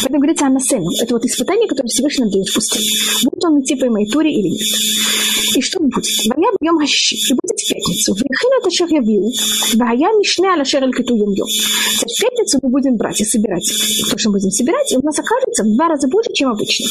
Поэтому 0.00 0.18
говорится 0.18 0.46
о 0.46 0.50
насену. 0.50 0.90
Это 1.00 1.14
вот 1.14 1.24
испытание, 1.24 1.68
которое 1.68 1.88
Всевышний 1.88 2.24
нам 2.24 2.32
дает 2.32 2.48
в 2.48 2.54
пустыне. 2.54 2.90
Будет 3.24 3.44
он 3.44 3.60
идти 3.60 3.76
по 3.76 3.86
моей 3.86 4.10
туре 4.10 4.32
или 4.32 4.48
нет. 4.48 4.66
И 5.56 5.60
что 5.60 5.80
будет? 5.80 6.04
И 6.36 7.34
будет 7.34 7.58
в 7.58 7.68
пятницу. 7.68 8.14
Вихина 8.14 8.54
это 8.60 8.70
шер 8.70 8.88
явил. 8.88 9.32
Вая 9.74 10.10
мишне 10.18 10.48
аля 10.48 10.64
шер 10.64 10.82
аль 10.82 10.92
киту 10.92 11.16
йом 11.16 11.32
В 11.34 12.20
пятницу 12.20 12.58
мы 12.62 12.68
будем 12.70 12.96
брать 12.96 13.20
и 13.20 13.24
собирать 13.24 13.68
то, 14.10 14.18
что 14.18 14.30
мы 14.30 14.38
будем 14.38 14.50
собирать, 14.50 14.92
и 14.92 14.96
у 14.96 15.02
нас 15.02 15.18
окажется 15.18 15.64
в 15.64 15.74
два 15.74 15.88
раза 15.88 16.08
больше, 16.08 16.30
чем 16.32 16.50
обычно. 16.50 16.86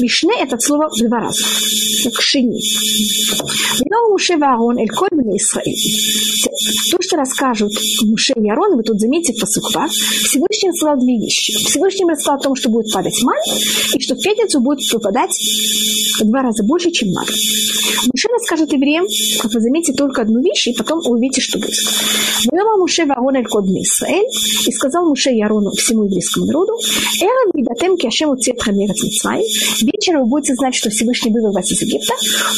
Мишне– 0.00 0.34
это 0.40 0.58
слово 0.58 0.88
в 0.88 0.98
два 0.98 1.18
раза. 1.20 1.44
Как 2.04 2.20
шини. 2.20 2.60
То, 6.90 6.98
что 7.00 7.16
расскажут 7.16 7.72
Муше 8.04 8.32
и 8.36 8.50
Аарон, 8.50 8.76
вы 8.76 8.82
тут 8.82 9.00
заметите 9.00 9.34
в 9.34 9.40
посуква, 9.40 9.86
Всевышний 9.88 10.70
рассказал 10.70 10.98
две 10.98 11.18
вещи. 11.18 11.52
Всевышний 11.64 12.08
рассказал 12.08 12.36
о 12.36 12.42
том, 12.42 12.54
что 12.54 12.70
будет 12.70 12.92
падать 12.92 13.20
ман, 13.22 13.36
и 13.94 14.00
что 14.00 14.14
в 14.14 14.22
пятницу 14.22 14.60
будет 14.60 14.80
выпадать 14.92 15.32
в 16.20 16.24
два 16.24 16.42
раза 16.42 16.62
больше, 16.64 16.90
чем 16.90 17.10
надо. 17.10 17.32
Муше 17.32 18.28
расскажет 18.32 18.65
скажет 18.66 18.72
евреям, 18.72 19.06
как 19.40 19.52
вы 19.52 19.60
заметите, 19.60 19.92
только 19.92 20.22
одну 20.22 20.40
вещь, 20.42 20.68
и 20.68 20.74
потом 20.74 21.00
увидите, 21.06 21.40
что 21.40 21.58
будет. 21.58 21.74
Вела 22.52 22.76
Муше 22.76 23.04
Варон 23.06 23.36
Эль 23.36 23.46
Кодми 23.46 23.82
Исраэль, 23.82 24.26
и 24.66 24.72
сказал 24.72 25.08
Муше 25.08 25.30
Ярону 25.30 25.70
всему 25.72 26.04
еврейскому 26.04 26.46
народу, 26.46 26.72
Эрам 27.20 27.50
Видатем 27.54 27.96
Киашем 27.96 28.30
Уцет 28.30 28.60
Хамерат 28.60 28.96
Митсвай, 29.02 29.42
вечером 29.82 30.24
вы 30.24 30.28
будете 30.28 30.54
знать, 30.54 30.74
что 30.74 30.90
Всевышний 30.90 31.32
вывел 31.32 31.52
вас 31.52 31.70
из 31.70 31.82
Египта, 31.82 32.14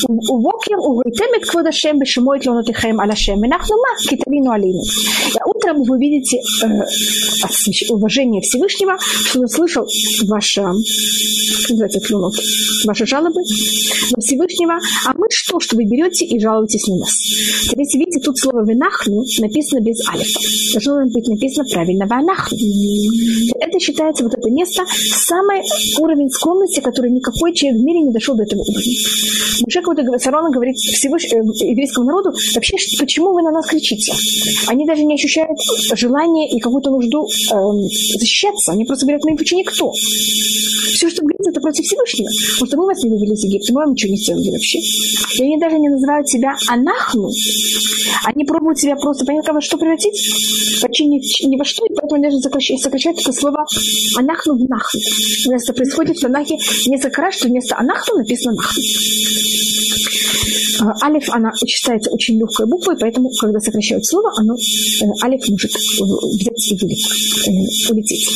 Увокер 0.08 0.78
Угайтемет 0.78 1.46
Кводашем 1.46 1.98
Бешемоет 1.98 2.46
Лонотихаем 2.46 3.00
Алашем, 3.00 3.40
Менахнума 3.40 3.88
Киталину 4.08 4.50
Алину. 4.50 4.82
А 5.40 5.48
утром 5.48 5.82
вы 5.82 5.96
увидите 5.96 6.38
э, 6.38 7.92
уважение 7.92 8.42
Всевышнего, 8.42 8.96
что 9.26 9.38
он 9.38 9.44
услышал 9.44 9.86
ваше, 10.26 10.62
называется, 10.62 12.00
клюнут, 12.00 12.34
ваши 12.86 13.06
жалобы 13.06 13.40
на 14.16 14.20
Всевышнего, 14.20 14.78
а 15.06 15.12
мы 15.14 15.26
что, 15.30 15.60
чтобы 15.60 15.84
берете 15.98 16.24
и 16.24 16.38
жалуетесь 16.40 16.86
на 16.88 16.96
нас? 16.98 17.16
Теперь, 17.70 17.86
видите, 17.94 18.20
тут 18.20 18.38
слово 18.38 18.64
«венахну» 18.64 19.24
написано 19.40 19.80
без 19.80 19.96
алифа. 20.08 20.40
Должно 20.74 21.06
быть 21.06 21.28
написано 21.28 21.66
правильно 21.70 22.06
«ванахну». 22.06 22.58
Это 23.60 23.78
считается 23.78 24.24
вот 24.24 24.34
это 24.34 24.50
место 24.50 24.84
самый 24.88 25.62
уровень 26.00 26.30
скромности, 26.30 26.80
который 26.80 27.10
никакой 27.10 27.54
человек 27.54 27.80
в 27.80 27.84
мире 27.84 28.00
не 28.00 28.12
дошел 28.12 28.36
до 28.36 28.44
этого 28.44 28.60
уровня. 28.60 28.94
Муше 29.64 29.80
какой-то 29.80 30.18
Сарона 30.18 30.50
говорит 30.50 30.76
Всевышнему 30.76 31.52
э, 31.52 31.70
еврейскому 31.70 32.06
народу, 32.06 32.30
вообще, 32.54 32.76
почему 32.98 33.32
вы 33.32 33.42
на 33.42 33.50
нас 33.50 33.66
кричите? 33.66 34.12
Они 34.66 34.86
даже 34.86 35.04
не 35.04 35.14
ощущают 35.14 35.58
желание 35.94 36.48
и 36.50 36.60
какую-то 36.60 36.90
нужду 36.90 37.26
э, 37.26 37.54
защищаться. 38.18 38.72
Они 38.72 38.84
просто 38.84 39.06
говорят, 39.06 39.24
мы 39.24 39.32
вообще 39.32 39.56
никто. 39.56 39.92
Все, 39.92 41.08
что 41.10 41.22
говорится, 41.22 41.50
это 41.50 41.60
против 41.60 41.84
Всевышнего. 41.84 42.28
Потому 42.60 42.66
что 42.66 42.76
мы 42.76 42.86
вас 42.86 43.02
не 43.04 43.10
вывели 43.10 43.34
из 43.34 43.44
Египта, 43.44 43.72
мы 43.72 43.80
вам 43.80 43.92
ничего 43.92 44.12
не 44.12 44.18
сделали 44.18 44.50
вообще. 44.50 44.78
И 44.78 45.42
они 45.42 45.58
даже 45.58 45.78
не 45.78 45.87
называют 45.90 46.28
себя 46.28 46.54
анахну. 46.68 47.30
Они 48.24 48.44
пробуют 48.44 48.78
себя 48.78 48.96
просто, 48.96 49.24
понятно, 49.24 49.54
во 49.54 49.60
что 49.60 49.76
превратить? 49.78 50.80
Почти 50.80 51.06
ни, 51.06 51.18
ни 51.46 51.56
во 51.56 51.64
что, 51.64 51.84
и 51.86 51.94
поэтому 51.94 52.14
они 52.14 52.24
даже 52.24 52.38
сокращают, 52.38 52.82
сокращают 52.82 53.20
это 53.20 53.32
слово 53.32 53.66
анахну 54.16 54.54
в 54.54 54.68
нахну. 54.68 55.00
Вместо 55.46 55.72
происходит 55.72 56.16
в 56.16 56.20
Танахе 56.20 56.56
несколько 56.86 57.22
раз, 57.22 57.36
что 57.36 57.48
вместо 57.48 57.76
анахну 57.76 58.16
написано 58.16 58.54
нахну. 58.54 58.82
А, 60.80 61.06
алиф, 61.06 61.28
она 61.30 61.50
читается 61.66 62.10
очень 62.10 62.38
легкой 62.38 62.66
буквой, 62.66 62.96
поэтому, 62.98 63.30
когда 63.40 63.58
сокращают 63.60 64.04
слово, 64.06 64.30
оно, 64.38 64.54
э, 64.54 65.24
алиф 65.24 65.48
может 65.48 65.70
взять 65.72 66.72
и 66.72 66.74
э, 66.74 67.90
улететь. 67.90 68.28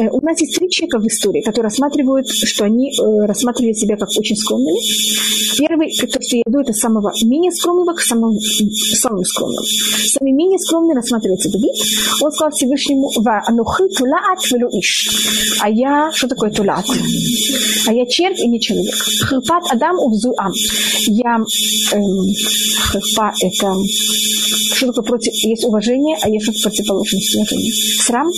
Э, 0.00 0.08
у 0.10 0.20
нас 0.24 0.40
есть 0.40 0.56
три 0.56 0.70
человека 0.70 0.98
в 0.98 1.06
истории, 1.06 1.42
которые 1.42 1.64
рассматривают, 1.64 2.28
что 2.28 2.64
они 2.64 2.92
рассматривали 3.26 3.72
себя 3.74 3.96
как 3.96 4.08
очень 4.18 4.36
скромными. 4.36 4.78
Первый, 5.56 5.88
то, 5.96 6.20
что 6.20 6.36
я 6.36 6.42
иду, 6.46 6.60
это 6.60 6.72
самого 6.72 7.12
менее 7.24 7.52
скромного 7.52 7.94
к 7.94 8.00
самому, 8.00 8.38
самому 8.40 9.24
скромному. 9.24 9.66
Самый 10.06 10.32
менее 10.32 10.58
скромный 10.58 10.94
рассматривается 10.94 11.50
Давид. 11.50 11.74
Он 12.22 12.32
сказал 12.32 12.50
Всевышнему, 12.52 13.10
«Ва 13.18 13.42
анухы 13.46 13.88
тулаат 13.88 14.38
велу 14.50 14.68
иш». 14.78 15.58
А 15.60 15.70
я, 15.70 16.10
что 16.12 16.28
такое 16.28 16.50
тулаат? 16.50 16.86
А 17.86 17.92
я 17.92 18.06
червь 18.06 18.38
и 18.38 18.48
не 18.48 18.60
человек. 18.60 18.94
Хрпат 18.94 19.64
адам 19.70 19.98
увзу 19.98 20.34
ам. 20.38 20.52
Я 21.06 21.33
эм, 21.42 22.26
хрпа 22.80 23.32
это 23.42 23.74
что 24.74 24.86
такое 24.88 25.04
против, 25.04 25.32
есть 25.34 25.64
уважение, 25.64 26.16
а 26.20 26.28
есть 26.28 26.44
что-то 26.44 26.60
противоположность 26.62 27.34
уважения. 27.36 27.72
Срам. 28.02 28.30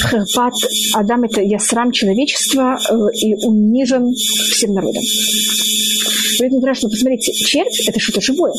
Хрпат 0.00 0.54
Адам 0.94 1.24
это 1.24 1.40
я 1.40 1.58
срам 1.58 1.90
человечества 1.90 2.78
э, 2.90 2.94
и 3.14 3.34
унижен 3.46 4.14
всем 4.14 4.72
народом. 4.72 5.02
Поэтому 6.38 6.60
страшно, 6.60 6.88
посмотрите, 6.88 7.32
червь– 7.32 7.88
это 7.88 8.00
что-то 8.00 8.20
живое. 8.20 8.52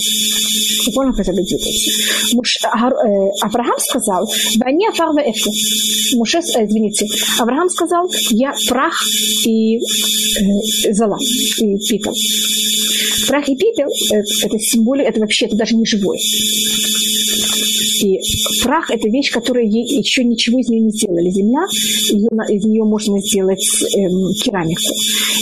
Вы 0.85 0.93
поняли, 0.93 1.11
как 1.13 1.27
это 1.27 1.41
делается? 1.43 2.35
Муж, 2.35 2.57
а, 2.63 2.89
э, 2.89 3.29
Авраам 3.41 3.77
сказал, 3.79 4.29
«Вани 4.57 4.87
афарва 4.87 5.19
эфе». 5.19 5.49
Муше, 6.17 6.39
э, 6.39 6.65
извините, 6.65 7.05
Авраам 7.39 7.69
сказал, 7.69 8.09
«Я 8.31 8.53
прах 8.67 9.01
и 9.45 9.77
э, 9.77 10.93
зола, 10.93 11.17
и 11.59 11.77
пепел». 11.87 12.13
Прах 13.27 13.49
и 13.49 13.55
пепел 13.55 13.87
э,– 14.13 14.23
это 14.43 14.59
символы, 14.59 15.03
это 15.03 15.19
вообще, 15.19 15.45
это 15.45 15.55
даже 15.55 15.75
не 15.75 15.85
живое. 15.85 16.19
И 18.01 18.19
прах– 18.63 18.89
это 18.91 19.07
вещь, 19.09 19.31
которая 19.31 19.65
еще 19.65 20.23
ничего 20.23 20.59
из 20.59 20.69
нее 20.69 20.81
не 20.81 20.91
сделали. 20.91 21.29
Земля, 21.29 21.65
ее, 22.11 22.55
из 22.55 22.65
нее 22.65 22.83
можно 22.83 23.19
сделать 23.19 23.63
эм, 23.95 24.33
керамику. 24.33 24.93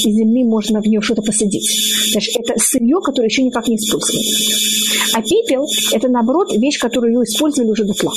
Из 0.05 0.15
земли 0.15 0.43
можно 0.43 0.81
в 0.81 0.85
нее 0.85 1.01
что-то 1.01 1.21
посадить. 1.21 1.67
Значит, 2.11 2.35
это 2.39 2.53
сырье, 2.57 2.99
которое 3.03 3.27
еще 3.27 3.43
никак 3.43 3.67
не 3.67 3.75
использовано. 3.75 4.23
А 5.13 5.21
пепел– 5.21 5.65
это, 5.93 6.09
наоборот, 6.09 6.55
вещь, 6.55 6.79
которую 6.79 7.13
ее 7.13 7.23
использовали 7.23 7.71
уже 7.71 7.85
дотла. 7.85 8.11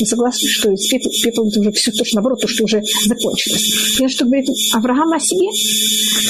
Вы 0.00 0.06
согласны, 0.06 0.48
что 0.48 0.74
пепел, 0.90 1.10
пепел– 1.22 1.48
это 1.48 1.60
уже 1.60 1.72
все 1.72 1.92
точно 1.92 2.16
наоборот, 2.16 2.40
то, 2.40 2.48
что 2.48 2.64
уже 2.64 2.82
закончилось. 3.06 3.92
Потому 3.92 4.08
что 4.08 4.24
говорит 4.24 4.48
Авраам 4.74 5.12
о 5.12 5.20
себе, 5.20 5.48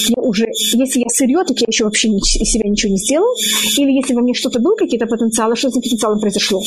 я 0.08 0.22
уже, 0.22 0.46
если 0.74 1.00
я 1.00 1.06
сырье, 1.08 1.44
так 1.46 1.58
я 1.60 1.66
еще 1.68 1.84
вообще 1.84 2.08
из 2.08 2.50
себя 2.50 2.68
ничего 2.68 2.92
не 2.92 2.98
сделал. 2.98 3.34
Или 3.78 3.92
если 3.92 4.14
во 4.14 4.20
мне 4.20 4.34
что-то 4.34 4.58
было, 4.58 4.74
какие-то 4.76 5.06
потенциалы, 5.06 5.56
что 5.56 5.70
с 5.70 5.72
этим 5.72 5.82
потенциалом 5.82 6.20
произошло? 6.20 6.62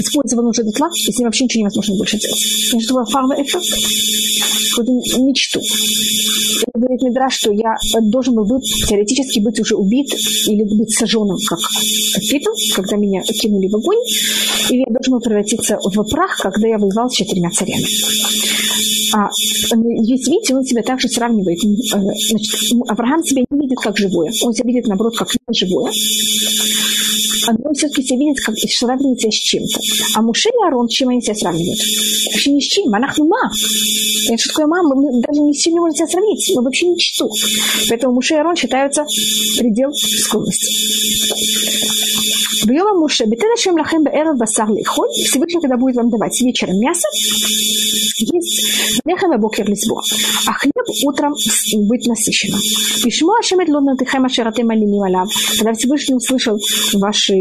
Использован 0.00 0.46
уже 0.46 0.62
дотла, 0.62 0.88
и 0.94 1.12
с 1.12 1.18
ним 1.18 1.26
вообще 1.26 1.44
ничего 1.44 1.62
невозможно 1.62 1.96
больше 1.96 2.18
делать. 2.18 2.38
Значит, 2.70 2.90
фарма 3.10 3.34
это 3.34 3.60
какую-то 4.76 5.22
мечту. 5.22 5.60
Говорит 6.74 7.02
Мидра, 7.02 7.28
что 7.30 7.52
я 7.52 7.74
должен 8.02 8.34
был 8.34 8.44
быть, 8.44 8.64
теоретически 8.88 9.40
быть 9.40 9.58
уже 9.60 9.74
убит 9.76 10.08
или 10.46 10.62
быть 10.62 10.96
сожженным, 10.96 11.36
как 11.48 11.58
пепел, 12.30 12.52
когда 12.74 12.96
меня 12.96 13.22
кинули 13.22 13.68
в 13.68 13.76
огонь, 13.76 13.98
или 14.70 14.80
я 14.80 14.92
должен 14.92 15.14
был 15.14 15.20
превратиться 15.20 15.78
в 15.82 16.04
прах, 16.04 16.38
когда 16.40 16.68
я 16.68 16.78
воевал 16.78 17.10
с 17.10 17.14
четырьмя 17.14 17.50
царями. 17.50 17.86
А 19.14 19.28
здесь, 19.32 20.28
видите, 20.28 20.54
он 20.54 20.64
себя 20.64 20.82
также 20.82 21.08
сравнивает. 21.08 21.58
Э, 21.64 21.98
значит, 22.28 22.52
Авраам 22.88 23.24
себя 23.24 23.42
не 23.50 23.60
видит 23.60 23.78
как 23.78 23.96
живое. 23.96 24.30
Он 24.44 24.52
себя 24.52 24.66
видит, 24.66 24.86
наоборот, 24.86 25.16
как 25.16 25.28
живое 25.50 25.90
он 27.50 27.74
все-таки 27.74 28.02
себя 28.02 28.18
видит, 28.18 28.44
как 28.44 28.56
сравнивает 28.58 29.20
с 29.20 29.36
чем-то. 29.36 29.80
А 30.14 30.22
Муше 30.22 30.48
и 30.48 30.66
Арон, 30.66 30.88
чем 30.88 31.08
они 31.08 31.22
себя 31.22 31.34
сравнивают? 31.34 31.78
Вообще 32.32 32.52
ни 32.52 32.60
с 32.60 32.64
чем. 32.64 32.94
Анахну 32.94 33.26
ма. 33.26 33.50
Это 34.28 34.38
что 34.38 34.50
такое 34.50 34.66
мама? 34.66 34.94
Мы 34.94 35.20
даже 35.20 35.40
ни 35.40 35.52
с 35.52 35.62
чем 35.62 35.74
не 35.74 35.80
можем 35.80 35.96
себя 35.96 36.08
сравнить. 36.08 36.52
Мы 36.54 36.62
вообще 36.62 36.86
ничто. 36.86 37.28
Поэтому 37.88 38.14
Муше 38.14 38.34
и 38.34 38.38
Арон 38.38 38.56
считаются 38.56 39.04
предел 39.58 39.92
скромности. 39.94 42.37
Бьема 42.66 42.94
Муше, 42.94 43.24
бетен 43.26 43.52
Ашем 43.52 43.74
лахем 43.74 44.04
беэров 44.04 44.36
басар 44.38 44.68
лихоль. 44.70 45.08
Всевышний, 45.10 45.60
когда 45.60 45.76
будет 45.76 45.96
вам 45.96 46.10
давать 46.10 46.40
вечером 46.40 46.78
мясо, 46.80 47.06
есть 47.12 49.00
лехем 49.04 49.32
и 49.34 49.38
бокер 49.38 49.68
лисбо. 49.68 50.02
А 50.46 50.52
хлеб 50.52 50.74
утром 51.04 51.34
быть 51.88 52.06
насыщенным. 52.06 52.60
Пишмо 53.02 53.34
Ашем 53.38 53.60
эт 53.60 53.68
лодна 53.68 53.96
тихем 53.96 54.24
ашератем 54.24 54.70
алиним 54.70 55.02
алав. 55.02 55.28
Когда 55.56 55.72
Всевышний 55.74 56.14
услышал 56.14 56.58
ваши 56.94 57.34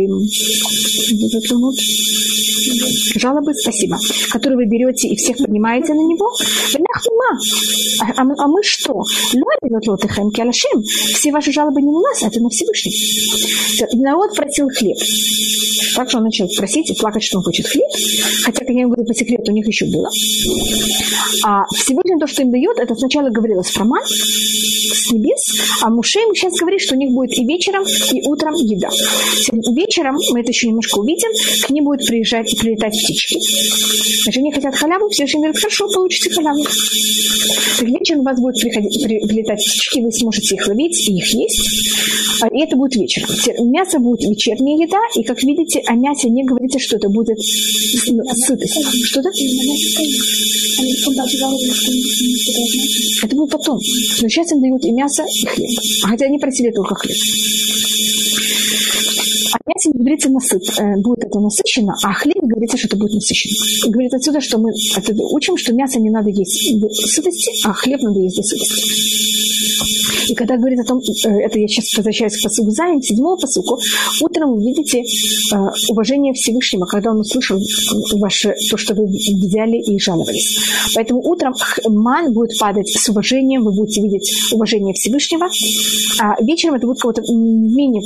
жалобы, 3.15 3.53
спасибо, 3.53 3.97
которые 4.32 4.57
вы 4.57 4.65
берете 4.65 5.07
и 5.07 5.15
всех 5.15 5.38
поднимаете 5.38 5.93
на 5.93 6.01
него, 6.01 6.32
а, 7.99 8.22
а, 8.22 8.47
мы 8.47 8.63
что? 8.63 9.01
Все 11.13 11.32
ваши 11.32 11.51
жалобы 11.51 11.82
не 11.82 11.91
на 11.91 11.99
нас, 11.99 12.24
это 12.24 12.39
на 12.39 12.49
Всевышний. 12.49 12.93
Народ 13.93 14.36
просил 14.36 14.70
хлеб. 14.70 14.97
Также 15.95 16.18
он 16.18 16.24
начал 16.24 16.47
просить 16.55 16.91
и 16.91 16.93
плакать, 16.93 17.24
что 17.24 17.39
он 17.39 17.43
хочет 17.43 17.68
хлеб. 17.68 17.89
Хотя, 18.43 18.66
как 18.66 18.70
я 18.70 18.86
говорю 18.86 19.03
по 19.03 19.14
секрету, 19.14 19.51
у 19.51 19.55
них 19.55 19.68
еще 19.68 19.86
было. 19.86 20.10
А 21.43 21.64
Всевышний 21.76 22.20
то, 22.20 22.28
что 22.28 22.43
им 22.43 22.51
дает, 22.51 22.78
это 22.78 22.95
сначала 22.95 23.30
говорилось 23.30 23.72
про 23.72 23.86
ман 23.86 24.03
с 24.05 25.12
небес, 25.12 25.60
а 25.82 25.89
Муше 25.89 26.20
им 26.20 26.36
сейчас 26.36 26.53
говорит, 26.53 26.82
что 26.82 26.95
у 26.95 26.97
них 26.97 27.12
будет 27.12 27.38
и 27.38 27.45
вечером, 27.45 27.84
и 28.12 28.28
утром 28.28 28.53
еда. 28.53 28.89
Вечером, 29.74 30.18
мы 30.32 30.41
это 30.41 30.49
еще 30.49 30.68
немножко 30.68 30.99
увидим, 30.99 31.30
к 31.66 31.70
ним 31.70 31.86
будут 31.86 32.05
приезжать, 32.05 32.47
прилетать 32.60 32.93
птички. 32.93 33.39
Значит, 34.24 34.41
они 34.41 34.51
хотят 34.51 34.76
халяву, 34.76 35.10
Всевышний 35.10 35.39
говорит, 35.39 35.58
хорошо, 35.58 35.88
получите 35.93 36.30
халяву. 36.30 36.64
Так 36.64 37.88
вечером 37.88 38.22
у 38.22 38.24
вас 38.24 38.39
будут 38.39 38.60
приходить, 38.60 39.03
при, 39.03 39.20
прилетать 39.26 39.60
птички, 39.60 39.99
вы 40.01 40.12
сможете 40.12 40.55
их 40.55 40.68
ловить 40.68 41.08
и 41.08 41.14
их 41.14 41.34
есть. 41.34 42.41
А, 42.41 42.47
и 42.47 42.62
это 42.62 42.76
будет 42.76 42.95
вечером. 42.95 43.30
Мясо 43.72 43.99
будет 43.99 44.22
вечерняя 44.22 44.78
еда, 44.78 44.97
и, 45.16 45.24
как 45.24 45.41
видите, 45.43 45.82
о 45.88 45.93
мясе 45.95 46.30
не 46.30 46.43
говорится, 46.43 46.80
что 46.80 46.98
это 46.98 47.10
будет 47.10 47.38
сытость. 47.39 49.06
Что-то? 49.06 49.30
Это 53.24 53.36
будет 53.36 53.52
потом. 53.52 53.80
Но 54.22 54.30
сейчас 54.30 54.52
им 54.52 54.62
дают 54.62 54.86
и 54.86 54.91
мясо, 54.91 55.24
и 55.24 55.45
хлеб. 55.45 55.70
А 56.04 56.08
хотя 56.08 56.26
они 56.26 56.38
просили 56.38 56.72
только 56.72 56.95
хлеб. 56.95 57.18
А 59.54 59.58
мясо 59.66 59.89
говорится 59.93 60.30
насыт, 60.30 60.64
э, 60.78 60.98
будет 60.98 61.24
это 61.24 61.39
насыщенно, 61.39 61.93
а 62.04 62.14
хлеб 62.14 62.43
говорится, 62.43 62.78
что 62.78 62.88
это 62.88 62.98
будет 62.98 63.14
насыщенно. 63.14 63.88
И 63.88 63.89
говорит 63.89 64.14
отсюда, 64.14 64.41
что 64.41 64.58
мы 64.58 64.72
отсюда 64.95 65.24
учим, 65.24 65.58
что 65.58 65.74
мясо 65.74 66.00
не 66.00 66.10
надо 66.10 66.30
есть 66.30 66.80
до 66.80 66.89
сытости, 66.89 67.52
а 67.66 67.74
хлеб 67.74 68.02
надо 68.02 68.20
есть 68.20 68.38
до 68.38 68.43
сытости. 68.43 69.08
И 70.30 70.36
когда 70.36 70.58
говорит 70.58 70.80
о 70.80 70.84
том, 70.84 71.00
э, 71.00 71.30
это 71.46 71.60
я 71.60 71.68
сейчас 71.68 71.96
возвращаюсь 71.98 72.38
к 72.38 72.44
посуку 72.44 72.72
Зайн, 72.72 73.02
седьмому 73.02 73.38
посуку, 73.38 73.80
утром 74.22 74.56
вы 74.56 74.66
видите 74.66 75.00
э, 75.00 75.56
уважение 75.90 76.34
Всевышнего, 76.34 76.86
когда 76.86 77.12
он 77.12 77.20
услышал 77.20 77.60
ваше, 78.20 78.54
то, 78.70 78.78
что 78.78 78.94
вы 78.94 79.06
взяли 79.06 79.78
и 79.78 80.00
жаловались. 80.00 80.60
Поэтому 80.96 81.22
утром 81.22 81.54
ман 81.86 82.34
будет 82.34 82.58
падать 82.60 82.90
с 82.90 83.10
уважением, 83.10 83.64
вы 83.64 83.74
будете 83.74 84.02
видеть 84.02 84.32
уважение 84.52 84.94
Всевышнего, 84.94 85.48
а 86.20 86.42
вечером 86.44 86.76
это 86.76 86.88
будет 86.88 87.00
кого-то 87.00 87.22
в 87.22 87.32
менее 87.32 88.02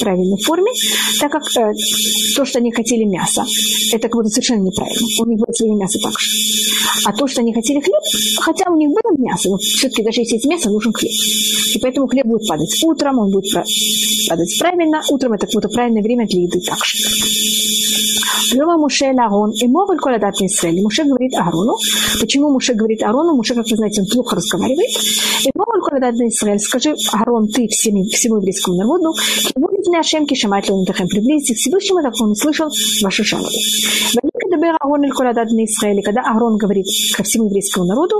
правильной 0.00 0.38
форме, 0.42 0.70
так 1.20 1.32
как 1.32 1.42
э, 1.56 1.72
то, 2.36 2.44
что 2.44 2.58
они 2.58 2.72
хотели 2.72 3.04
мясо, 3.04 3.44
это 3.92 4.08
как 4.08 4.14
будто 4.14 4.28
совершенно 4.28 4.62
неправильно. 4.62 5.06
У 5.20 5.26
них 5.26 5.38
будет 5.38 5.56
свое 5.56 5.74
мясо 5.74 5.98
так 6.02 6.12
же. 6.18 6.30
А 7.04 7.12
то, 7.12 7.26
что 7.26 7.40
они 7.40 7.52
хотели 7.52 7.80
хлеб, 7.80 8.02
хотя 8.40 8.70
у 8.70 8.76
них 8.76 8.90
было 8.90 9.16
мясо, 9.18 9.48
но 9.48 9.56
все-таки 9.58 10.02
даже 10.02 10.20
если 10.20 10.34
есть 10.34 10.46
мясо, 10.46 10.70
нужен 10.70 10.92
хлеб. 10.92 11.12
И 11.74 11.78
поэтому 11.78 12.06
хлеб 12.06 12.26
будет 12.26 12.46
падать 12.48 12.82
утром, 12.84 13.18
он 13.18 13.30
будет 13.30 13.52
падать 13.52 14.58
правильно. 14.58 15.02
Утром 15.10 15.32
это 15.32 15.46
какое-то 15.46 15.68
правильное 15.68 16.02
время 16.02 16.26
для 16.26 16.42
еды 16.42 16.60
также. 16.60 16.96
Лева 18.53 18.77
Муше 18.77 19.05
Аарон, 19.05 19.51
и 19.51 19.67
Моваль 19.67 19.97
Коладат 19.97 20.35
Исраэль. 20.41 20.81
Муше 20.81 21.03
говорит 21.03 21.33
Аарону. 21.35 21.75
Почему 22.19 22.49
Муше 22.51 22.73
говорит 22.73 23.03
Аарону? 23.03 23.35
Муше, 23.35 23.55
как 23.55 23.65
вы 23.69 23.75
знаете, 23.75 24.01
он 24.01 24.07
плохо 24.07 24.35
разговаривает. 24.35 24.89
И 25.45 25.51
Моваль 25.53 25.81
Коладат 25.81 26.15
Исраэль, 26.15 26.59
скажи, 26.59 26.95
Аарон, 27.11 27.47
ты 27.47 27.67
всеми, 27.67 28.03
всему 28.09 28.37
еврейскому 28.37 28.77
народу, 28.77 29.13
будет 29.55 29.87
ли 29.87 29.97
Ашем 29.97 30.25
Кишамат 30.25 30.67
Леонтахем, 30.69 31.07
приблизиться 31.07 31.53
к 31.53 31.57
Всевышнему, 31.57 32.01
так 32.01 32.13
он 32.21 32.29
не 32.29 32.35
слышал 32.35 32.69
ваши 33.01 33.23
жалобы. 33.23 33.49
מדבר 34.57 34.71
אהרון 34.81 35.03
אל 35.03 35.11
כל 35.13 35.27
הדת 35.27 35.47
בני 35.51 35.63
ישראל, 35.63 35.97
когда 36.03 36.21
Аарон 36.21 36.57
говорит 36.57 36.85
ко 37.15 37.23
всему 37.23 37.45
еврейскому 37.45 37.85
народу, 37.85 38.15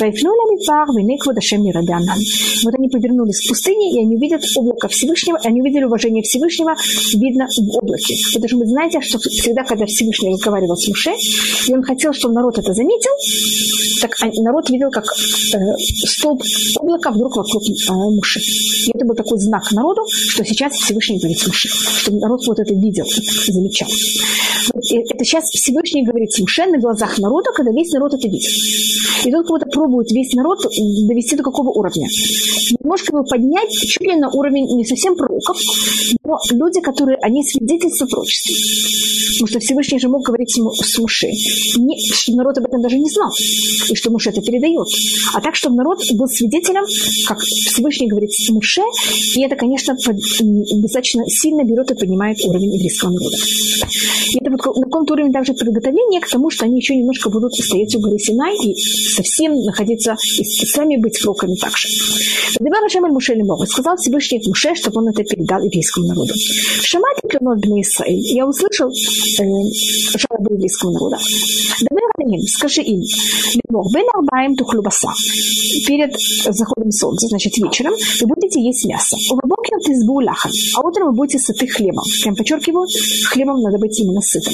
«Вайфну 0.00 0.30
ля 0.30 0.44
митвар, 0.52 0.86
вейне 0.96 1.18
квод 1.18 1.36
Ашем 1.38 1.62
нераданан». 1.62 2.18
Вот 2.64 2.74
они 2.78 2.88
повернулись 2.88 3.40
в 3.44 3.48
пустыне, 3.48 3.86
и 3.94 3.98
они 4.04 4.16
видят 4.16 4.42
облако 4.56 4.88
Всевышнего, 4.88 5.38
они 5.44 5.60
увидели 5.60 5.84
уважение 5.84 6.22
Всевышнего, 6.22 6.74
видно 7.14 7.46
в 7.46 7.76
облаке. 7.78 8.14
Потому 8.34 8.48
что 8.48 8.58
вы 8.58 8.66
знаете, 8.66 9.00
что 9.00 9.18
всегда, 9.39 9.63
когда 9.63 9.85
Всевышний 9.85 10.29
разговаривал 10.29 10.75
с 10.75 10.87
Муше, 10.87 11.11
и 11.67 11.73
он 11.73 11.83
хотел, 11.83 12.13
чтобы 12.13 12.35
народ 12.35 12.57
это 12.57 12.73
заметил, 12.73 13.11
так 14.01 14.11
народ 14.37 14.69
видел, 14.69 14.89
как 14.91 15.05
э, 15.05 15.57
столб 16.05 16.41
облака 16.79 17.11
вдруг 17.11 17.35
вокруг 17.35 17.63
э, 17.63 17.93
Муши. 17.93 18.39
И 18.39 18.91
это 18.93 19.05
был 19.05 19.15
такой 19.15 19.39
знак 19.39 19.71
народу, 19.71 20.01
что 20.09 20.43
сейчас 20.45 20.73
Всевышний 20.73 21.19
говорит 21.19 21.39
с 21.39 21.47
Муши, 21.47 21.69
чтобы 21.99 22.19
народ 22.19 22.45
вот 22.47 22.59
это 22.59 22.73
видел, 22.73 23.05
замечал. 23.47 23.89
И 24.89 24.97
это 24.97 25.23
сейчас 25.23 25.45
Всевышний 25.45 26.03
говорит 26.03 26.31
с 26.31 26.39
Муше 26.39 26.65
на 26.65 26.79
глазах 26.79 27.17
народа, 27.17 27.51
когда 27.55 27.71
весь 27.71 27.91
народ 27.91 28.13
это 28.13 28.27
видит. 28.27 28.51
И 29.25 29.31
тут 29.31 29.45
кого-то 29.47 29.65
пробует 29.67 30.11
весь 30.11 30.33
народ 30.33 30.59
довести 30.61 31.35
до 31.35 31.43
какого 31.43 31.69
уровня? 31.69 32.07
Немножко 32.79 33.15
его 33.15 33.23
поднять 33.23 33.71
чуть 33.71 34.01
ли 34.01 34.15
на 34.15 34.29
уровень 34.29 34.65
не 34.77 34.85
совсем 34.85 35.15
пророков, 35.15 35.57
но 36.23 36.37
люди, 36.51 36.81
которые, 36.81 37.17
они 37.21 37.43
свидетельства 37.43 38.05
пророчества. 38.05 38.55
Потому 39.33 39.47
что 39.47 39.59
Всевышний 39.59 39.99
же 39.99 40.09
мог 40.09 40.23
говорить 40.23 40.51
с 40.51 40.97
Муше, 40.97 41.27
не, 41.77 41.97
чтобы 42.13 42.37
народ 42.37 42.57
об 42.57 42.65
этом 42.65 42.81
даже 42.81 42.97
не 42.97 43.09
знал 43.09 43.31
и 43.89 43.95
что 43.95 44.11
Муше 44.11 44.29
это 44.29 44.41
передает. 44.41 44.87
А 45.33 45.41
так, 45.41 45.55
чтобы 45.55 45.75
народ 45.75 45.99
был 46.13 46.27
свидетелем, 46.27 46.83
как 47.27 47.39
Всевышний 47.39 48.07
говорит 48.07 48.31
с 48.31 48.49
Муше, 48.49 48.81
и 49.35 49.43
это, 49.43 49.55
конечно, 49.55 49.95
под, 49.95 50.17
достаточно 50.81 51.23
сильно 51.27 51.63
берет 51.63 51.91
и 51.91 51.95
поднимает 51.95 52.37
уровень 52.45 52.75
еврейского 52.75 53.11
народа. 53.11 53.37
И 54.33 54.37
это 54.39 54.51
вот 54.51 54.77
на 54.77 54.83
каком-то 54.83 55.13
уровне 55.13 55.31
также 55.31 55.53
приготовление 55.53 56.21
к 56.21 56.29
тому, 56.29 56.49
что 56.49 56.65
они 56.65 56.77
еще 56.77 56.95
немножко 56.95 57.29
будут 57.29 57.53
стоять 57.53 57.95
у 57.95 57.99
горы 57.99 58.19
Синай 58.19 58.55
и 58.63 58.75
совсем 59.15 59.53
находиться 59.63 60.15
и 60.37 60.43
сами 60.43 60.97
быть 60.97 61.19
пророками 61.21 61.55
также. 61.55 61.87
Дебар 62.59 62.83
Ашем 62.83 63.03
Муше 63.03 63.33
Лемова 63.33 63.65
сказал 63.65 63.97
Всевышний 63.97 64.41
Муше, 64.47 64.75
чтобы 64.75 65.01
он 65.01 65.09
это 65.09 65.23
передал 65.23 65.61
еврейскому 65.63 66.07
народу. 66.07 66.33
Шамати 66.81 67.27
клянот 67.29 67.59
Бне. 67.59 67.83
Я 68.05 68.47
услышал 68.47 68.91
э, 69.39 69.43
жалобы 70.17 70.53
еврейского 70.55 70.91
народа 70.91 71.17
им, 72.19 72.41
скажи 72.47 72.81
им, 72.81 73.01
лимох 73.69 73.93
бен 73.93 74.05
арбаем 74.13 74.55
тухлю 74.55 74.81
баса. 74.81 75.09
Перед 75.85 76.15
заходом 76.49 76.91
солнца, 76.91 77.27
значит 77.27 77.55
вечером, 77.57 77.93
вы 78.21 78.27
будете 78.27 78.61
есть 78.61 78.85
мясо. 78.85 79.15
У 79.31 79.33
Увабокер 79.33 79.77
ты 79.85 79.95
сбу 79.95 80.19
лахан, 80.21 80.51
а 80.75 80.87
утром 80.87 81.09
вы 81.09 81.13
будете 81.13 81.37
сыты 81.39 81.67
хлебом. 81.67 82.03
Я 82.25 82.33
подчеркиваю, 82.33 82.87
хлебом 83.29 83.61
надо 83.61 83.77
быть 83.77 83.99
именно 83.99 84.21
сытым. 84.21 84.53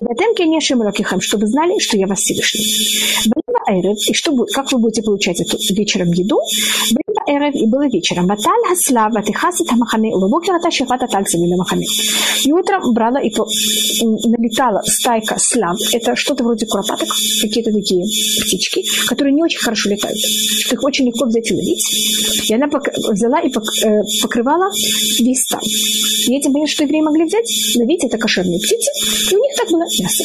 Датенки 0.00 0.42
не 0.42 0.60
шимракихам, 0.60 1.20
чтобы 1.20 1.46
знали, 1.46 1.78
что 1.80 1.96
я 1.96 2.06
вас 2.06 2.20
Всевышний. 2.20 2.66
И 4.08 4.14
что, 4.14 4.32
будет, 4.32 4.52
как 4.52 4.70
вы 4.72 4.78
будете 4.78 5.02
получать 5.02 5.40
эту 5.40 5.56
вечером 5.74 6.12
еду? 6.12 6.38
Эрев 7.26 7.54
и 7.54 7.66
было 7.66 7.86
вечером. 7.88 8.26
Баталь 8.26 8.64
хасла, 8.68 9.08
ватихасит 9.10 9.68
хамахане, 9.68 10.14
увабокер 10.14 10.54
ата 10.54 10.70
шефата 10.70 11.06
такзамина 11.06 11.56
махане. 11.56 11.86
И 12.44 12.52
утром 12.52 12.92
брала 12.94 13.20
и 13.20 13.30
налетала 13.30 14.82
стайка 14.84 15.36
слав. 15.38 15.78
Это 15.92 16.16
что-то 16.16 16.42
вроде 16.44 16.66
куропа 16.66 16.91
куропаток, 16.92 17.08
какие-то 17.40 17.72
такие 17.72 18.04
птички, 18.44 18.82
которые 19.06 19.34
не 19.34 19.42
очень 19.42 19.58
хорошо 19.58 19.90
летают. 19.90 20.18
Что 20.18 20.74
их 20.74 20.84
очень 20.84 21.06
легко 21.06 21.26
взять 21.26 21.50
и 21.50 21.54
ловить. 21.54 22.50
И 22.50 22.54
она 22.54 22.68
взяла 23.10 23.40
и 23.40 23.48
покрывала 24.22 24.70
весь 25.20 25.42
стан. 25.42 25.60
И 25.62 26.36
этим, 26.36 26.52
понятно, 26.52 26.72
что 26.72 26.84
евреи 26.84 27.00
могли 27.00 27.24
взять, 27.24 27.76
ловить 27.76 28.04
это 28.04 28.18
кошерные 28.18 28.58
птицы, 28.58 28.90
и 29.30 29.36
у 29.36 29.42
них 29.42 29.54
так 29.56 29.68
было 29.70 29.84
мясо. 30.00 30.24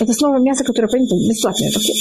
Это 0.00 0.12
снова 0.12 0.38
мясо, 0.38 0.64
которое, 0.64 0.88
понятно, 0.88 1.14
бесплатное 1.28 1.70
такое. 1.70 1.94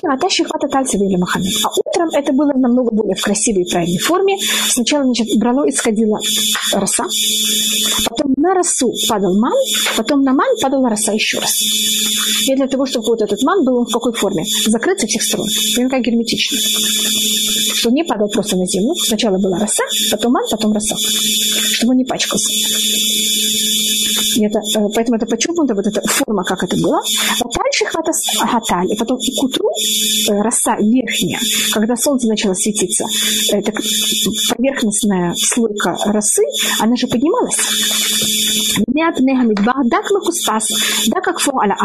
Ата 0.00 0.28
шихата 0.30 0.68
тальцева 0.68 1.04
или. 1.04 1.16
А 1.16 1.68
утром 1.84 2.08
это 2.14 2.32
было 2.32 2.52
намного 2.56 2.90
более 2.90 3.14
в 3.14 3.22
красивой 3.22 3.62
и 3.62 3.70
правильной 3.70 3.98
форме. 3.98 4.38
Сначала, 4.68 5.04
значит, 5.04 5.26
брало 5.38 5.68
исходила 5.68 6.18
роса, 6.72 7.04
потом 8.08 8.32
на 8.38 8.54
росу 8.54 8.90
падал 9.08 9.38
ман, 9.38 9.52
потом 9.96 10.22
на 10.22 10.32
ман 10.32 10.48
падала 10.62 10.88
роса 10.88 11.12
еще 11.12 11.38
раз. 11.38 11.52
И 12.48 12.54
для 12.54 12.68
того, 12.68 12.86
чтобы 12.86 13.06
вот 13.06 13.20
этот 13.20 13.42
ман 13.42 13.64
был 13.64 13.84
в 13.84 13.92
какой 13.92 14.14
форме? 14.14 14.44
Закрыт 14.66 14.98
со 14.98 15.06
всех 15.06 15.22
сторон. 15.22 15.46
Как 15.90 16.00
герметично. 16.00 16.56
Что 17.74 17.90
не 17.90 18.04
падал 18.04 18.28
просто 18.28 18.56
на 18.56 18.66
землю. 18.66 18.94
Сначала 18.94 19.38
была 19.38 19.58
роса, 19.58 19.84
потом 20.10 20.32
ман, 20.32 20.44
потом 20.50 20.72
роса. 20.72 20.96
Чтобы 21.74 21.92
он 21.92 21.98
не 21.98 22.04
пачкался. 22.04 22.50
Это, 24.40 24.58
э, 24.58 24.88
поэтому 24.94 25.16
это 25.16 25.26
подчеркнуто, 25.26 25.74
вот 25.74 25.86
эта 25.86 26.00
форма, 26.08 26.44
как 26.44 26.62
это 26.62 26.76
было. 26.76 26.98
А 26.98 27.44
дальше 27.44 27.84
хата 27.86 28.12
гаталь. 28.52 28.92
И 28.92 28.96
потом 28.96 29.18
к 29.18 29.42
утру 29.42 29.68
э, 29.68 30.40
роса 30.42 30.76
верхняя, 30.76 31.40
когда 31.72 31.96
солнце 31.96 32.28
начало 32.28 32.54
светиться, 32.54 33.04
это 33.52 33.72
поверхностная 34.50 35.34
слойка 35.36 35.96
росы, 36.06 36.42
она 36.80 36.96
же 36.96 37.06
поднималась. 37.06 37.56
Дак 39.84 40.10
макуспас, 40.10 40.68
да 41.08 41.20
как 41.20 41.40
фон 41.40 41.60
аля. 41.60 41.76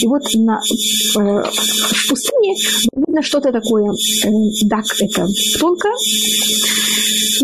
И 0.00 0.06
вот 0.06 0.22
на, 0.34 0.60
э, 0.60 1.42
в 1.42 2.08
пустыне 2.08 2.56
видно 2.96 3.22
что-то 3.22 3.52
такое. 3.52 3.92
Э, 3.92 4.28
дак 4.66 4.84
это 5.00 5.26
тонкое, 5.58 5.92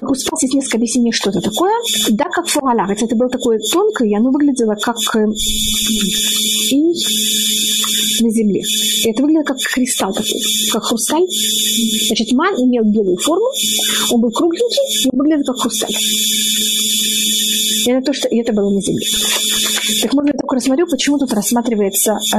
Макуспас 0.02 0.42
есть 0.42 0.54
несколько 0.54 0.78
объяснений, 0.78 1.12
что 1.12 1.30
это 1.30 1.40
такое. 1.40 1.72
Да, 2.10 2.24
как 2.30 2.48
фон 2.48 2.68
аля. 2.68 2.86
Это 2.90 3.14
было 3.16 3.28
такое 3.28 3.58
тонкое, 3.58 4.08
и 4.10 4.16
оно 4.16 4.30
выглядело 4.30 4.74
как 4.74 4.96
э, 5.14 5.24
и 6.70 6.82
на 8.22 8.30
земле. 8.30 8.60
И 8.60 9.08
это 9.08 9.22
выглядело 9.22 9.44
как 9.44 9.58
кристалл 9.58 10.12
такой, 10.12 10.40
как 10.72 10.82
хрусталь. 10.82 11.26
Значит, 12.08 12.32
ман 12.32 12.54
имел 12.56 12.84
белую 12.84 13.16
форму, 13.18 13.46
он 14.10 14.20
был 14.20 14.30
кругленький, 14.32 15.06
и 15.06 15.16
выглядел 15.16 15.44
как 15.44 15.58
хрусталь. 15.58 15.94
И 17.86 17.90
это 17.90 18.06
то, 18.06 18.12
что 18.12 18.28
и 18.28 18.38
это 18.38 18.52
было 18.52 18.70
на 18.70 18.80
земле. 18.80 19.06
Так 20.02 20.14
можно 20.14 20.28
я 20.28 20.34
только 20.34 20.56
рассмотрю, 20.56 20.86
почему 20.86 21.18
тут 21.18 21.32
рассматривается 21.32 22.12
э, 22.12 22.36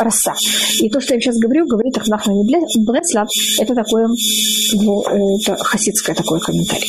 роса. 0.00 0.34
И 0.80 0.88
то, 0.90 1.00
что 1.00 1.14
я 1.14 1.20
сейчас 1.20 1.36
говорю, 1.38 1.66
говорит 1.66 1.96
Ахнахмани 1.96 2.44
Блеслав, 2.44 3.28
это 3.58 3.74
такое, 3.74 4.08
ну, 4.74 5.02
это 5.02 5.56
хасидское 5.56 6.14
такое 6.14 6.40
комментарий. 6.40 6.88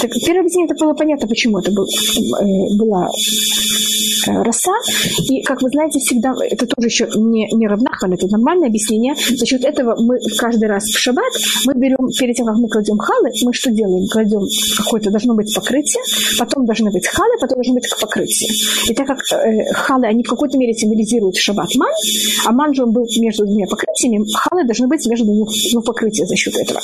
Так, 0.00 0.10
первое 0.24 0.40
объяснение 0.40 0.68
это 0.70 0.84
было 0.84 0.94
понятно, 0.94 1.26
почему 1.26 1.58
это 1.58 1.70
был, 1.72 1.84
э, 1.84 2.76
была 2.76 3.08
э, 4.26 4.42
роса. 4.42 4.72
И, 5.30 5.42
как 5.42 5.62
вы 5.62 5.68
знаете, 5.70 5.98
всегда, 5.98 6.34
это 6.40 6.66
тоже 6.66 6.88
еще 6.88 7.08
не, 7.16 7.48
не 7.52 7.66
равнахан, 7.66 8.12
это 8.12 8.26
нормальное 8.28 8.68
объяснение. 8.68 9.14
За 9.14 9.46
счет 9.46 9.64
этого 9.64 9.96
мы 10.00 10.18
каждый 10.38 10.68
раз 10.68 10.84
в 10.84 10.98
шаббат, 10.98 11.32
мы 11.66 11.74
берем, 11.74 12.08
перед 12.18 12.36
тем, 12.36 12.46
как 12.46 12.56
мы 12.56 12.68
кладем 12.68 12.98
халы, 12.98 13.30
мы 13.44 13.52
что 13.52 13.70
делаем? 13.70 14.06
Кладем 14.08 14.42
какое-то, 14.76 15.10
должно 15.10 15.34
быть 15.34 15.54
покрытие, 15.54 16.02
потом 16.38 16.66
должны 16.66 16.90
быть 16.90 17.06
халы, 17.14 17.34
потом 17.40 17.56
должно 17.56 17.74
быть 17.74 17.84
покрытие. 18.00 18.50
И 18.88 18.94
так 18.94 19.06
как 19.06 19.18
э, 19.32 19.72
халы, 19.72 20.06
они 20.06 20.22
в 20.22 20.28
какой-то 20.28 20.58
мере 20.58 20.74
символизируют 20.74 21.36
шаббат 21.36 21.74
ман, 21.76 21.92
а 22.46 22.52
ман 22.52 22.74
же 22.74 22.82
он 22.84 22.92
был 22.92 23.06
между 23.18 23.44
двумя 23.44 23.66
покрытиями, 23.66 24.24
халы 24.34 24.64
должны 24.64 24.88
быть 24.88 25.06
между 25.06 25.24
двух, 25.24 25.48
двух 25.72 25.84
покрытий 25.84 26.24
за 26.24 26.36
счет 26.36 26.54
этого. 26.56 26.80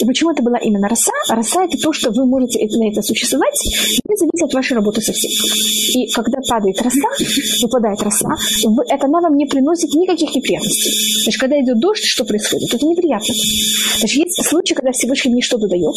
И 0.00 0.04
почему 0.04 0.30
это 0.30 0.42
была 0.42 0.58
именно 0.58 0.88
роса? 0.88 1.12
Роса– 1.28 1.64
это 1.66 1.78
то, 1.78 1.92
что 1.92 2.10
вы 2.10 2.26
можете 2.26 2.58
на 2.76 2.90
это 2.90 3.02
существовать, 3.02 3.54
не 3.64 4.16
зависит 4.16 4.42
от 4.42 4.54
вашей 4.54 4.74
работы 4.74 5.00
совсем. 5.00 5.30
И 5.94 6.10
когда 6.12 6.38
падает 6.48 6.80
роса, 6.82 7.08
выпадает 7.62 8.02
роса, 8.02 8.28
это 8.88 9.06
она 9.06 9.20
вам 9.20 9.36
не 9.36 9.46
приносит 9.46 9.92
никаких 9.94 10.34
неприятностей. 10.34 11.22
Значит, 11.22 11.40
когда 11.40 11.60
идет 11.60 11.78
дождь, 11.78 12.04
что 12.04 12.24
происходит? 12.24 12.74
Это 12.74 12.86
неприятно. 12.86 13.34
Значит, 13.98 14.26
есть 14.26 14.44
случаи, 14.46 14.74
когда 14.74 14.92
Всевышний 14.92 15.32
мне 15.32 15.42
что-то 15.42 15.66
дает. 15.66 15.94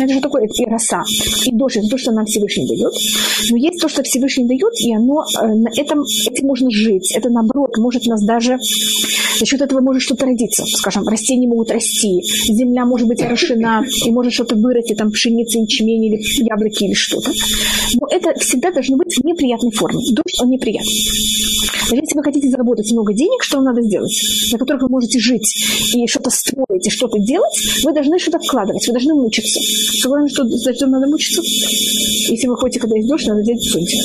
Это 0.00 0.12
же 0.12 0.20
такое 0.20 0.46
и 0.46 0.64
роса, 0.64 1.02
и 1.44 1.52
дождь, 1.52 1.76
это 1.76 1.88
то, 1.88 1.98
что 1.98 2.12
нам 2.12 2.24
Всевышний 2.26 2.66
дает. 2.66 2.87
Но 3.50 3.56
есть 3.56 3.80
то, 3.80 3.88
что 3.88 4.02
Всевышний 4.02 4.46
дает, 4.46 4.72
и 4.80 4.94
оно 4.94 5.22
э, 5.22 5.46
на 5.46 5.68
этом, 5.76 6.04
этим 6.30 6.46
можно 6.46 6.70
жить. 6.70 7.12
Это, 7.14 7.28
наоборот, 7.30 7.76
может 7.78 8.06
нас 8.06 8.22
даже 8.24 8.58
за 9.38 9.46
счет 9.46 9.60
этого 9.60 9.80
может 9.80 10.02
что-то 10.02 10.26
родиться. 10.26 10.64
Скажем, 10.66 11.06
растения 11.06 11.46
могут 11.46 11.70
расти, 11.70 12.22
земля 12.48 12.84
может 12.84 13.06
быть 13.06 13.22
орошена, 13.22 13.84
и 14.04 14.10
может 14.10 14.32
что-то 14.32 14.56
вырасти, 14.56 14.94
там 14.94 15.12
пшеница, 15.12 15.60
ячмень 15.60 16.06
или 16.06 16.20
яблоки 16.42 16.84
или 16.84 16.94
что-то. 16.94 17.30
Но 18.00 18.08
это 18.10 18.38
всегда 18.40 18.72
должно 18.72 18.96
быть 18.96 19.14
в 19.14 19.24
неприятной 19.24 19.70
форме. 19.70 20.02
Дождь, 20.10 20.40
он 20.40 20.50
неприятный. 20.50 21.04
Если 21.90 22.16
вы 22.16 22.22
хотите 22.22 22.48
заработать 22.50 22.90
много 22.92 23.14
денег, 23.14 23.42
что 23.42 23.56
вам 23.56 23.66
надо 23.66 23.82
сделать? 23.82 24.12
На 24.52 24.58
которых 24.58 24.82
вы 24.82 24.88
можете 24.88 25.18
жить 25.18 25.94
и 25.94 26.06
что-то 26.06 26.30
строить, 26.30 26.86
и 26.86 26.90
что-то 26.90 27.18
делать, 27.18 27.54
вы 27.84 27.92
должны 27.92 28.18
что-то 28.18 28.38
вкладывать, 28.38 28.86
вы 28.86 28.92
должны 28.92 29.14
мучиться. 29.14 29.60
Что 29.98 30.10
за 30.28 30.74
что 30.74 30.86
надо 30.86 31.06
мучиться? 31.06 31.40
Если 31.42 32.46
вы 32.46 32.56
ходите, 32.78 32.80
когда 32.80 33.08
дождь, 33.08 33.26
надо 33.26 33.42
делать 33.42 33.62
суньте. 33.62 33.96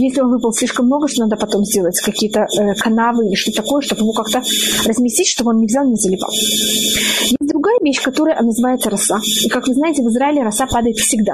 Если 0.00 0.20
он 0.20 0.30
выпал 0.30 0.52
слишком 0.52 0.86
много, 0.86 1.08
что 1.08 1.22
надо 1.22 1.36
потом 1.36 1.64
сделать 1.64 1.98
какие-то 2.04 2.40
э, 2.40 2.74
канавы 2.74 3.26
или 3.26 3.34
что-то 3.34 3.62
такое, 3.62 3.80
чтобы 3.80 4.02
его 4.02 4.12
как-то 4.12 4.42
разместить, 4.86 5.28
чтобы 5.28 5.50
он 5.50 5.60
не 5.60 5.66
взял, 5.66 5.84
не 5.88 5.96
заливал. 5.96 6.30
Есть 6.30 7.36
другая 7.40 7.78
вещь, 7.82 8.00
которая 8.00 8.40
называется 8.40 8.90
роса. 8.90 9.18
И, 9.44 9.48
как 9.48 9.66
вы 9.66 9.74
знаете, 9.74 10.02
в 10.02 10.08
Израиле 10.08 10.42
роса 10.42 10.66
падает 10.66 10.96
всегда. 10.98 11.32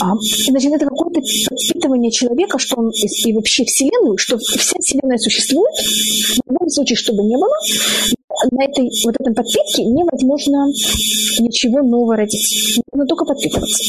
А, 0.00 0.14
значит, 0.48 0.72
это 0.72 0.86
какое-то 0.86 1.20
подпитывание 1.48 2.10
человека, 2.10 2.58
что 2.58 2.76
он 2.76 2.90
и 2.90 3.32
вообще 3.32 3.64
Вселенную, 3.64 4.18
что 4.18 4.38
вся 4.38 4.76
Вселенная 4.80 5.18
существует, 5.18 5.74
в 6.46 6.50
любом 6.50 6.68
случае, 6.68 6.96
чтобы 6.96 7.22
не 7.24 7.36
было, 7.36 7.54
на 8.50 8.64
этой 8.64 8.90
вот 9.04 9.14
этом 9.20 9.34
подпитке 9.34 9.84
невозможно 9.84 10.66
ничего 11.40 11.82
нового 11.82 12.16
родить. 12.16 12.80
Нужно 12.92 13.06
только 13.06 13.24
подпитываться. 13.24 13.82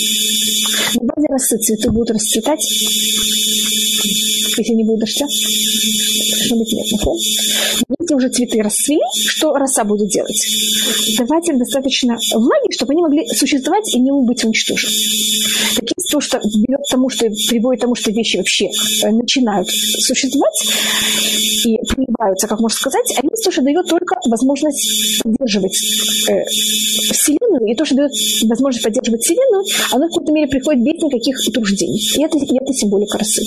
На 0.99 1.07
базе 1.07 1.27
росы 1.29 1.57
цветы 1.57 1.91
будут 1.91 2.11
расцветать, 2.11 2.63
если 4.57 4.73
не 4.73 4.83
будет 4.83 4.99
дождя. 4.99 5.25
Должно 6.45 6.57
быть 6.63 6.73
нет, 6.73 6.85
нахуй. 6.91 7.17
Если 7.17 8.15
уже 8.15 8.29
цветы 8.29 8.61
расцвели, 8.61 9.01
что 9.27 9.53
роса 9.53 9.83
будет 9.83 10.09
делать? 10.09 10.37
Давать 11.17 11.47
им 11.49 11.57
достаточно 11.57 12.15
влаги, 12.33 12.71
чтобы 12.71 12.93
они 12.93 13.01
могли 13.01 13.27
существовать 13.27 13.93
и 13.93 13.99
не 13.99 14.11
быть 14.11 14.43
уничтожены. 14.43 14.93
Так 15.75 15.83
есть 15.97 16.11
то, 16.11 16.21
что 16.21 16.37
ведет 16.37 16.81
к 16.87 16.91
тому, 16.91 17.09
что 17.09 17.25
приводит 17.49 17.79
к 17.79 17.81
тому, 17.81 17.95
что 17.95 18.11
вещи 18.11 18.37
вообще 18.37 18.65
э, 18.65 19.11
начинают 19.11 19.67
существовать 19.69 20.61
и 21.65 21.77
проявляются, 21.87 22.47
как 22.47 22.59
можно 22.59 22.77
сказать, 22.77 23.05
а 23.17 23.25
есть 23.25 23.43
то, 23.43 23.51
что 23.51 23.61
дает 23.61 23.87
только 23.87 24.15
возможность 24.27 25.21
поддерживать 25.23 25.77
э, 26.29 26.43
Вселенную, 27.11 27.44
и 27.63 27.75
то, 27.75 27.85
что 27.85 27.95
дает 27.95 28.11
возможность 28.47 28.83
поддерживать 28.83 29.21
Вселенную, 29.21 29.63
оно 29.91 30.05
в 30.07 30.09
какой-то 30.09 30.31
мере 30.31 30.47
приходит 30.47 30.83
без 30.83 31.01
никаких 31.01 31.35
утруждений. 31.47 32.01
И 32.17 32.23
это, 32.23 32.37
и 32.37 32.55
это 32.55 32.73
символика 32.73 33.17
росы. 33.17 33.43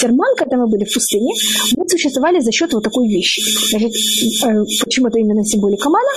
Терман, 0.00 0.34
когда 0.36 0.56
мы 0.56 0.68
были 0.68 0.84
в 0.84 0.92
пустыне, 0.92 1.32
мы 1.76 1.88
существовали 1.88 2.40
за 2.40 2.52
счет 2.52 2.72
вот 2.72 2.82
такой 2.82 3.08
вещи. 3.08 3.42
Значит, 3.70 3.92
э, 3.92 4.64
почему 4.84 5.08
это 5.08 5.18
именно 5.18 5.44
символика 5.44 5.88
мана? 5.88 6.08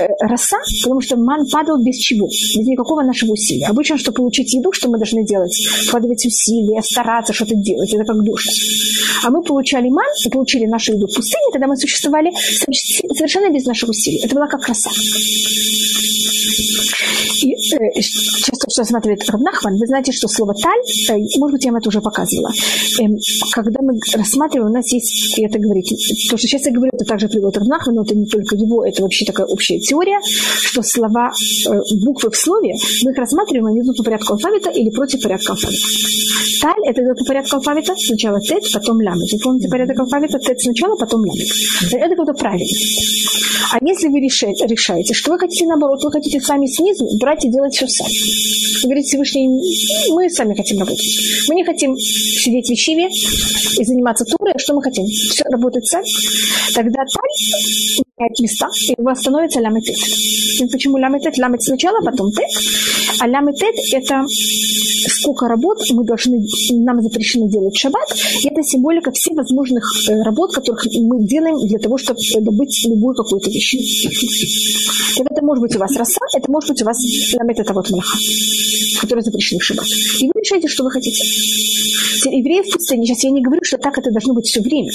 Э, 0.00 0.06
роса, 0.20 0.58
потому 0.82 1.00
что 1.00 1.16
ман 1.16 1.46
падал 1.50 1.82
без 1.82 1.96
чего? 1.96 2.26
Без 2.28 2.66
никакого 2.66 3.02
нашего 3.02 3.32
усилия. 3.32 3.66
Обычно, 3.66 3.98
чтобы 3.98 4.16
получить 4.16 4.52
еду, 4.54 4.72
что 4.72 4.88
мы 4.88 4.98
должны 4.98 5.24
делать? 5.24 5.54
Вкладывать 5.86 6.24
усилия, 6.24 6.82
стараться 6.82 7.32
что-то 7.32 7.54
делать. 7.54 7.92
Это 7.92 8.04
как 8.04 8.22
дождь. 8.24 8.48
А 9.24 9.30
мы 9.30 9.42
получали 9.42 9.88
ман, 9.88 10.04
получили 10.30 10.66
нашу 10.66 10.94
еду 10.94 11.06
в 11.06 11.14
пустыне, 11.14 11.44
тогда 11.52 11.66
мы 11.66 11.76
существовали 11.76 12.30
совершенно 13.16 13.52
без 13.52 13.64
наших 13.64 13.88
усилий. 13.88 14.20
Это 14.24 14.34
была 14.34 14.46
как 14.46 14.66
роса. 14.66 14.90
И 17.42 17.52
э, 17.52 18.00
сейчас 18.00 18.58
то, 18.58 18.70
что 18.70 18.84
смотрит 18.84 19.28
Равнахман, 19.28 19.76
вы 19.76 19.86
знаете, 19.86 20.12
что 20.12 20.28
слово 20.28 20.54
«таль», 20.54 20.80
э, 21.10 21.38
может 21.38 21.52
быть, 21.52 21.64
я 21.64 21.72
вам 21.72 21.80
это 21.80 21.88
уже 21.88 22.00
показывала. 22.00 22.50
Э, 23.00 23.04
когда 23.52 23.82
мы 23.82 23.98
рассматриваем, 24.14 24.70
у 24.70 24.74
нас 24.74 24.92
есть, 24.92 25.38
и 25.38 25.44
это 25.44 25.58
говорит, 25.58 25.86
то, 25.88 26.36
что 26.36 26.38
сейчас 26.38 26.66
я 26.66 26.72
говорю, 26.72 26.90
это 26.94 27.04
также 27.04 27.28
приводит 27.28 27.58
Равнахман, 27.58 27.94
но 27.94 28.02
это 28.02 28.14
не 28.14 28.26
только 28.26 28.56
его, 28.56 28.84
это 28.84 29.02
вообще 29.02 29.24
такая 29.24 29.46
общая 29.46 29.78
теория, 29.80 30.18
что 30.24 30.82
слова, 30.82 31.32
э, 31.68 31.70
буквы 32.04 32.30
в 32.30 32.36
слове, 32.36 32.74
мы 33.04 33.10
их 33.10 33.18
рассматриваем, 33.18 33.66
они 33.66 33.80
идут 33.80 33.96
по 33.96 34.04
порядку 34.04 34.34
алфавита 34.34 34.70
или 34.70 34.90
против 34.90 35.22
порядка 35.22 35.52
алфавита. 35.52 35.86
Таль– 36.60 36.82
это 36.86 37.02
идет 37.02 37.18
по 37.18 37.24
порядку 37.24 37.56
алфавита, 37.56 37.94
сначала 37.96 38.40
тет, 38.40 38.62
потом 38.72 38.96
ламет. 38.98 39.32
Вы 39.32 39.38
помните 39.42 39.68
порядок 39.68 39.98
алфавита? 39.98 40.38
Тет 40.38 40.60
сначала, 40.60 40.94
потом 40.96 41.20
ламет. 41.20 41.48
Это 41.92 42.14
как-то 42.14 42.34
правильно. 42.34 42.66
А 43.72 43.78
если 43.80 44.08
вы 44.08 44.20
решаете, 44.20 44.66
решаете, 44.66 45.14
что 45.14 45.32
вы 45.32 45.38
хотите 45.38 45.66
наоборот, 45.66 46.02
вы 46.04 46.12
хотите 46.12 46.31
сами 46.40 46.66
снизу 46.66 47.06
брать 47.18 47.44
и 47.44 47.50
делать 47.50 47.74
все 47.74 47.86
сами. 47.86 48.82
Вы 48.82 48.88
говорите, 48.88 49.08
Всевышний, 49.08 49.48
мы 50.10 50.28
сами 50.30 50.54
хотим 50.54 50.78
работать. 50.78 51.06
Мы 51.48 51.54
не 51.54 51.64
хотим 51.64 51.96
сидеть 51.96 52.68
в 52.68 52.72
Ищиве 52.72 53.08
и 53.08 53.84
заниматься 53.84 54.24
турой, 54.24 54.52
а 54.54 54.58
что 54.58 54.74
мы 54.74 54.82
хотим? 54.82 55.04
Все 55.06 55.44
работать 55.44 55.86
сами. 55.86 56.04
Тогда 56.74 57.00
таль 57.04 58.02
меняет 58.18 58.38
места, 58.40 58.68
и 58.88 58.94
у 58.98 59.04
вас 59.04 59.20
становится 59.20 59.60
ламетет. 59.60 59.96
Почему 60.70 60.96
ламетет? 60.98 61.38
Ламет 61.38 61.62
сначала, 61.62 62.00
потом 62.04 62.30
тет. 62.32 62.50
А 63.20 63.26
ламетет– 63.26 63.74
это 63.92 64.24
сколько 65.08 65.48
работ 65.48 65.78
мы 65.92 66.04
должны, 66.04 66.44
нам 66.72 67.02
запрещено 67.02 67.48
делать 67.48 67.76
шаббат, 67.76 68.12
и 68.42 68.48
это 68.48 68.62
символика 68.62 69.10
всевозможных 69.12 69.84
э, 70.08 70.22
работ, 70.22 70.52
которых 70.52 70.86
мы 70.94 71.24
делаем 71.26 71.56
для 71.66 71.78
того, 71.78 71.98
чтобы 71.98 72.18
добыть 72.40 72.84
любую 72.88 73.14
какую-то 73.14 73.50
вещь. 73.50 73.74
И 73.74 75.22
это 75.22 75.44
может 75.44 75.62
быть 75.62 75.76
у 75.76 75.78
вас 75.78 75.96
роса, 76.20 76.38
это 76.38 76.50
может 76.50 76.70
быть 76.70 76.82
у 76.82 76.84
вас 76.84 76.96
ламет 77.38 77.58
это 77.58 77.72
вот 77.72 77.90
меха, 77.90 78.18
который 79.00 79.22
запрещен 79.22 79.58
в 79.58 79.64
шаббат. 79.64 79.86
И 80.20 80.26
вы 80.26 80.40
решаете, 80.40 80.68
что 80.68 80.84
вы 80.84 80.90
хотите. 80.90 81.22
Евреи 82.30 82.62
в 82.62 82.72
пустыне, 82.72 83.06
сейчас 83.06 83.24
я 83.24 83.30
не 83.30 83.42
говорю, 83.42 83.60
что 83.64 83.78
так 83.78 83.98
это 83.98 84.10
должно 84.10 84.34
быть 84.34 84.46
все 84.46 84.60
время. 84.60 84.90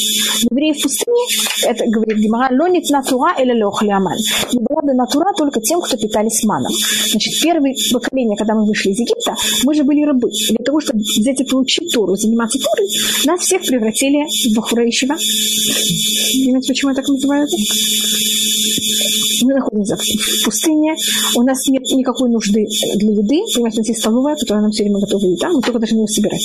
Евреи 0.49 0.73
в 0.73 0.81
пустыне, 0.81 1.25
это 1.63 1.85
говорит 1.87 2.17
Гимара, 2.17 2.53
лонит 2.55 2.89
натура 2.89 3.35
или 3.39 3.51
лохляман. 3.61 4.17
Не 4.53 4.59
была 4.69 4.81
бы 4.81 4.93
натура 4.93 5.33
только 5.35 5.59
тем, 5.59 5.81
кто 5.81 5.97
питались 5.97 6.43
маном. 6.43 6.71
Значит, 7.11 7.33
первое 7.41 7.75
поколение, 7.91 8.37
когда 8.37 8.53
мы 8.55 8.65
вышли 8.65 8.91
из 8.91 8.99
Египта, 8.99 9.35
мы 9.63 9.73
же 9.73 9.83
были 9.83 10.03
рабы. 10.03 10.29
Для 10.29 10.63
того, 10.63 10.79
чтобы 10.79 10.99
взять 10.99 11.41
и 11.41 11.43
получить 11.43 11.91
Тору, 11.93 12.15
заниматься 12.15 12.59
Торой, 12.59 12.87
нас 13.25 13.41
всех 13.41 13.61
превратили 13.63 14.23
в 14.49 14.55
Бахура. 14.55 14.77
Понимаете, 14.77 16.67
почему 16.67 16.91
я 16.91 16.95
так 16.95 17.07
называю 17.07 17.43
это? 17.43 17.57
Мы 19.47 19.53
находимся 19.53 19.95
в 19.95 20.43
пустыне, 20.43 20.93
у 21.35 21.41
нас 21.41 21.65
нет 21.69 21.83
никакой 21.83 22.29
нужды 22.29 22.67
для 22.97 23.11
еды, 23.11 23.39
понимаете, 23.55 23.79
у 23.79 23.79
нас 23.79 23.87
есть 23.87 24.01
столовая, 24.01 24.35
которая 24.35 24.63
нам 24.63 24.71
все 24.71 24.83
время 24.83 24.99
готова 24.99 25.25
еда, 25.25 25.47
мы 25.53 25.61
только 25.61 25.79
должны 25.79 25.99
ее 25.99 26.07
собирать. 26.07 26.43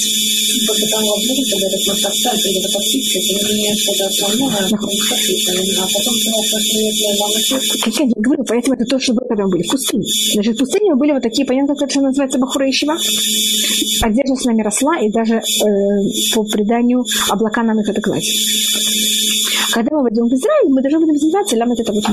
Как 7.83 7.95
я 7.99 8.07
говорю, 8.19 8.45
поэтому 8.45 8.77
это 8.77 8.85
то, 8.85 9.01
что 9.01 9.15
было, 9.15 9.27
когда 9.27 9.45
мы 9.47 9.51
были 9.51 9.63
в 9.65 9.71
пустыне. 9.73 10.05
Значит, 10.35 10.55
в 10.55 10.59
пустыне 10.61 10.93
мы 10.93 10.97
были 10.99 11.11
вот 11.11 11.23
такие, 11.25 11.45
понятно, 11.45 11.75
как 11.75 11.91
это 11.91 12.01
называется 12.01 12.39
Бахура 12.39 12.71
Ишива. 12.71 12.95
Одежда 14.03 14.37
с 14.37 14.45
нами 14.45 14.63
росла, 14.63 15.01
и 15.01 15.11
даже 15.11 15.35
э, 15.35 15.43
по 16.35 16.45
преданию 16.45 17.05
облака 17.29 17.65
нам 17.65 17.81
их 17.81 17.89
это 17.89 18.01
гладят. 18.01 18.35
Когда 19.73 19.97
мы 19.97 20.03
войдем 20.03 20.29
в 20.29 20.35
Израиль, 20.35 20.69
мы 20.69 20.83
должны 20.83 21.01
будем 21.01 21.19
заниматься 21.19 21.57
лям 21.57 21.73
это 21.73 21.93
вот 21.93 22.05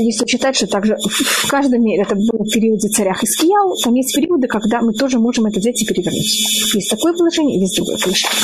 если 0.00 0.26
читать, 0.26 0.56
что 0.56 0.66
также 0.66 0.96
в 0.96 1.48
каждом 1.48 1.82
мире, 1.82 2.02
это 2.02 2.14
был 2.14 2.44
период 2.52 2.80
за 2.80 2.88
царях 2.88 3.22
Искияу, 3.22 3.76
там 3.82 3.94
есть 3.94 4.14
периоды, 4.14 4.46
когда 4.48 4.80
мы 4.80 4.92
тоже 4.92 5.18
можем 5.18 5.46
это 5.46 5.60
взять 5.60 5.80
и 5.82 5.86
перевернуть. 5.86 6.74
Есть 6.74 6.90
такое 6.90 7.12
положение, 7.12 7.60
есть 7.60 7.76
другое 7.76 7.96
положение. 7.96 8.38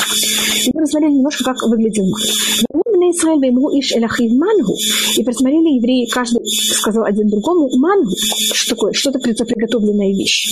И 0.65 0.71
мы 0.73 0.81
рассмотрели 0.81 1.13
немножко, 1.13 1.43
как 1.43 1.57
выглядел 1.69 2.05
маг. 2.05 2.21
Бне 2.95 3.11
Исраиль 3.11 3.41
веймру 3.41 3.69
иш 3.79 3.91
элахив 3.95 4.31
мангу. 4.33 4.75
И 5.17 5.23
просмотрели 5.23 5.75
евреи, 5.77 6.07
каждый 6.11 6.41
сказал 6.45 7.03
один 7.05 7.29
другому 7.29 7.69
мангу. 7.77 8.11
Что 8.53 8.75
такое? 8.75 8.93
Что-то 8.93 9.19
приготовленная 9.19 10.13
вещь. 10.13 10.47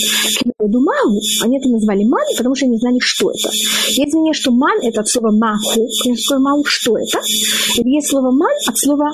Думагу, 0.59 1.19
они 1.43 1.57
это 1.57 1.69
назвали 1.69 2.03
ман, 2.05 2.23
потому 2.37 2.55
что 2.55 2.65
они 2.65 2.75
не 2.75 2.79
знали, 2.79 2.97
что 2.99 3.31
это. 3.31 3.49
Есть 3.89 4.13
мнение, 4.13 4.33
что 4.33 4.51
ман 4.51 4.79
это 4.81 5.01
от 5.01 5.09
слова 5.09 5.31
маху, 5.31 5.87
такое 6.23 6.39
мау, 6.39 6.63
что 6.65 6.97
это. 6.97 7.19
И 7.77 7.89
есть 7.89 8.09
слово 8.09 8.31
ман 8.31 8.51
от 8.67 8.77
слова 8.77 9.11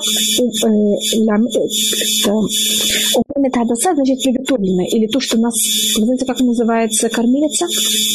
это 3.44 3.60
адаса, 3.62 3.94
значит 3.94 4.22
приготовленное. 4.22 4.86
Или 4.86 5.06
то, 5.06 5.20
что 5.20 5.38
нас, 5.38 5.54
знаете, 5.96 6.24
как 6.24 6.40
называется 6.40 7.08
кормилица? 7.08 7.66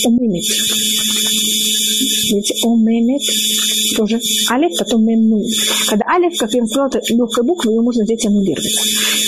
Умимит. 0.08 0.46
Видите, 2.32 2.56
омемет 2.64 3.22
тоже 3.96 4.20
алиф, 4.52 4.78
потом 4.78 5.06
мемну. 5.06 5.44
Когда 5.88 6.06
алиф, 6.08 6.38
как 6.38 6.54
я 6.54 6.60
вам 6.60 6.68
сказала, 6.68 6.88
это 6.88 7.14
легкая 7.14 7.46
буква, 7.46 7.70
ее 7.70 7.82
можно 7.82 8.04
здесь 8.04 8.26
аннулировать. 8.26 8.66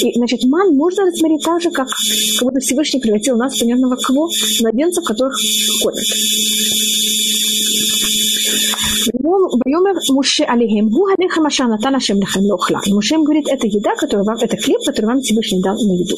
И, 0.03 0.13
значит, 0.15 0.43
ман 0.43 0.76
можно 0.76 1.05
рассмотреть 1.05 1.43
так 1.43 1.61
же, 1.61 1.72
как, 1.72 1.88
как 1.88 2.43
будто 2.43 2.59
Всевышний 2.59 2.99
превратил 2.99 3.38
нас, 3.38 3.57
понятного 3.57 3.95
кого, 3.95 4.30
младенцев, 4.61 5.03
которых 5.03 5.36
кормят. 5.82 6.05
Вайомер 9.14 9.95
Муше 10.12 10.43
Алихем, 10.43 10.89
Гу 10.89 11.08
Алиха 11.18 11.41
Маша 11.41 11.68
Натан 11.68 11.95
Ашем 11.95 12.18
Лехем 12.18 12.43
Лохла. 12.43 12.82
И 12.86 12.93
Муше 12.93 13.18
говорит, 13.18 13.47
это 13.49 13.68
еда, 13.68 13.95
которую 13.95 14.26
вам, 14.26 14.38
это 14.41 14.58
хлеб, 14.58 14.80
который 14.86 15.05
вам 15.05 15.22
Всевышний 15.22 15.62
дал 15.62 15.76
на 15.76 15.93
еду. 15.93 16.16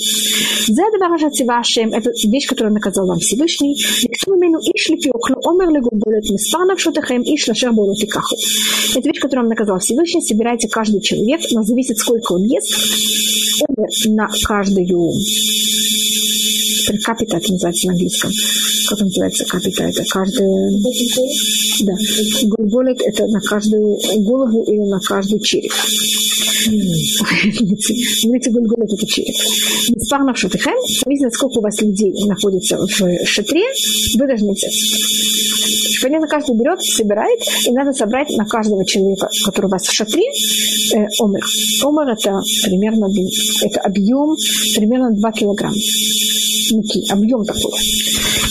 За 0.67 0.83
Даваража 0.91 1.29
Цивашем, 1.29 1.93
это 1.93 2.11
вещь, 2.27 2.47
которую 2.47 2.73
наказал 2.73 3.07
вам 3.07 3.19
Всевышний. 3.19 3.75
Ликту 4.03 4.35
мену 4.35 4.59
иш 4.59 4.89
липи 4.89 5.09
охлу 5.13 5.37
омер 5.43 5.69
легу 5.69 5.89
болет 5.91 6.29
миспанов 6.29 6.79
шотахем 6.79 7.21
иш 7.23 7.47
лашер 7.47 7.71
болет 7.71 7.99
каху. 8.09 8.35
Это 8.95 9.07
вещь, 9.07 9.19
которую 9.19 9.45
вам 9.45 9.49
наказал 9.49 9.79
Всевышний. 9.79 10.21
Собирайте 10.21 10.67
каждый 10.67 11.01
человек, 11.01 11.41
но 11.51 11.63
зависит, 11.63 11.97
сколько 11.97 12.33
он 12.33 12.43
ест. 12.43 12.75
На 14.07 14.27
каждую 14.47 14.85
капита 17.03 17.37
это 17.37 17.51
называется 17.51 17.87
на 17.87 17.93
английском. 17.93 18.31
Как 18.89 18.99
называется 18.99 19.45
капита? 19.45 19.83
Это 19.83 20.03
каждая... 20.09 20.71
Да. 21.81 21.93
Гульголит 22.43 23.01
это 23.01 23.27
на 23.27 23.39
каждую 23.41 23.97
голову 24.23 24.63
или 24.63 24.81
на 24.89 24.99
каждый 24.99 25.39
череп. 25.39 25.71
Смотрите, 28.21 28.51
гульголит 28.51 28.93
это 28.93 29.07
череп. 29.07 29.35
Миспар 29.89 30.35
шатыхэм, 30.35 30.75
зависит, 31.03 31.33
сколько 31.33 31.59
у 31.59 31.61
вас 31.61 31.81
людей 31.81 32.13
находится 32.25 32.77
в 32.77 33.25
шатре, 33.25 33.63
вы 34.17 34.27
должны 34.27 34.51
взять. 34.51 34.73
Понятно, 36.01 36.27
каждый 36.27 36.55
берет, 36.55 36.81
собирает, 36.81 37.39
и 37.65 37.71
надо 37.71 37.91
собрать 37.91 38.29
на 38.37 38.45
каждого 38.45 38.85
человека, 38.85 39.27
который 39.45 39.65
у 39.65 39.69
вас 39.69 39.83
в 39.83 39.91
шатре, 39.91 40.23
э, 40.93 41.05
омер. 41.19 41.43
Омер 41.83 42.13
это 42.13 42.39
примерно 42.63 43.07
это 43.63 43.79
объем 43.81 44.35
примерно 44.75 45.11
2 45.11 45.31
килограмма 45.33 45.75
муки, 46.71 47.05
объем 47.11 47.45
такой. 47.45 47.71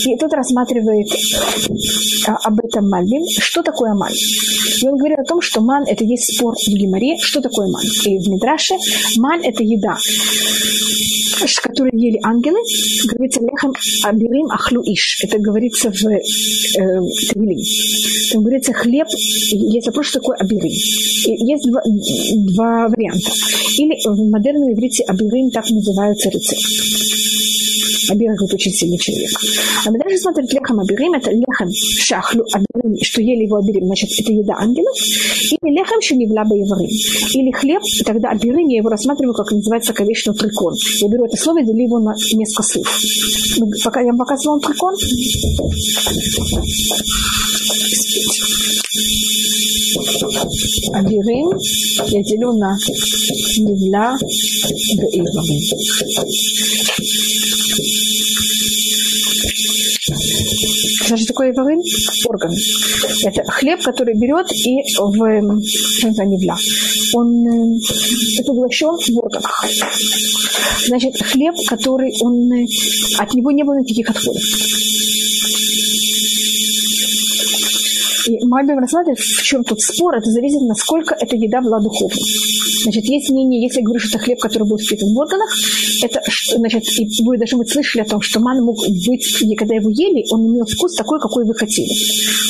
И 0.05 0.17
тут 0.17 0.33
рассматривает 0.33 1.07
а, 2.27 2.35
об 2.47 2.59
этом 2.63 2.89
Мальбим, 2.89 3.23
что 3.39 3.61
такое 3.61 3.93
ман. 3.93 4.11
И 4.11 4.87
он 4.87 4.97
говорит 4.97 5.19
о 5.19 5.23
том, 5.25 5.41
что 5.41 5.61
ман 5.61 5.83
это 5.85 6.03
есть 6.03 6.35
спор 6.35 6.55
в 6.55 6.69
Гимаре, 6.69 7.17
что 7.19 7.41
такое 7.41 7.67
ман. 7.67 7.83
И 8.05 8.17
в 8.17 8.29
Мидраше 8.29 8.75
ман 9.17 9.41
это 9.43 9.63
еда, 9.63 9.97
которую 11.79 11.97
ели 11.97 12.19
ангелы, 12.23 12.59
говорится 13.07 13.41
лехам 13.41 13.73
абирим 14.03 14.51
ахлу 14.51 14.81
иш. 14.81 15.23
Это 15.23 15.39
говорится 15.39 15.91
в 15.91 16.05
э, 16.05 16.19
Тавилим. 17.29 17.63
Там 18.31 18.41
говорится 18.41 18.73
хлеб, 18.73 19.07
есть 19.51 19.87
вопрос, 19.87 20.07
что 20.07 20.19
такое 20.19 20.37
абирим. 20.37 20.71
Есть 20.71 21.65
два, 21.67 21.81
два 22.53 22.87
варианта. 22.89 23.31
Или 23.77 23.95
в 24.05 24.29
модерном 24.29 24.73
иврите 24.73 25.03
абирим 25.03 25.51
так 25.51 25.69
называются 25.69 26.29
рецепт. 26.29 27.68
Абир 28.09 28.31
очень 28.41 28.71
сильный 28.71 28.97
человек. 28.97 29.29
А 29.85 29.91
мы 29.91 29.99
даже 29.99 30.17
смотрим 30.17 30.45
лехам 30.51 30.79
абирим, 30.79 31.13
это 31.13 31.31
лехам 31.31 31.69
шахлу 31.73 32.43
абирим, 32.53 32.97
что 33.01 33.21
ели 33.21 33.45
его 33.45 33.57
абирим, 33.57 33.85
значит, 33.85 34.09
это 34.17 34.31
еда 34.31 34.53
ангелов. 34.57 34.95
Или 34.99 35.75
лехам 35.75 36.01
шенивла 36.01 36.43
баеварим. 36.45 36.89
Или 37.33 37.51
хлеб, 37.51 37.81
тогда 38.05 38.29
абирим, 38.29 38.67
я 38.67 38.77
его 38.77 38.89
рассматриваю, 38.89 39.33
как 39.33 39.51
называется 39.51 39.93
ковечный 39.93 40.35
трикон. 40.35 40.73
Я 41.01 41.09
беру 41.09 41.25
это 41.25 41.37
слово 41.37 41.61
и 41.61 41.65
делю 41.65 41.83
его 41.83 41.99
на 41.99 42.13
несколько 42.33 42.63
слов. 42.63 42.87
Пока 43.83 44.01
я 44.01 44.07
вам 44.07 44.17
показывала 44.17 44.59
трикон. 44.59 44.95
Абирим 50.93 51.49
я 52.07 52.23
делю 52.23 52.53
на 52.53 52.77
нивла 53.57 54.17
же 61.17 61.25
такое 61.25 61.51
иварин? 61.51 61.81
Орган. 62.25 62.53
Это 63.23 63.43
хлеб, 63.51 63.81
который 63.81 64.15
берет 64.15 64.51
и 64.51 64.81
в 64.97 65.61
что 66.11 66.25
невля. 66.25 66.55
Он 67.13 67.77
э, 67.77 68.43
поглощен 68.45 68.97
в 68.97 69.17
органах. 69.17 69.65
Значит, 70.87 71.15
хлеб, 71.21 71.55
который 71.67 72.13
он 72.21 72.51
э, 72.53 72.65
от 73.17 73.33
него 73.33 73.51
не 73.51 73.63
было 73.63 73.79
никаких 73.79 74.09
отходов. 74.09 74.41
И 78.29 78.45
Мальбим 78.45 78.77
рассматривает, 78.77 79.17
в 79.17 79.43
чем 79.43 79.63
тут 79.63 79.81
спор, 79.81 80.15
это 80.15 80.29
зависит, 80.29 80.61
насколько 80.61 81.15
эта 81.19 81.35
еда 81.35 81.61
была 81.61 81.79
духовной. 81.79 82.21
Значит, 82.83 83.05
есть 83.05 83.29
мнение, 83.29 83.61
если 83.61 83.79
я 83.79 83.85
говорю, 83.85 83.99
что 83.99 84.17
это 84.17 84.19
хлеб, 84.19 84.39
который 84.39 84.67
был 84.67 84.77
впитан 84.77 85.13
в 85.13 85.17
органах, 85.17 85.49
это, 86.03 86.21
значит, 86.55 86.83
и 86.99 87.23
вы 87.23 87.37
даже 87.37 87.57
мы 87.57 87.65
слышали 87.65 88.03
о 88.03 88.05
том, 88.05 88.21
что 88.21 88.39
ман 88.39 88.63
мог 88.63 88.77
быть, 88.87 89.41
и 89.41 89.55
когда 89.55 89.75
его 89.75 89.89
ели, 89.89 90.23
он 90.31 90.45
имел 90.45 90.65
вкус 90.65 90.93
такой, 90.95 91.19
какой 91.19 91.43
вы 91.45 91.55
хотели. 91.55 91.89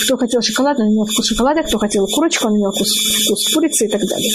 Кто 0.04 0.18
хотел 0.18 0.42
шоколад, 0.42 0.80
он 0.80 0.92
имел 0.92 1.06
вкус 1.06 1.28
шоколада, 1.28 1.64
кто 1.64 1.78
хотел 1.78 2.06
курочку, 2.08 2.48
он 2.48 2.58
имел 2.58 2.72
вкус, 2.72 2.90
вкус 3.26 3.54
курицы 3.54 3.86
и 3.86 3.90
так 3.90 4.02
далее. 4.02 4.32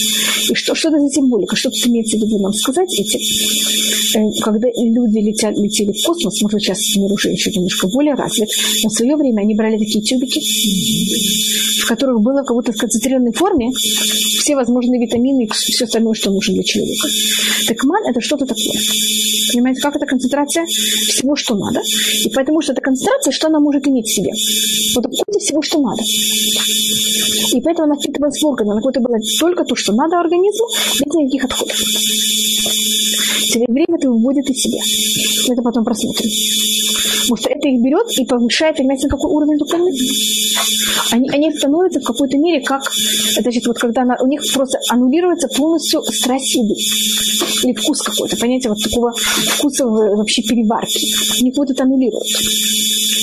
И 0.51 0.55
что, 0.55 0.75
что 0.75 0.89
это 0.89 0.99
за 1.01 1.09
символика? 1.11 1.57
Что 1.57 1.69
тут 1.69 1.87
имеется 1.87 2.17
в 2.17 2.23
виду 2.23 2.39
нам 2.39 2.53
сказать? 2.55 2.89
Эти, 2.99 3.19
э, 4.17 4.31
когда 4.43 4.69
люди 4.69 5.19
летят, 5.19 5.57
летели 5.59 5.93
в 5.93 6.07
космос, 6.07 6.41
может, 6.43 6.61
сейчас 6.61 6.79
мир 6.97 7.13
уже 7.13 7.31
еще 7.31 7.51
немножко 7.51 7.87
более 7.89 8.15
развит, 8.15 8.49
но 8.83 8.89
в 8.89 8.93
свое 8.93 9.17
время 9.17 9.43
они 9.43 9.55
брали 9.55 9.79
такие 9.79 10.03
тюбики, 10.03 10.41
в 11.83 11.87
которых 11.87 12.21
было 12.21 12.43
в 12.43 12.79
концентрированной 12.79 13.33
форме 13.33 13.71
все 13.75 14.57
возможные 14.57 15.01
витамины 15.01 15.45
и 15.45 15.49
все 15.51 15.85
остальное, 15.85 16.15
что 16.15 16.31
нужно 16.31 16.55
для 16.55 16.63
человека. 16.63 17.09
Так 17.69 17.85
ман– 17.85 18.03
это 18.09 18.21
что-то 18.21 18.47
такое. 18.47 18.81
Понимаете, 19.53 19.81
как 19.81 19.97
это 19.97 20.07
концентрация 20.07 20.65
всего, 20.67 21.37
что 21.37 21.55
надо. 21.55 21.81
И 22.25 22.31
потому 22.31 22.61
что 22.61 22.73
это 22.73 22.81
концентрация, 22.81 23.33
что 23.33 23.47
она 23.47 23.61
может 23.61 23.87
иметь 23.87 24.07
в 24.07 24.15
себе. 24.15 24.31
Вот 24.95 25.07
вкусе 25.07 25.39
всего, 25.39 25.63
что 25.63 25.81
надо. 25.81 26.03
И 27.55 27.61
поэтому 27.61 27.85
она 27.85 27.95
впитывалась 27.95 28.41
в 28.41 28.47
органы. 28.47 28.73
Она 28.73 28.81
какое-то 28.81 29.01
было 29.01 29.17
только 29.39 29.65
то, 29.65 29.77
что 29.77 29.93
надо 29.93 30.19
организму, 30.19 30.67
без 31.05 31.15
никаких 31.15 31.45
отходов. 31.45 31.79
Теперь 33.55 33.71
время 33.71 33.97
это 33.97 34.11
выводит 34.11 34.51
из 34.51 34.57
себя. 34.57 35.53
Это 35.53 35.63
потом 35.63 35.85
просмотрим. 35.85 36.29
Потому 37.23 37.37
что 37.37 37.51
это 37.51 37.69
их 37.69 37.81
берет 37.83 38.07
и 38.19 38.25
повышает, 38.25 38.77
понимаете, 38.77 39.05
на 39.07 39.11
какой 39.11 39.31
уровень 39.31 39.59
духовный? 39.59 39.93
Они, 41.13 41.31
они 41.31 41.53
становятся 41.57 42.01
в 42.01 42.05
какой-то 42.05 42.37
мере 42.37 42.63
как, 42.63 42.83
значит, 43.41 43.65
вот 43.69 43.79
когда 43.79 44.03
она, 44.03 44.17
у 44.21 44.27
них 44.27 44.43
просто 44.53 44.79
аннулируется 44.91 45.47
полностью 45.57 46.03
страсть 46.03 46.57
еды. 46.57 46.75
Или 47.63 47.75
вкус 47.75 48.03
какой-то, 48.03 48.37
понимаете, 48.37 48.71
вот 48.71 48.83
такого 48.83 49.13
вкуса 49.13 49.87
вообще 49.87 50.43
переварки. 50.43 51.07
У 51.41 51.45
них 51.45 51.55
вот 51.57 51.71
это 51.71 51.85
аннулирует. 51.85 52.27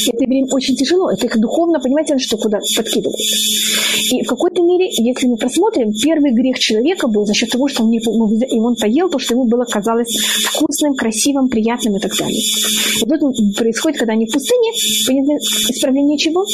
Это 0.08 0.26
время 0.26 0.48
очень 0.52 0.76
тяжело. 0.78 1.12
Это 1.12 1.26
их 1.26 1.38
духовно, 1.40 1.80
понимаете, 1.80 2.18
что 2.20 2.38
куда 2.38 2.60
подкидывает. 2.78 3.20
И 4.12 4.24
в 4.24 4.28
какой-то 4.28 4.62
мере, 4.62 4.90
если 4.90 5.28
мы 5.28 5.38
просмотрим, 5.38 5.94
первый 5.94 6.32
грех 6.32 6.60
человека 6.60 7.08
был 7.08 7.26
за 7.26 7.34
счет 7.34 7.50
того, 7.50 7.68
что 7.68 7.84
он, 7.84 7.90
не, 7.90 8.00
и 8.00 8.60
он 8.60 8.76
поел 8.76 9.10
то, 9.10 9.20
что 9.20 9.36
ему 9.36 9.46
было 9.46 9.64
казалось 9.64 10.18
вкусным, 10.46 10.96
красивым, 10.96 11.50
приятным 11.50 11.98
и 11.98 12.00
так 12.00 12.16
далее. 12.18 12.42
И 12.42 13.06
тут 13.06 13.56
происходит, 13.56 14.00
когда 14.00 14.14
они 14.14 14.26
в 14.26 14.32
пустыне, 14.32 14.72
понятно, 15.08 15.38
исправление 15.70 16.18
чего? 16.18 16.46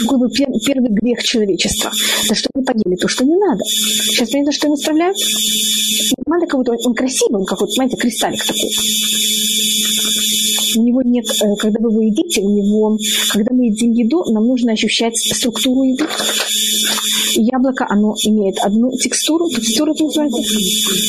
какой 0.00 0.18
был 0.18 0.30
пер, 0.30 0.48
первый 0.64 0.90
грех 0.90 1.22
человечества? 1.22 1.90
За 2.28 2.34
что 2.34 2.48
они 2.54 2.64
поели 2.64 2.96
то, 2.96 3.08
что 3.08 3.24
не 3.24 3.36
надо. 3.36 3.62
Сейчас 3.64 4.30
понятно, 4.30 4.52
что 4.52 4.66
им 4.68 4.74
исправляют? 4.74 5.16
Надо 6.26 6.46
как 6.46 6.58
будто 6.60 6.72
он 6.72 6.94
красивый, 6.94 7.40
он 7.40 7.46
какой-то, 7.46 7.72
понимаете, 7.74 7.96
кристаллик 7.96 8.44
такой. 8.44 8.70
У 10.76 10.82
него 10.82 11.02
нет, 11.02 11.26
э, 11.42 11.54
когда 11.58 11.80
вы 11.80 12.04
едите, 12.06 12.42
у 12.42 12.50
него, 12.50 12.96
когда 13.32 13.54
мы 13.54 13.66
едим 13.66 13.92
еду, 13.92 14.24
нам 14.32 14.46
нужно 14.46 14.72
ощущать 14.72 15.16
структуру 15.16 15.82
еды. 15.82 16.04
Яблоко, 17.34 17.86
оно 17.88 18.14
имеет 18.24 18.58
одну 18.58 18.90
текстуру, 18.96 19.48
текстуру 19.48 19.92
это 19.92 20.04
называется, 20.04 20.42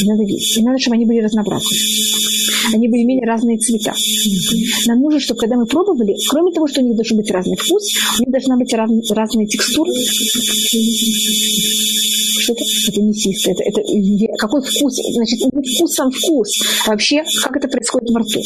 надо 0.05 0.23
видеть. 0.23 0.57
И 0.57 0.63
надо, 0.63 0.79
чтобы 0.79 0.95
они 0.95 1.05
были 1.05 1.19
разнообразны. 1.19 1.77
Они 2.73 2.87
были 2.87 3.01
имели 3.03 3.25
разные 3.25 3.57
цвета. 3.57 3.93
Нам 4.87 5.01
нужно, 5.01 5.19
чтобы 5.19 5.39
когда 5.39 5.55
мы 5.57 5.65
пробовали, 5.65 6.15
кроме 6.29 6.51
того, 6.51 6.67
что 6.67 6.81
у 6.81 6.83
них 6.85 6.95
должен 6.95 7.17
быть 7.17 7.29
разный 7.31 7.57
вкус, 7.57 7.83
у 8.19 8.21
них 8.21 8.31
должна 8.31 8.57
быть 8.57 8.73
раз, 8.73 8.89
разные 9.09 9.47
текстуры 9.47 9.91
Что 12.41 12.53
это? 12.53 12.63
Это 12.87 13.01
мясисто. 13.01 13.51
Это, 13.51 13.63
это, 13.63 13.81
какой 14.37 14.61
вкус? 14.61 14.95
Значит, 15.13 15.39
вкус 15.39 15.93
сам 15.93 16.11
вкус. 16.11 16.49
А 16.85 16.91
вообще, 16.91 17.23
как 17.43 17.57
это 17.57 17.67
происходит 17.67 18.09
во 18.11 18.19
рту? 18.21 18.39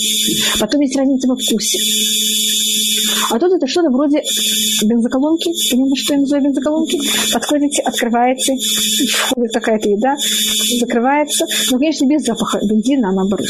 Потом 0.59 0.81
есть 0.81 0.95
разница 1.05 1.27
во 1.27 1.35
вкусе. 1.35 1.79
А 3.31 3.39
тут 3.39 3.53
это 3.53 3.67
что-то 3.67 3.89
вроде 3.89 4.21
бензоколонки. 4.83 5.51
Понятно, 5.71 5.95
что 5.95 6.13
я 6.13 6.19
называю 6.19 6.45
бензоколонки? 6.45 6.99
Подходите, 7.33 7.81
открываете, 7.81 8.53
входит 9.11 9.53
какая-то 9.53 9.89
еда, 9.89 10.15
закрывается. 10.79 11.45
Но, 11.71 11.79
конечно, 11.79 12.05
без 12.05 12.23
запаха 12.23 12.59
бензина, 12.59 13.09
а 13.09 13.13
наоборот. 13.13 13.47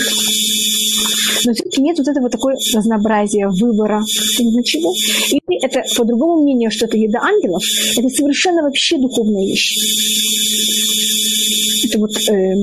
Но 1.46 1.54
все-таки 1.54 1.82
нет 1.82 1.98
вот 1.98 2.08
этого 2.08 2.30
такой 2.30 2.56
разнообразия 2.74 3.48
выбора 3.48 4.00
на 4.00 4.64
чего. 4.64 4.94
И 5.32 5.40
это, 5.62 5.84
по 5.96 6.04
другому 6.04 6.42
мнению, 6.42 6.72
что 6.72 6.86
это 6.86 6.98
еда 6.98 7.20
ангелов, 7.22 7.64
это 7.98 8.10
совершенно 8.10 8.64
вообще 8.64 8.98
духовная 8.98 9.46
вещь. 9.46 9.76
Это 11.86 12.00
вот 12.00 12.12
э, 12.18 12.54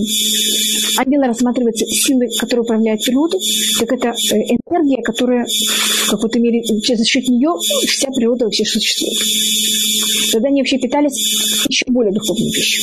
ангелы 0.99 1.27
рассматриваются 1.27 1.87
силы, 1.87 2.29
которые 2.39 2.63
управляют 2.63 3.03
природой, 3.05 3.41
так 3.79 3.93
это 3.93 4.09
э, 4.09 4.37
энергия, 4.69 5.03
которая 5.03 5.47
в 5.47 6.11
какой-то 6.11 6.39
мере 6.41 6.63
за 6.65 7.05
счет 7.05 7.29
нее 7.29 7.51
вся 7.87 8.09
природа 8.11 8.45
вообще 8.45 8.65
существует. 8.65 9.19
Тогда 10.33 10.49
они 10.49 10.63
вообще 10.63 10.79
питались 10.79 11.37
еще 11.69 11.85
более 11.89 12.13
духовной 12.13 12.51
пищей. 12.51 12.83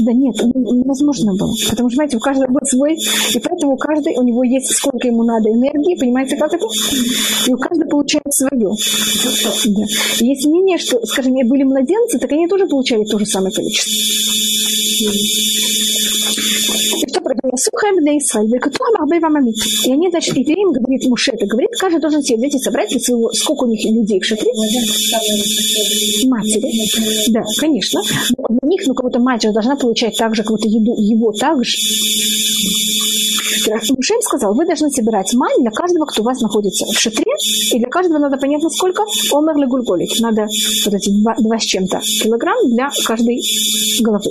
Да 0.00 0.12
нет, 0.12 0.36
невозможно 0.54 1.32
было. 1.34 1.54
Потому 1.70 1.88
что, 1.88 1.96
знаете, 1.96 2.16
у 2.16 2.20
каждого 2.20 2.48
был 2.48 2.60
свой, 2.64 2.94
и 2.94 3.38
поэтому 3.38 3.72
у 3.74 3.76
каждого, 3.76 4.14
у 4.20 4.22
него 4.22 4.44
есть 4.44 4.72
сколько 4.74 5.08
ему 5.08 5.22
надо 5.22 5.48
энергии, 5.48 5.98
понимаете, 5.98 6.36
как 6.36 6.52
это? 6.52 6.66
И 7.46 7.54
у 7.54 7.58
каждого 7.58 7.88
получает 7.88 8.32
свое. 8.32 8.70
Да. 9.66 9.84
И 10.20 10.26
есть 10.26 10.46
мнение, 10.46 10.78
что, 10.78 11.04
скажем, 11.06 11.34
были 11.48 11.62
младенцы, 11.62 12.18
так 12.18 12.30
они 12.32 12.46
тоже 12.48 12.66
получали 12.66 13.04
то 13.04 13.18
же 13.18 13.26
самое 13.26 13.54
количество. 13.54 13.92
Сухаем 17.56 18.02
для 18.02 18.18
Исраиля, 18.18 18.58
которым 18.58 19.02
Арбей 19.02 19.20
вам 19.20 19.46
И 19.48 19.92
они, 19.92 20.08
значит, 20.10 20.36
евреям 20.36 20.72
говорит 20.72 21.04
Муше, 21.06 21.32
это 21.32 21.46
говорит, 21.46 21.70
каждый 21.78 22.00
должен 22.00 22.22
себе 22.22 22.38
взять 22.38 22.54
и 22.54 22.58
собрать 22.58 22.90
своего, 23.02 23.30
сколько 23.32 23.64
у 23.64 23.68
них 23.68 23.84
людей 23.84 24.20
в 24.20 24.24
шатре. 24.24 24.50
Матери. 26.28 27.32
Да, 27.32 27.42
конечно. 27.58 28.00
Но 28.38 28.58
для 28.60 28.68
них, 28.68 28.82
ну, 28.86 28.94
кого-то 28.94 29.18
мать 29.20 29.46
должна 29.52 29.76
получать 29.76 30.16
так 30.16 30.34
же, 30.34 30.42
кого-то 30.42 30.68
еду, 30.68 30.94
его 30.98 31.32
так 31.32 31.62
же. 33.62 33.70
Муше 33.96 34.14
им 34.14 34.20
сказал, 34.22 34.54
вы 34.54 34.66
должны 34.66 34.90
собирать 34.90 35.32
мань 35.34 35.60
для 35.60 35.70
каждого, 35.70 36.06
кто 36.06 36.22
у 36.22 36.24
вас 36.24 36.40
находится 36.40 36.84
в 36.86 36.98
шатре, 36.98 37.32
и 37.72 37.78
для 37.78 37.88
каждого 37.88 38.18
надо 38.18 38.36
понять, 38.36 38.62
насколько 38.62 39.02
омер 39.32 39.66
гульголик. 39.68 40.10
Надо 40.20 40.46
вот 40.84 40.94
эти 40.94 41.10
два, 41.10 41.34
два 41.38 41.58
с 41.58 41.64
чем-то 41.64 42.00
килограмм 42.22 42.70
для 42.70 42.88
каждой 43.06 43.40
головы. 44.00 44.30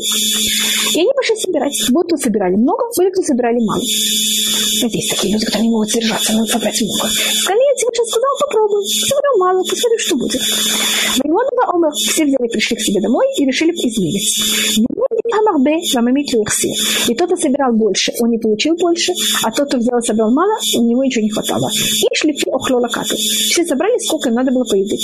И 0.94 1.00
они 1.00 1.12
пошли 1.16 1.36
собирать. 1.38 1.78
Вот 1.92 2.08
кто 2.08 2.18
собирали 2.18 2.56
много, 2.56 2.84
были 2.98 3.10
кто 3.12 3.22
собирали 3.22 3.60
мало. 3.64 3.82
Знаете, 4.82 4.98
есть 4.98 5.12
такие 5.12 5.34
люди, 5.34 5.46
которые 5.46 5.68
не 5.68 5.74
могут 5.74 5.90
сдержаться, 5.90 6.34
надо 6.34 6.52
собрать 6.52 6.82
много. 6.82 7.08
Скалец 7.08 7.78
Всевышний 7.78 8.08
сказал, 8.08 8.32
попробуй. 8.40 8.84
Соберу 8.86 9.38
мало, 9.38 9.64
посмотрим, 9.64 10.00
что 10.00 10.16
будет. 10.16 10.42
Ваймонова 11.24 11.76
Омер 11.76 11.92
все 11.94 12.26
взяли, 12.26 12.48
пришли 12.48 12.78
к 12.78 12.82
себе 12.82 13.02
домой 13.02 13.26
и 13.38 13.46
решили 13.46 13.72
измерить. 13.72 14.42
И 17.08 17.16
тот, 17.16 17.28
кто 17.28 17.36
собирал 17.36 17.74
больше, 17.74 18.12
он 18.20 18.30
не 18.30 18.38
получил 18.38 18.76
больше, 18.76 19.14
а 19.44 19.52
тот, 19.52 19.68
кто 19.68 19.78
взял 19.78 20.00
и 20.00 20.06
собрал 20.06 20.32
мало, 20.32 20.54
у 20.78 20.84
него 20.84 21.04
ничего 21.04 21.24
не 21.24 21.32
хватало. 21.32 21.70
И 21.74 22.16
шли 22.16 22.36
охлола 22.52 22.88
кату. 22.88 23.16
Все 23.16 23.66
собрали, 23.66 23.98
сколько 24.00 24.30
им 24.30 24.36
надо 24.36 24.52
было 24.52 24.64
поедать. 24.64 25.02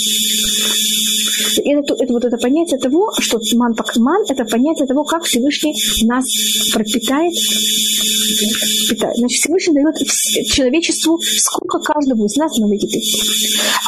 И 1.64 1.70
это, 1.70 1.94
это 1.94 2.12
вот 2.12 2.24
это 2.24 2.36
понятие 2.36 2.78
того, 2.78 3.12
что 3.18 3.38
ман 3.54 3.74
ман 3.96 4.22
это 4.28 4.44
понятие 4.44 4.86
того, 4.86 5.04
как 5.04 5.24
Всевышний 5.24 5.74
нас 6.04 6.24
пропитает, 6.72 7.34
питает. 8.88 9.16
Значит, 9.16 9.40
Всевышний 9.40 9.74
дает 9.74 9.96
человечеству, 10.48 11.18
сколько 11.20 11.78
каждому 11.80 12.26
из 12.26 12.36
нас 12.36 12.56
надо 12.58 12.74
еды. 12.74 13.00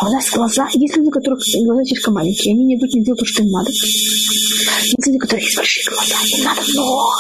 А 0.01 0.09
у 0.09 0.13
нас 0.13 0.31
глаза, 0.31 0.69
есть 0.75 0.97
люди, 0.97 1.09
у 1.09 1.11
которых 1.11 1.41
глаза 1.65 1.85
слишком 1.85 2.15
маленькие, 2.15 2.55
они 2.55 2.65
не 2.65 2.77
идут, 2.77 2.93
не 2.95 3.03
делают 3.03 3.21
то, 3.21 3.27
что 3.27 3.43
им 3.43 3.51
надо. 3.51 3.71
Есть 3.71 5.07
люди, 5.07 5.17
у 5.17 5.21
которых 5.21 5.45
есть 5.45 5.57
большие 5.57 5.85
глаза, 5.89 6.17
им 6.37 6.45
надо 6.45 6.63
много. 6.73 7.13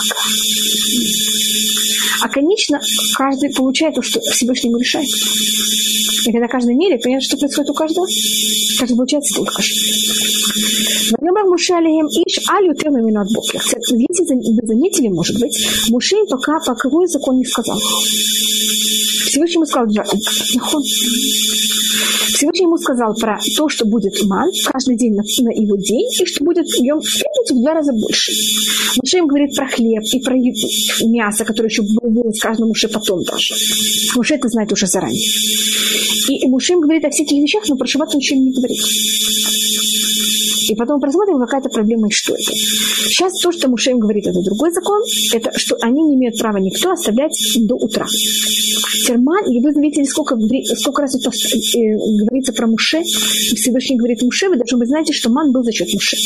А, 2.23 2.29
конечно, 2.29 2.79
каждый 3.17 3.53
получает 3.55 3.95
то, 3.95 4.03
что 4.03 4.21
Всевышний 4.21 4.73
решает. 4.79 5.09
И 6.27 6.33
когда 6.33 6.49
каждый 6.49 6.75
меряет, 6.75 7.03
понятно, 7.03 7.25
что 7.25 7.37
происходит 7.37 7.71
у 7.71 7.75
каждого. 7.75 8.07
Каждый 8.79 8.97
получает 8.97 9.25
столько 9.25 9.63
же. 9.63 9.75
Вайомар 11.19 11.45
Муше 11.47 11.73
алием 11.75 12.07
иш 12.07 12.39
мимину 12.87 13.21
от 13.21 13.29
бокер. 13.33 13.61
Если 13.63 14.35
вы 14.35 14.67
заметили, 14.67 15.09
может 15.09 15.39
быть, 15.41 15.57
Муше 15.89 16.17
пока 16.29 16.59
по 16.61 16.75
какой 16.75 17.07
закон 17.09 17.39
не 17.39 17.45
сказал. 17.45 17.79
Всевышний 19.27 19.57
ему 19.57 19.67
сказал, 19.67 19.87
нахон. 20.55 20.83
Всевышний 22.35 22.65
ему 22.65 22.79
сказал 22.79 23.15
про 23.15 23.39
то, 23.57 23.69
что 23.69 23.85
будет 23.85 24.15
ман 24.25 24.51
каждый 24.67 24.97
день 24.97 25.15
на, 25.15 25.23
на 25.23 25.51
его 25.51 25.77
день, 25.77 26.09
и 26.21 26.25
что 26.25 26.45
будет 26.45 26.67
ем 26.79 26.99
в 27.01 27.13
пятницу 27.13 27.55
в 27.55 27.63
два 27.63 27.75
раза 27.75 27.93
больше. 27.93 28.33
Муше 28.97 29.19
им 29.19 29.27
говорит 29.27 29.55
про 29.55 29.69
хлеб 29.69 30.03
и 30.11 30.21
про 30.21 30.35
мясо, 31.07 31.45
которое 31.45 31.69
еще 31.69 31.83
будет 31.83 32.35
с 32.35 32.41
каждым 32.41 32.69
Муше 32.69 32.89
потом 32.93 33.22
даже. 33.22 33.55
Муше 34.16 34.34
это 34.34 34.49
знает 34.49 34.72
уже 34.72 34.86
заранее. 34.86 35.28
И 36.28 36.47
Муше 36.47 36.74
им 36.74 36.80
говорит 36.80 37.05
о 37.05 37.11
всех 37.11 37.26
этих 37.26 37.43
вещах, 37.43 37.68
но 37.68 37.76
про 37.76 37.86
шаббат 37.86 38.11
он 38.12 38.18
ничего 38.18 38.41
не 38.41 38.53
говорит. 38.53 38.80
И 40.71 40.75
потом 40.77 41.01
посмотрим, 41.01 41.41
какая-то 41.41 41.68
проблема 41.68 42.07
и 42.07 42.12
что 42.12 42.33
это. 42.33 42.53
Сейчас 42.53 43.33
то, 43.41 43.51
что 43.51 43.68
Мушем 43.68 43.99
говорит, 43.99 44.25
это 44.29 44.41
другой 44.41 44.71
закон, 44.71 45.03
это 45.35 45.51
что 45.59 45.77
они 45.81 46.01
не 46.05 46.14
имеют 46.14 46.39
права 46.39 46.59
никто 46.59 46.93
оставлять 46.93 47.35
до 47.59 47.75
утра. 47.75 48.07
Терман, 49.05 49.51
и 49.51 49.61
вы 49.61 49.73
заметили, 49.73 50.05
сколько, 50.05 50.39
сколько 50.77 51.03
раз 51.03 51.16
это 51.16 51.31
э, 51.31 51.97
говорится 52.23 52.53
про 52.53 52.68
Муше, 52.68 53.03
Всевышний 53.03 53.97
говорит 53.97 54.23
Муше, 54.23 54.49
вы 54.49 54.57
должны 54.57 54.79
быть 54.79 54.89
знаете, 54.89 55.12
что 55.12 55.29
ман 55.31 55.51
был 55.51 55.64
за 55.64 55.73
счет 55.73 55.93
Муше. 55.93 56.16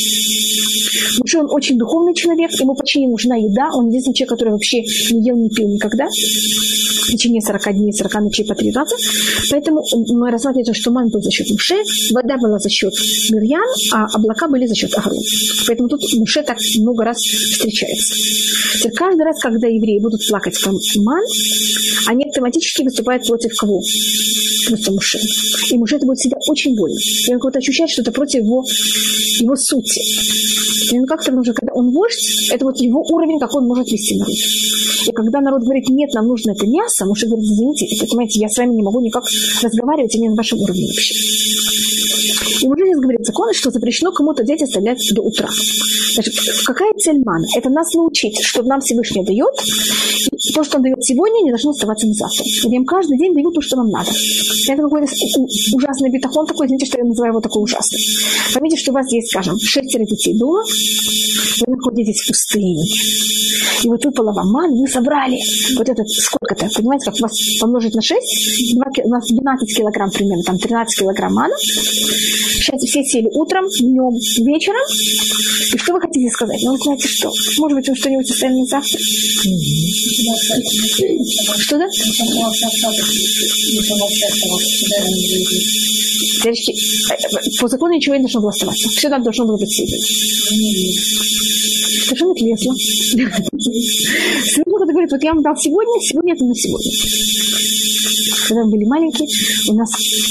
Муше, 1.21 1.39
он 1.39 1.47
очень 1.49 1.79
духовный 1.79 2.13
человек, 2.13 2.51
ему 2.59 2.75
почти 2.75 2.99
не 2.99 3.07
нужна 3.07 3.37
еда, 3.37 3.69
он 3.73 3.87
единственный 3.87 4.13
человек, 4.13 4.29
который 4.29 4.49
вообще 4.51 4.83
не 5.11 5.25
ел, 5.25 5.37
не 5.37 5.49
пил 5.49 5.69
никогда 5.69 6.05
в 6.05 7.17
течение 7.17 7.41
40 7.41 7.73
дней, 7.75 7.93
40 7.93 8.13
ночей 8.21 8.45
по 8.45 8.55
три 8.55 8.71
раза. 8.71 8.95
Поэтому 9.51 9.83
мы 10.09 10.31
рассматриваем, 10.31 10.73
что 10.73 10.91
ман 10.91 11.09
был 11.09 11.21
за 11.21 11.31
счет 11.31 11.49
Муше, 11.49 11.75
вода 12.13 12.37
была 12.37 12.59
за 12.59 12.69
счет 12.69 12.93
Мирьян, 13.31 13.63
а 13.93 14.05
облака 14.13 14.34
были 14.49 14.67
за 14.67 14.75
счет 14.75 14.93
Агарона. 14.93 15.21
Поэтому 15.67 15.89
тут 15.89 16.01
Муше 16.15 16.43
так 16.43 16.57
много 16.79 17.03
раз 17.03 17.17
встречается. 17.17 18.13
Теперь 18.77 18.91
каждый 18.93 19.23
раз, 19.23 19.39
когда 19.41 19.67
евреи 19.67 19.99
будут 19.99 20.21
плакать 20.27 20.61
по 20.63 20.71
ман, 20.71 21.23
они 22.07 22.25
автоматически 22.25 22.83
выступают 22.83 23.25
против 23.25 23.55
кого? 23.57 23.81
Просто 24.67 24.91
Муше. 24.91 25.19
И 25.71 25.77
Муше 25.77 25.95
это 25.95 26.05
будет 26.05 26.19
всегда 26.19 26.37
очень 26.47 26.75
больно. 26.75 26.99
И 27.27 27.33
он 27.33 27.39
как-то 27.39 27.59
ощущает, 27.59 27.89
что 27.89 28.01
это 28.01 28.11
против 28.11 28.43
его, 28.43 28.63
его 29.39 29.55
сути. 29.55 30.01
И 30.93 30.99
он 30.99 31.05
как-то 31.05 31.31
нужно, 31.31 31.53
когда 31.53 31.73
он 31.73 31.91
вождь, 31.91 32.49
это 32.51 32.65
вот 32.65 32.79
его 32.79 33.01
уровень, 33.09 33.39
как 33.39 33.55
он 33.55 33.65
может 33.65 33.91
вести 33.91 34.15
народ. 34.17 34.35
И 35.07 35.11
когда 35.11 35.41
народ 35.41 35.63
говорит, 35.63 35.89
нет, 35.89 36.13
нам 36.13 36.27
нужно 36.27 36.51
это 36.51 36.65
мясо, 36.67 37.05
Муше 37.05 37.27
говорит, 37.27 37.45
извините, 37.45 37.85
это, 37.85 38.07
понимаете, 38.07 38.39
я 38.39 38.49
с 38.49 38.57
вами 38.57 38.75
не 38.75 38.83
могу 38.83 39.01
никак 39.01 39.23
разговаривать, 39.61 40.15
и 40.15 40.19
не 40.19 40.29
на 40.29 40.35
вашем 40.35 40.59
уровне 40.59 40.85
вообще. 40.87 41.13
И 42.61 42.67
уже 42.67 42.83
здесь 42.85 42.97
говорит 42.97 43.25
закон, 43.25 43.53
что 43.53 43.69
запрещено 43.71 44.11
кому-то 44.25 44.43
взять 44.43 44.61
и 44.61 44.63
оставлять 44.63 44.97
до 45.13 45.21
утра. 45.21 45.47
Значит, 46.13 46.33
какая 46.65 46.91
цель 46.97 47.21
мана? 47.23 47.45
Это 47.55 47.69
нас 47.69 47.93
научить, 47.93 48.39
что 48.41 48.63
нам 48.63 48.81
Всевышний 48.81 49.23
дает, 49.23 49.53
и 50.31 50.53
то, 50.53 50.63
что 50.63 50.77
он 50.77 50.83
дает 50.83 51.03
сегодня, 51.03 51.43
не 51.43 51.51
должно 51.51 51.71
оставаться 51.71 52.07
на 52.07 52.13
завтра. 52.13 52.43
И 52.43 52.75
им 52.75 52.85
каждый 52.85 53.17
день 53.17 53.33
дают 53.33 53.53
то, 53.53 53.61
что 53.61 53.75
нам 53.77 53.89
надо. 53.89 54.09
Это 54.67 54.81
какой-то 54.81 55.05
ужасный 55.73 56.09
битахон 56.09 56.47
такой, 56.47 56.65
извините, 56.65 56.87
что 56.87 56.97
я 56.97 57.05
называю 57.05 57.33
его 57.33 57.41
такой 57.41 57.61
ужасный. 57.61 57.99
Поймите, 58.53 58.77
что 58.77 58.91
у 58.91 58.95
вас 58.95 59.11
есть, 59.11 59.29
скажем, 59.29 59.59
шестеро 59.59 60.05
детей 60.05 60.33
дома, 60.37 60.63
вы 61.67 61.75
находитесь 61.75 62.21
в 62.21 62.27
пустыне. 62.27 62.83
И 63.83 63.87
вот 63.87 64.03
выпала 64.03 64.33
вам 64.33 64.51
ман, 64.51 64.75
вы 64.75 64.87
собрали 64.87 65.37
вот 65.77 65.87
этот, 65.87 66.09
сколько-то, 66.09 66.67
понимаете, 66.75 67.05
как 67.05 67.19
вас 67.19 67.37
помножить 67.59 67.93
на 67.93 68.01
6, 68.01 68.75
2, 68.75 68.85
у 69.03 69.09
нас 69.09 69.27
12 69.27 69.77
килограмм 69.77 70.09
примерно, 70.09 70.43
там 70.43 70.57
13 70.57 70.99
килограмм 70.99 71.33
мана. 71.33 71.53
Сейчас 71.59 72.81
все 72.81 73.03
сели 73.03 73.29
утром, 73.31 73.65
днем, 73.79 74.04
вечером. 74.11 74.85
И 75.73 75.77
что 75.77 75.93
вы 75.93 76.01
хотите 76.01 76.29
сказать? 76.29 76.61
Ну, 76.63 76.77
знаете 76.77 77.07
что? 77.07 77.31
Может 77.59 77.77
быть, 77.77 77.89
вы 77.89 77.95
что-нибудь 77.95 78.29
оставили 78.29 78.59
на 78.59 78.65
завтра? 78.65 78.99
Что 81.59 81.77
да? 81.77 81.87
По 87.59 87.67
закону 87.67 87.93
ничего 87.95 88.15
не 88.15 88.21
должно 88.21 88.41
было 88.41 88.49
оставаться. 88.49 88.89
Все 88.89 89.09
там 89.09 89.23
должно 89.23 89.45
было 89.45 89.57
быть 89.57 89.71
съедено. 89.71 90.03
Совершенно 92.05 92.35
кресло. 92.35 92.75
Святой 94.45 94.87
говорит, 94.87 95.11
вот 95.11 95.23
я 95.23 95.33
вам 95.33 95.41
дал 95.41 95.55
сегодня, 95.57 96.01
сегодня 96.01 96.33
это 96.33 96.45
на 96.45 96.55
сегодня. 96.55 96.91
Когда 98.47 98.63
мы 98.63 98.71
были 98.71 98.85
маленькие, 98.85 99.27
у 99.69 99.73
нас 99.73 99.89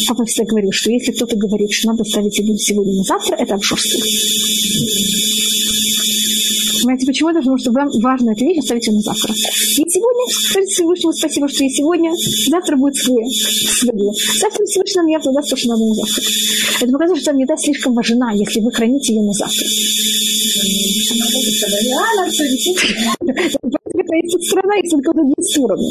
папа 0.09 0.25
всегда 0.25 0.51
говорил, 0.51 0.73
что 0.73 0.91
если 0.91 1.13
кто-то 1.13 1.37
говорит, 1.37 1.71
что 1.73 1.89
надо 1.89 2.05
ставить 2.05 2.39
еду 2.39 2.57
сегодня 2.57 2.95
на 2.95 3.03
завтра, 3.03 3.37
это 3.37 3.55
обжорство. 3.55 4.01
Понимаете, 6.85 7.07
почему 7.07 7.31
это? 7.31 7.39
Потому 7.39 7.59
что 7.59 7.73
вам 7.73 7.89
важно 8.03 8.33
эту 8.33 8.45
вещь 8.45 8.59
оставить 8.59 8.87
ее 8.87 8.93
на 8.93 9.01
завтра. 9.01 9.33
И 9.33 9.89
сегодня, 9.89 10.23
скажите 10.29 10.75
Всевышнему 10.75 11.15
спасибо, 11.15 11.49
что 11.49 11.65
и 11.65 11.71
сегодня, 11.71 12.13
завтра 12.51 12.77
будет 12.77 12.97
свое. 12.97 13.25
Завтра 14.41 14.67
Всевышний 14.67 15.01
нам 15.01 15.09
явно 15.09 15.43
то, 15.43 15.57
что 15.57 15.69
надо 15.69 15.85
на 15.85 15.95
завтра. 15.95 16.23
Это 16.83 16.93
показывает, 16.93 17.23
что 17.23 17.31
там 17.31 17.39
еда 17.39 17.57
слишком 17.57 17.95
важна, 17.95 18.33
если 18.33 18.61
вы 18.61 18.71
храните 18.71 19.15
ее 19.15 19.23
на 19.23 19.33
завтра. 19.33 19.65
Это 24.15 24.39
страна, 24.45 24.77
есть 24.77 24.91
только 24.91 25.13
две 25.13 25.43
стороны. 25.43 25.91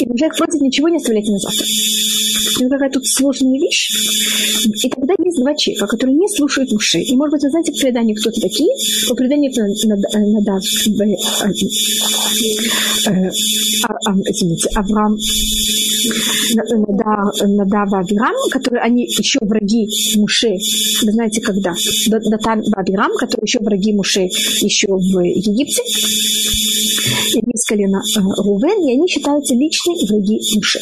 И 0.00 0.18
человек 0.18 0.36
против 0.36 0.60
ничего 0.60 0.88
не 0.88 0.96
оставляйте 0.96 1.30
на 1.32 1.38
завтра 1.38 1.66
это 2.60 2.68
какая 2.68 2.90
тут 2.90 3.06
сложная 3.06 3.58
вещь. 3.58 3.90
И 4.82 4.88
тогда 4.88 5.14
есть 5.24 5.38
два 5.38 5.54
человека, 5.54 5.86
которые 5.86 6.16
не 6.16 6.28
слушают 6.28 6.72
Муше. 6.72 6.98
И, 7.00 7.16
может 7.16 7.32
быть, 7.32 7.42
вы 7.42 7.50
знаете 7.50 7.72
по 7.72 7.78
преданию, 7.78 8.16
кто 8.16 8.30
это 8.30 8.40
такие? 8.40 8.70
По 9.08 9.14
преданию 9.14 9.50
это 9.50 9.62
Надав, 10.18 10.62
извините, 14.28 14.68
Авраам, 14.74 15.16
Надава 17.56 18.00
Авирам, 18.00 18.34
которые 18.50 18.82
они 18.82 19.04
еще 19.04 19.38
враги 19.42 19.88
Муше, 20.16 20.50
вы 21.02 21.12
знаете 21.12 21.40
когда? 21.40 21.74
Датан 22.08 22.62
Авирам, 22.76 23.12
которые 23.18 23.44
еще 23.46 23.58
враги 23.60 23.92
Муше 23.92 24.22
еще 24.22 24.88
в 24.88 25.20
Египте. 25.20 25.82
И 27.34 27.38
из 27.38 27.64
колена 27.64 28.00
э, 28.00 28.20
Рувен, 28.20 28.88
и 28.88 28.92
они 28.94 29.08
считаются 29.08 29.54
личные 29.54 29.96
враги 30.08 30.40
Муше 30.54 30.78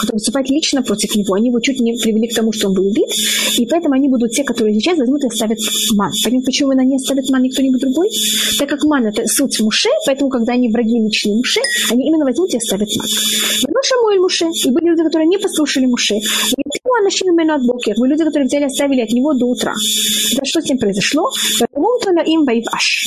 которые 0.00 0.16
выступают 0.16 0.50
лично 0.50 0.82
против 0.82 1.14
него. 1.14 1.34
Они 1.34 1.48
его 1.48 1.60
чуть 1.60 1.80
не 1.80 1.92
привели 1.92 2.26
к 2.26 2.34
тому, 2.34 2.52
что 2.52 2.68
он 2.68 2.74
был 2.74 2.86
убит. 2.86 3.08
И 3.58 3.66
поэтому 3.66 3.94
они 3.94 4.08
будут 4.08 4.32
те, 4.32 4.44
которые 4.44 4.74
сейчас 4.74 4.98
возьмут 4.98 5.22
и 5.24 5.26
оставят 5.26 5.58
ман. 5.94 6.10
Понятно, 6.24 6.46
почему 6.46 6.70
она 6.70 6.84
не 6.84 6.96
оставит 6.96 7.28
ман 7.30 7.44
и 7.44 7.50
кто-нибудь 7.50 7.80
другой? 7.80 8.08
Так 8.58 8.68
как 8.68 8.82
ман 8.84 9.06
это 9.06 9.22
суть 9.26 9.60
Муше, 9.60 9.90
поэтому, 10.06 10.30
когда 10.30 10.54
они 10.54 10.68
враги 10.70 10.98
личные 10.98 11.36
Муше, 11.36 11.60
они 11.90 12.08
именно 12.08 12.24
возьмут 12.24 12.52
и 12.54 12.56
оставят 12.56 12.88
ман. 12.96 13.06
Но 13.68 13.80
Шамуэль 13.82 14.20
Муше, 14.20 14.46
и 14.46 14.70
были 14.70 14.90
люди, 14.90 15.02
которые 15.02 15.28
не 15.28 15.38
послушали 15.38 15.86
Муше. 15.86 16.14
Вы 17.96 18.08
люди, 18.08 18.24
которые 18.24 18.46
взяли, 18.46 18.64
оставили 18.64 19.00
от 19.00 19.10
него 19.10 19.34
до 19.34 19.46
утра. 19.46 19.74
Да 20.36 20.42
что 20.44 20.60
с 20.60 20.68
ним 20.68 20.78
произошло? 20.78 21.30
им 22.26 22.44
аш. 22.72 23.06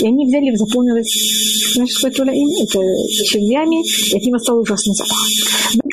И 0.00 0.06
они 0.06 0.26
взяли, 0.26 0.54
заполнилось, 0.54 1.72
знаешь, 1.74 1.90
что 1.96 2.08
это 2.08 2.24
им? 2.24 2.48
Это 2.62 2.78
червями, 3.24 3.84
и 3.84 4.16
от 4.16 4.22
него 4.22 4.38
стал 4.38 4.58
ужасный 4.60 4.94
запах. 4.94 5.18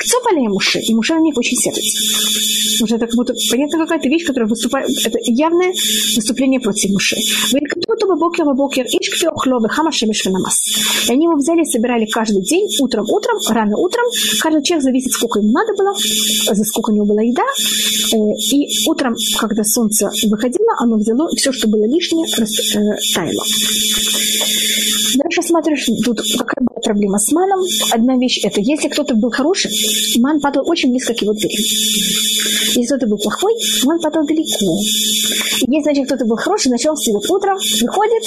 Цопали 0.04 0.46
Муше, 0.48 0.80
и 0.80 0.94
Муше 0.94 1.14
на 1.14 1.20
них 1.20 1.36
очень 1.36 1.56
сердится. 1.56 1.98
Потому 2.80 2.86
что 2.86 2.96
это 2.96 3.06
как 3.06 3.16
будто 3.16 3.34
понятно 3.50 3.78
какая-то 3.78 4.08
вещь, 4.08 4.26
которая 4.26 4.48
выступает, 4.48 4.88
это 5.04 5.18
явное 5.24 5.72
выступление 6.16 6.60
против 6.60 6.90
Муше. 6.90 7.16
бокер 8.16 8.44
бокер 8.54 8.86
И 11.08 11.12
они 11.12 11.24
его 11.24 11.36
взяли, 11.36 11.64
собирали 11.64 12.06
каждый 12.06 12.42
день, 12.42 12.66
утром, 12.80 13.04
утром, 13.08 13.38
рано 13.50 13.76
утром. 13.76 14.04
Каждый 14.40 14.62
человек 14.62 14.84
зависит, 14.84 15.12
сколько 15.12 15.40
ему 15.40 15.52
надо 15.52 15.72
было, 15.76 15.94
за 15.94 16.64
сколько 16.64 16.90
у 16.90 16.94
него 16.94 17.06
была 17.10 17.22
еда. 17.22 17.42
Э, 18.12 18.16
и 18.52 18.88
утром, 18.88 19.14
когда 19.38 19.64
солнце 19.64 20.08
выходило, 20.28 20.72
оно 20.78 20.96
взяло 20.96 21.28
все, 21.36 21.52
что 21.52 21.68
было 21.68 21.84
лишнее, 21.86 22.26
э, 22.26 22.96
таяло. 23.14 23.44
Дальше 25.18 25.42
смотришь, 25.42 25.86
тут 26.04 26.20
какая 26.38 26.64
проблема 26.80 27.18
с 27.18 27.30
маном. 27.32 27.60
Одна 27.92 28.16
вещь 28.16 28.40
это, 28.44 28.60
если 28.60 28.88
кто-то 28.88 29.14
был 29.14 29.30
хороший, 29.30 29.70
ман 30.18 30.40
падал 30.40 30.68
очень 30.68 30.90
близко 30.90 31.14
к 31.14 31.22
его 31.22 31.32
двери. 31.32 31.54
Если 32.76 32.86
кто-то 32.86 33.06
был 33.06 33.18
плохой, 33.18 33.54
ман 33.84 34.00
падал 34.00 34.26
далеко. 34.26 34.78
И 35.66 35.70
если, 35.70 35.82
значит, 35.82 36.06
кто-то 36.06 36.24
был 36.24 36.36
хороший, 36.36 36.70
начал 36.70 36.94
встает 36.94 37.28
утром, 37.28 37.58
выходит, 37.80 38.22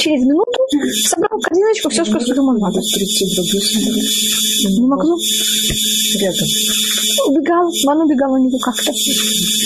через 0.00 0.24
минуту 0.24 0.60
собрал 1.08 1.40
корзиночку, 1.40 1.90
все, 1.90 2.04
что 2.04 2.18
ему 2.18 2.52
надо. 2.52 2.80
Не 2.80 4.86
могло. 4.86 5.16
Рядом. 6.20 6.48
Убегал, 7.28 7.70
ман 7.84 8.00
убегал 8.02 8.32
у 8.32 8.38
него 8.38 8.58
как-то. 8.58 8.92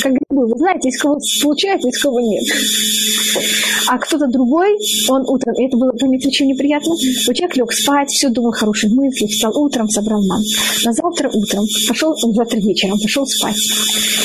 Как 0.02 0.12
грибы. 0.12 0.46
Вы 0.46 0.58
знаете, 0.58 0.88
из 0.88 1.00
кого 1.00 1.18
получается, 1.42 1.88
из 1.88 2.00
кого 2.00 2.20
нет. 2.20 2.44
А 3.88 3.98
кто-то 3.98 4.26
другой, 4.28 4.78
он 5.08 5.22
утром, 5.28 5.54
это 5.58 5.76
было, 5.76 5.92
помните, 5.92 6.28
очень 6.28 6.46
неприятно, 6.46 6.94
вот 7.26 7.36
человек 7.36 7.56
лег 7.56 7.72
спать, 7.72 8.13
все 8.14 8.28
думал 8.28 8.52
хорошие 8.52 8.92
мысли, 8.94 9.26
встал 9.26 9.52
утром, 9.58 9.88
собрал 9.88 10.24
ман. 10.24 10.42
На 10.84 10.92
завтра 10.92 11.28
утром 11.32 11.66
пошел, 11.88 12.14
завтра 12.16 12.58
вечером 12.60 12.98
пошел 13.00 13.26
спать. 13.26 13.56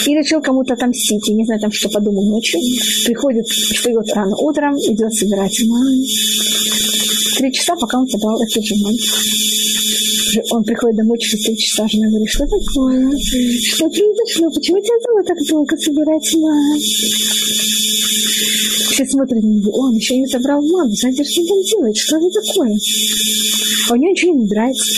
И 0.06 0.16
решил 0.16 0.42
кому-то 0.42 0.74
отомстить, 0.76 1.28
я 1.28 1.36
не 1.36 1.46
знаю, 1.46 1.60
там 1.60 1.72
что 1.72 1.90
подумал 1.90 2.24
ночью. 2.30 2.60
Приходит, 3.06 3.48
встает 3.48 4.06
рано 4.14 4.36
утром, 4.38 4.76
идет 4.78 5.14
собирать 5.14 5.60
ман. 5.66 6.04
Три 7.38 7.52
часа, 7.52 7.76
пока 7.76 8.00
он 8.00 8.08
собрал 8.08 8.40
этот 8.42 8.64
же 8.64 8.76
ман 8.78 8.96
он 10.52 10.64
приходит 10.64 10.98
домой 10.98 11.18
через 11.20 11.46
три 11.46 11.58
часа, 11.58 11.88
жена 11.88 12.08
говорит, 12.10 12.30
что 12.30 12.46
такое? 12.46 13.18
Что 13.18 13.90
произошло? 13.90 14.50
Почему 14.54 14.80
тебя 14.80 15.00
зовут 15.06 15.28
так 15.28 15.38
долго 15.48 15.78
собирать 15.78 16.34
ман? 16.36 16.80
Все 18.92 19.06
смотрят 19.06 19.44
на 19.44 19.48
него, 19.48 19.72
он 19.72 19.96
еще 19.96 20.18
не 20.18 20.28
собрал 20.28 20.62
маму, 20.62 20.92
знаете, 20.96 21.24
что 21.24 21.42
он 21.42 21.48
там 21.48 21.64
делает, 21.64 21.98
что 21.98 22.18
это 22.18 22.30
такое? 22.42 22.78
А 23.90 23.94
у 23.94 23.96
него 23.96 24.12
ничего 24.12 24.36
не 24.36 24.46
нравится. 24.46 24.92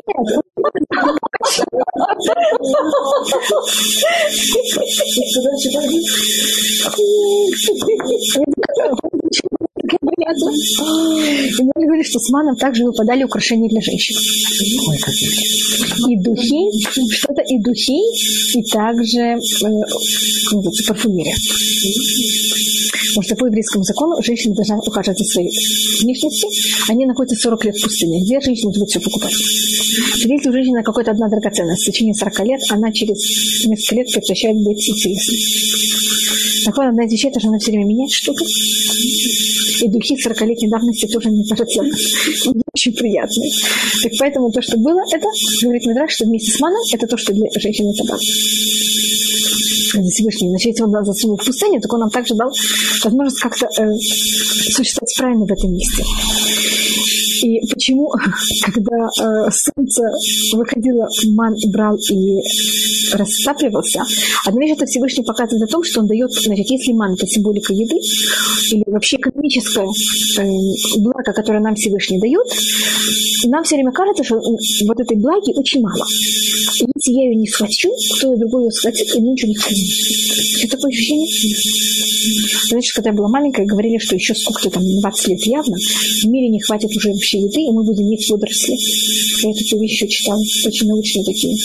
понятно. 10.29 10.51
И 11.59 11.63
мы 11.63 11.85
говорили, 11.85 12.05
что 12.05 12.19
с 12.19 12.31
маном 12.31 12.57
также 12.57 12.85
выпадали 12.85 13.25
украшения 13.25 13.69
для 13.69 13.81
женщин. 13.81 14.17
И 16.09 16.17
духи, 16.21 16.71
что-то 17.13 17.43
и 17.43 17.59
духи, 17.61 18.01
и 18.59 18.63
также 18.71 19.21
э, 19.21 19.39
парфюмерия. 20.87 21.37
Потому 23.09 23.23
что 23.23 23.37
по 23.37 23.47
еврейскому 23.47 23.85
закону 23.85 24.23
женщина 24.23 24.55
должна 24.55 24.79
ухаживать 24.79 25.19
за 25.19 25.25
своей 25.25 25.51
внешностью. 26.03 26.49
Они 26.89 27.07
находятся 27.07 27.49
40 27.49 27.65
лет 27.65 27.77
в 27.77 27.83
пустыне. 27.83 28.23
Где 28.23 28.41
женщина 28.41 28.71
будет 28.71 28.89
все 28.91 29.01
покупать? 29.01 29.33
Если 29.33 30.49
у 30.49 30.53
женщины 30.53 30.83
какая-то 30.83 31.11
одна 31.13 31.29
драгоценность 31.29 31.83
в 31.83 31.87
течение 31.91 32.15
40 32.15 32.47
лет, 32.47 32.61
она 32.71 32.93
через 32.93 33.67
несколько 33.67 33.95
лет 33.97 34.07
прекращает 34.13 34.57
быть 34.59 34.89
интересной. 34.89 35.39
Так 36.65 36.77
вот, 36.77 36.87
одна 36.87 37.05
из 37.05 37.13
вещей, 37.13 37.31
это 37.31 37.41
же 37.41 37.49
она 37.49 37.59
все 37.59 37.71
время 37.73 37.87
меняет 37.87 38.11
что-то 38.13 38.45
и 39.85 39.89
духи 39.89 40.17
40-летней 40.27 40.69
давности 40.69 41.07
тоже, 41.07 41.31
мне 41.31 41.45
кажется, 41.49 41.83
не 41.83 42.63
очень 42.75 42.95
приятные. 42.95 43.51
Так 44.03 44.13
поэтому 44.19 44.51
то, 44.51 44.63
что 44.63 44.77
было, 44.79 45.01
это, 45.13 45.27
говорит 45.63 45.87
Мидраш, 45.87 46.13
что 46.13 46.25
вместе 46.25 46.53
с 46.53 46.61
маном, 46.61 46.81
это 46.93 47.07
то, 47.07 47.17
что 47.17 47.33
для 47.33 47.49
женщины 47.61 47.93
это 47.95 48.07
дал. 48.09 48.19
Всевышний. 50.11 50.49
Значит, 50.51 50.67
если 50.73 50.83
он 50.85 50.91
нас 50.91 51.07
засунул 51.07 51.37
в 51.37 51.45
пустыню, 51.45 51.81
так 51.81 51.93
он 51.93 52.01
нам 52.01 52.11
также 52.11 52.35
дал 52.35 52.51
возможность 53.03 53.41
как-то 53.41 53.67
э, 53.67 53.97
существовать 54.71 55.15
правильно 55.17 55.45
в 55.47 55.53
этом 55.53 55.73
месте. 55.73 56.05
И 57.43 57.61
почему, 57.69 58.11
когда 58.65 58.97
э, 58.97 59.51
солнце 59.51 60.03
выходило, 60.55 61.09
ман 61.35 61.55
брал 61.73 61.97
и 62.11 62.39
растапливался, 63.13 64.03
одна 64.45 64.61
вещь 64.61 64.73
это 64.77 64.87
Всевышний 64.87 65.25
показывает 65.25 65.69
о 65.69 65.73
том, 65.73 65.83
что 65.85 66.01
он 66.01 66.07
дает, 66.07 66.33
значит, 66.33 66.67
если 66.71 66.93
ман 66.93 67.15
это 67.15 67.27
символика 67.27 67.73
еды, 67.73 67.97
или 68.71 68.85
вообще 68.87 69.17
экономическое 69.17 69.87
э, 69.87 70.43
благо, 70.99 71.33
которое 71.33 71.61
нам 71.61 71.75
Всевышний 71.75 72.21
дает, 72.21 72.47
нам 73.47 73.65
все 73.65 73.77
время 73.77 73.93
кажется, 73.93 74.25
что 74.25 74.41
вот 74.41 75.01
этой 75.01 75.17
благи 75.17 75.53
очень 75.55 75.81
мало. 75.81 76.05
И 76.81 76.87
если 76.97 77.13
я 77.13 77.29
ее 77.29 77.37
не 77.37 77.47
схвачу, 77.47 77.91
кто-то 78.17 78.37
другой 78.37 78.65
ее 78.65 78.71
схватит, 78.73 79.15
и 79.15 79.21
мне 79.21 79.33
ничего 79.33 79.49
не 79.49 79.55
хватит. 79.55 80.65
Это 80.65 80.77
такое 80.77 80.91
ощущение? 80.91 81.29
Значит, 82.69 82.95
когда 82.95 83.11
я 83.11 83.17
была 83.17 83.29
маленькая, 83.29 83.67
говорили, 83.67 83.99
что 83.99 84.15
еще 84.15 84.35
сколько-то 84.35 84.71
там, 84.71 84.83
20 84.83 85.29
лет 85.29 85.43
явно, 85.47 85.77
в 85.77 86.27
мире 86.27 86.49
не 86.49 86.61
хватит 86.61 86.95
уже 86.97 87.13
вообще 87.29 87.39
еды, 87.41 87.61
и 87.61 87.73
мы 87.73 87.83
будем 87.85 88.09
есть 88.11 88.31
водоросли. 88.31 88.75
Я 89.43 89.81
вещи 89.81 90.05
еще 90.05 90.09
читала, 90.09 90.41
очень 90.67 90.89
научные 90.89 91.25
такие. 91.25 91.57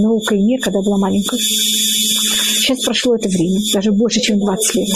Наука 0.00 0.34
и 0.34 0.42
мир, 0.42 0.60
когда 0.60 0.80
была 0.80 0.98
маленькая. 0.98 1.38
Сейчас 1.38 2.80
прошло 2.84 3.14
это 3.14 3.28
время, 3.28 3.58
даже 3.72 3.92
больше, 3.92 4.20
чем 4.20 4.38
20 4.38 4.74
лет. 4.76 4.88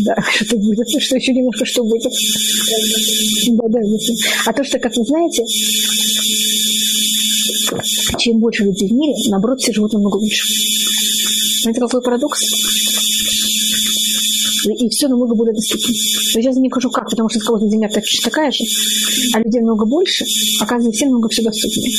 Да, 0.00 0.14
что 0.34 0.56
будет, 0.56 0.88
что 0.88 1.16
еще 1.16 1.32
немножко 1.32 1.64
что 1.64 1.82
будет. 1.84 2.12
Да, 3.48 3.68
да, 3.68 3.80
А 4.46 4.52
то, 4.52 4.64
что, 4.64 4.78
как 4.78 4.96
вы 4.96 5.04
знаете, 5.04 5.44
чем 8.18 8.38
больше 8.38 8.64
людей 8.64 8.88
в 8.88 8.92
мире, 8.92 9.14
наоборот, 9.28 9.60
все 9.60 9.72
живут 9.72 9.92
намного 9.92 10.16
лучше. 10.16 10.46
Это 11.66 11.80
какой 11.80 12.02
парадокс? 12.02 13.01
И 14.70 14.88
все 14.88 15.08
намного 15.08 15.34
более 15.34 15.54
доступно. 15.54 15.88
Но 15.88 16.40
сейчас 16.40 16.56
я 16.56 16.62
не 16.62 16.68
скажу 16.68 16.90
как, 16.90 17.10
потому 17.10 17.28
что 17.28 17.40
с 17.40 17.44
кого-то 17.44 17.68
земля 17.68 17.88
такая 17.88 18.50
же, 18.50 18.64
а 19.34 19.38
людей 19.40 19.60
много 19.60 19.86
больше, 19.86 20.24
оказывается, 20.60 20.96
всем 20.96 21.10
много 21.10 21.28
все 21.28 21.42
доступнее. 21.42 21.90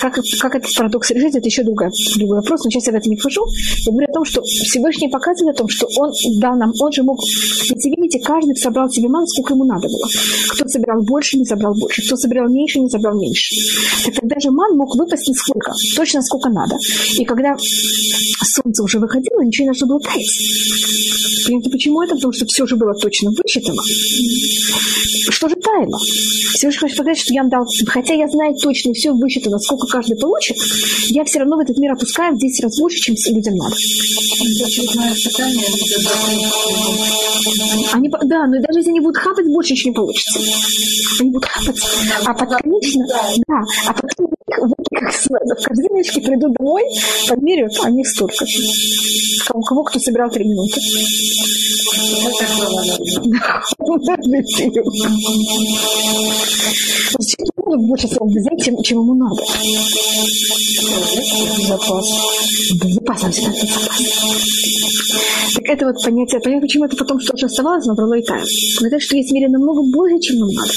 Как, 0.00 0.18
как 0.40 0.54
этот 0.54 0.74
парадокс 0.74 1.10
решить, 1.10 1.34
это 1.34 1.46
еще 1.46 1.64
другой, 1.64 1.88
другой 2.16 2.36
вопрос, 2.36 2.64
но 2.64 2.70
сейчас 2.70 2.86
я 2.86 2.92
в 2.92 2.96
это 2.96 3.08
не 3.08 3.16
вхожу. 3.16 3.44
Я 3.84 3.92
говорю 3.92 4.08
о 4.08 4.14
том, 4.14 4.24
что 4.24 4.42
Всевышний 4.42 5.08
показывает 5.08 5.56
о 5.56 5.58
том, 5.58 5.68
что 5.68 5.86
он 5.98 6.12
дал 6.40 6.56
нам, 6.56 6.72
он 6.80 6.92
же 6.92 7.02
мог, 7.02 7.18
ведь 7.20 7.84
видите, 7.84 8.20
каждый 8.20 8.56
собрал 8.56 8.88
себе 8.90 9.08
ман, 9.08 9.26
сколько 9.26 9.54
ему 9.54 9.64
надо 9.64 9.88
было. 9.88 10.06
Кто 10.50 10.68
собирал 10.68 11.02
больше, 11.02 11.38
не 11.38 11.44
собрал 11.44 11.74
больше. 11.74 12.02
Кто 12.02 12.16
собирал 12.16 12.48
меньше, 12.48 12.80
не 12.80 12.88
собрал 12.88 13.18
меньше. 13.18 13.54
Так 14.04 14.14
тогда 14.14 14.40
же 14.40 14.50
ман 14.50 14.76
мог 14.76 14.94
выпасть 14.96 15.34
сколько? 15.36 15.72
Точно 15.96 16.22
сколько 16.22 16.48
надо. 16.48 16.76
И 17.18 17.24
когда 17.24 17.56
солнце 17.58 18.82
уже 18.82 18.98
выходило, 18.98 19.42
ничего 19.42 19.64
не 19.64 19.68
нужно 19.68 19.86
было 19.86 20.00
таять. 20.00 20.26
Понимаете, 21.46 21.70
почему 21.70 21.97
это? 22.02 22.14
Потому 22.14 22.32
что 22.32 22.46
все 22.46 22.66
же 22.66 22.76
было 22.76 22.94
точно 22.94 23.30
высчитано. 23.30 23.82
Что 25.30 25.48
же 25.48 25.56
таяло? 25.56 25.98
Всевышний 26.54 26.80
хочет 26.80 26.96
показать, 26.96 27.18
что 27.18 27.34
я 27.34 27.44
дал, 27.44 27.66
хотя 27.86 28.14
я 28.14 28.28
знаю 28.28 28.54
точно 28.56 28.92
все 28.92 29.12
высчитано, 29.12 29.58
сколько 29.58 29.86
каждый 29.86 30.16
получит, 30.16 30.56
я 31.08 31.24
все 31.24 31.38
равно 31.40 31.56
в 31.56 31.60
этот 31.60 31.78
мир 31.78 31.92
опускаю 31.92 32.34
в 32.34 32.38
10 32.38 32.64
раз 32.64 32.78
больше, 32.78 32.98
чем 32.98 33.14
людям 33.34 33.54
надо. 33.56 33.76
Они, 37.92 38.08
да, 38.08 38.46
но 38.46 38.60
даже 38.60 38.80
если 38.80 38.90
они 38.90 39.00
будут 39.00 39.18
хапать, 39.18 39.46
больше 39.46 39.72
ничего 39.72 39.90
не 39.90 39.96
получится. 39.96 40.40
Они 41.20 41.30
будут 41.30 41.46
хапать. 41.46 41.80
А 42.24 42.34
конечно, 42.34 43.06
да, 43.46 43.60
а 43.86 43.92
потом 43.92 44.37
как 44.48 45.12
в 45.12 45.62
корзиночке 45.62 46.20
придут 46.20 46.54
домой, 46.58 46.82
подмеряют, 47.28 47.72
а 47.82 47.90
них 47.90 48.08
столько. 48.08 48.44
У 49.54 49.62
кого 49.62 49.82
кто 49.84 49.98
собирал 49.98 50.30
три 50.30 50.44
минуты. 50.44 50.80
Человек 57.68 57.86
больше 57.86 58.08
срок 58.08 58.28
взять, 58.30 58.64
чем, 58.64 58.82
чем 58.82 59.00
ему 59.00 59.14
надо. 59.14 59.42
Запас. 61.66 62.06
Запас, 62.94 63.20
запас. 63.20 63.78
Так 65.54 65.64
это 65.64 65.86
вот 65.86 66.02
понятие, 66.02 66.40
понятно, 66.40 66.66
почему 66.66 66.84
это 66.84 66.96
потом 66.96 67.20
что-то 67.20 67.46
оставалось, 67.46 67.86
набрало 67.86 68.14
и 68.14 68.22
тает. 68.22 68.46
Это 68.82 69.00
что 69.00 69.16
есть 69.16 69.30
в 69.30 69.32
мире 69.32 69.48
намного 69.48 69.82
больше, 69.82 70.18
чем 70.20 70.38
нам 70.38 70.48
надо. 70.48 70.72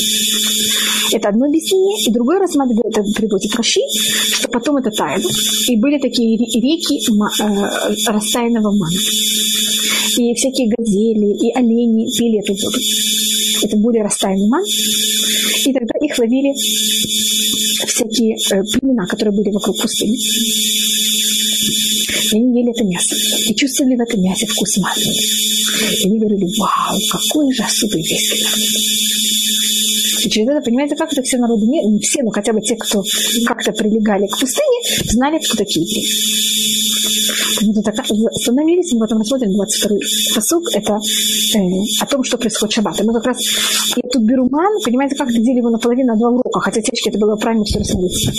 Это 1.13 1.29
одно 1.29 1.45
объяснение. 1.45 1.97
И 2.07 2.11
другое 2.11 2.39
рассматривает, 2.39 2.97
это 2.97 3.11
приводит 3.13 3.53
Раши, 3.61 3.79
что 4.33 4.47
потом 4.49 4.77
это 4.77 4.89
таяло. 4.89 5.29
И 5.67 5.77
были 5.77 5.99
такие 5.99 6.35
реки 6.35 6.97
э, 6.97 8.11
растаянного 8.11 8.71
мана. 8.71 8.99
И 10.17 10.33
всякие 10.33 10.67
газели, 10.75 11.29
и 11.45 11.51
олени 11.55 12.09
пили 12.17 12.39
эту 12.39 12.53
воду. 12.53 12.79
Это 13.63 13.77
более 13.77 14.03
растаянный 14.03 14.47
ман. 14.47 14.63
И 14.65 15.73
тогда 15.73 15.93
их 16.01 16.17
ловили 16.17 16.51
всякие 17.87 18.35
э, 18.35 18.63
племена, 18.73 19.05
которые 19.05 19.35
были 19.35 19.51
вокруг 19.51 19.79
пустыни. 19.79 20.17
И 22.31 22.35
они 22.35 22.61
ели 22.61 22.71
это 22.71 22.83
мясо. 22.83 23.15
И 23.47 23.55
чувствовали 23.55 23.95
в 23.95 24.01
этом 24.01 24.21
мясе 24.23 24.47
вкус 24.47 24.77
маны. 24.77 25.03
И 26.01 26.07
они 26.07 26.17
говорили, 26.17 26.47
вау, 26.57 26.99
какой 27.11 27.53
же 27.53 27.63
особый 27.63 28.01
весь 28.01 28.31
и 30.25 30.29
через 30.29 30.47
это, 30.49 30.61
понимаете, 30.61 30.95
как 30.95 31.11
это 31.11 31.21
все 31.21 31.37
народы 31.37 31.65
мира, 31.67 31.87
не 31.87 31.99
все, 31.99 32.23
но 32.23 32.31
хотя 32.31 32.53
бы 32.53 32.61
те, 32.61 32.75
кто 32.75 33.03
как-то 33.45 33.71
прилегали 33.71 34.27
к 34.27 34.39
пустыне, 34.39 34.81
знали, 35.05 35.39
кто 35.39 35.57
такие 35.57 35.85
евреи. 35.85 36.61
Вот 37.63 37.83
так, 37.83 37.99
остановились, 37.99 38.91
мы 38.93 38.99
потом 39.01 39.19
рассмотрим 39.19 39.51
22-й 39.51 40.33
посук, 40.35 40.63
это 40.73 40.93
э, 40.93 41.59
о 42.01 42.05
том, 42.07 42.23
что 42.23 42.37
происходит 42.37 42.73
в 42.73 42.75
шаббат. 42.75 42.99
Мы 43.03 43.13
как 43.13 43.25
раз, 43.25 43.37
я 43.95 44.09
тут 44.11 44.23
беру 44.23 44.47
ман, 44.49 44.81
понимаете, 44.83 45.15
как 45.15 45.31
делили 45.31 45.57
его 45.57 45.69
наполовину 45.69 46.13
на 46.13 46.19
два 46.19 46.29
урока, 46.29 46.59
хотя 46.59 46.81
течки 46.81 47.09
это 47.09 47.19
было 47.19 47.35
правильно 47.35 47.63
все 47.65 47.79
рассмотреть. 47.79 48.29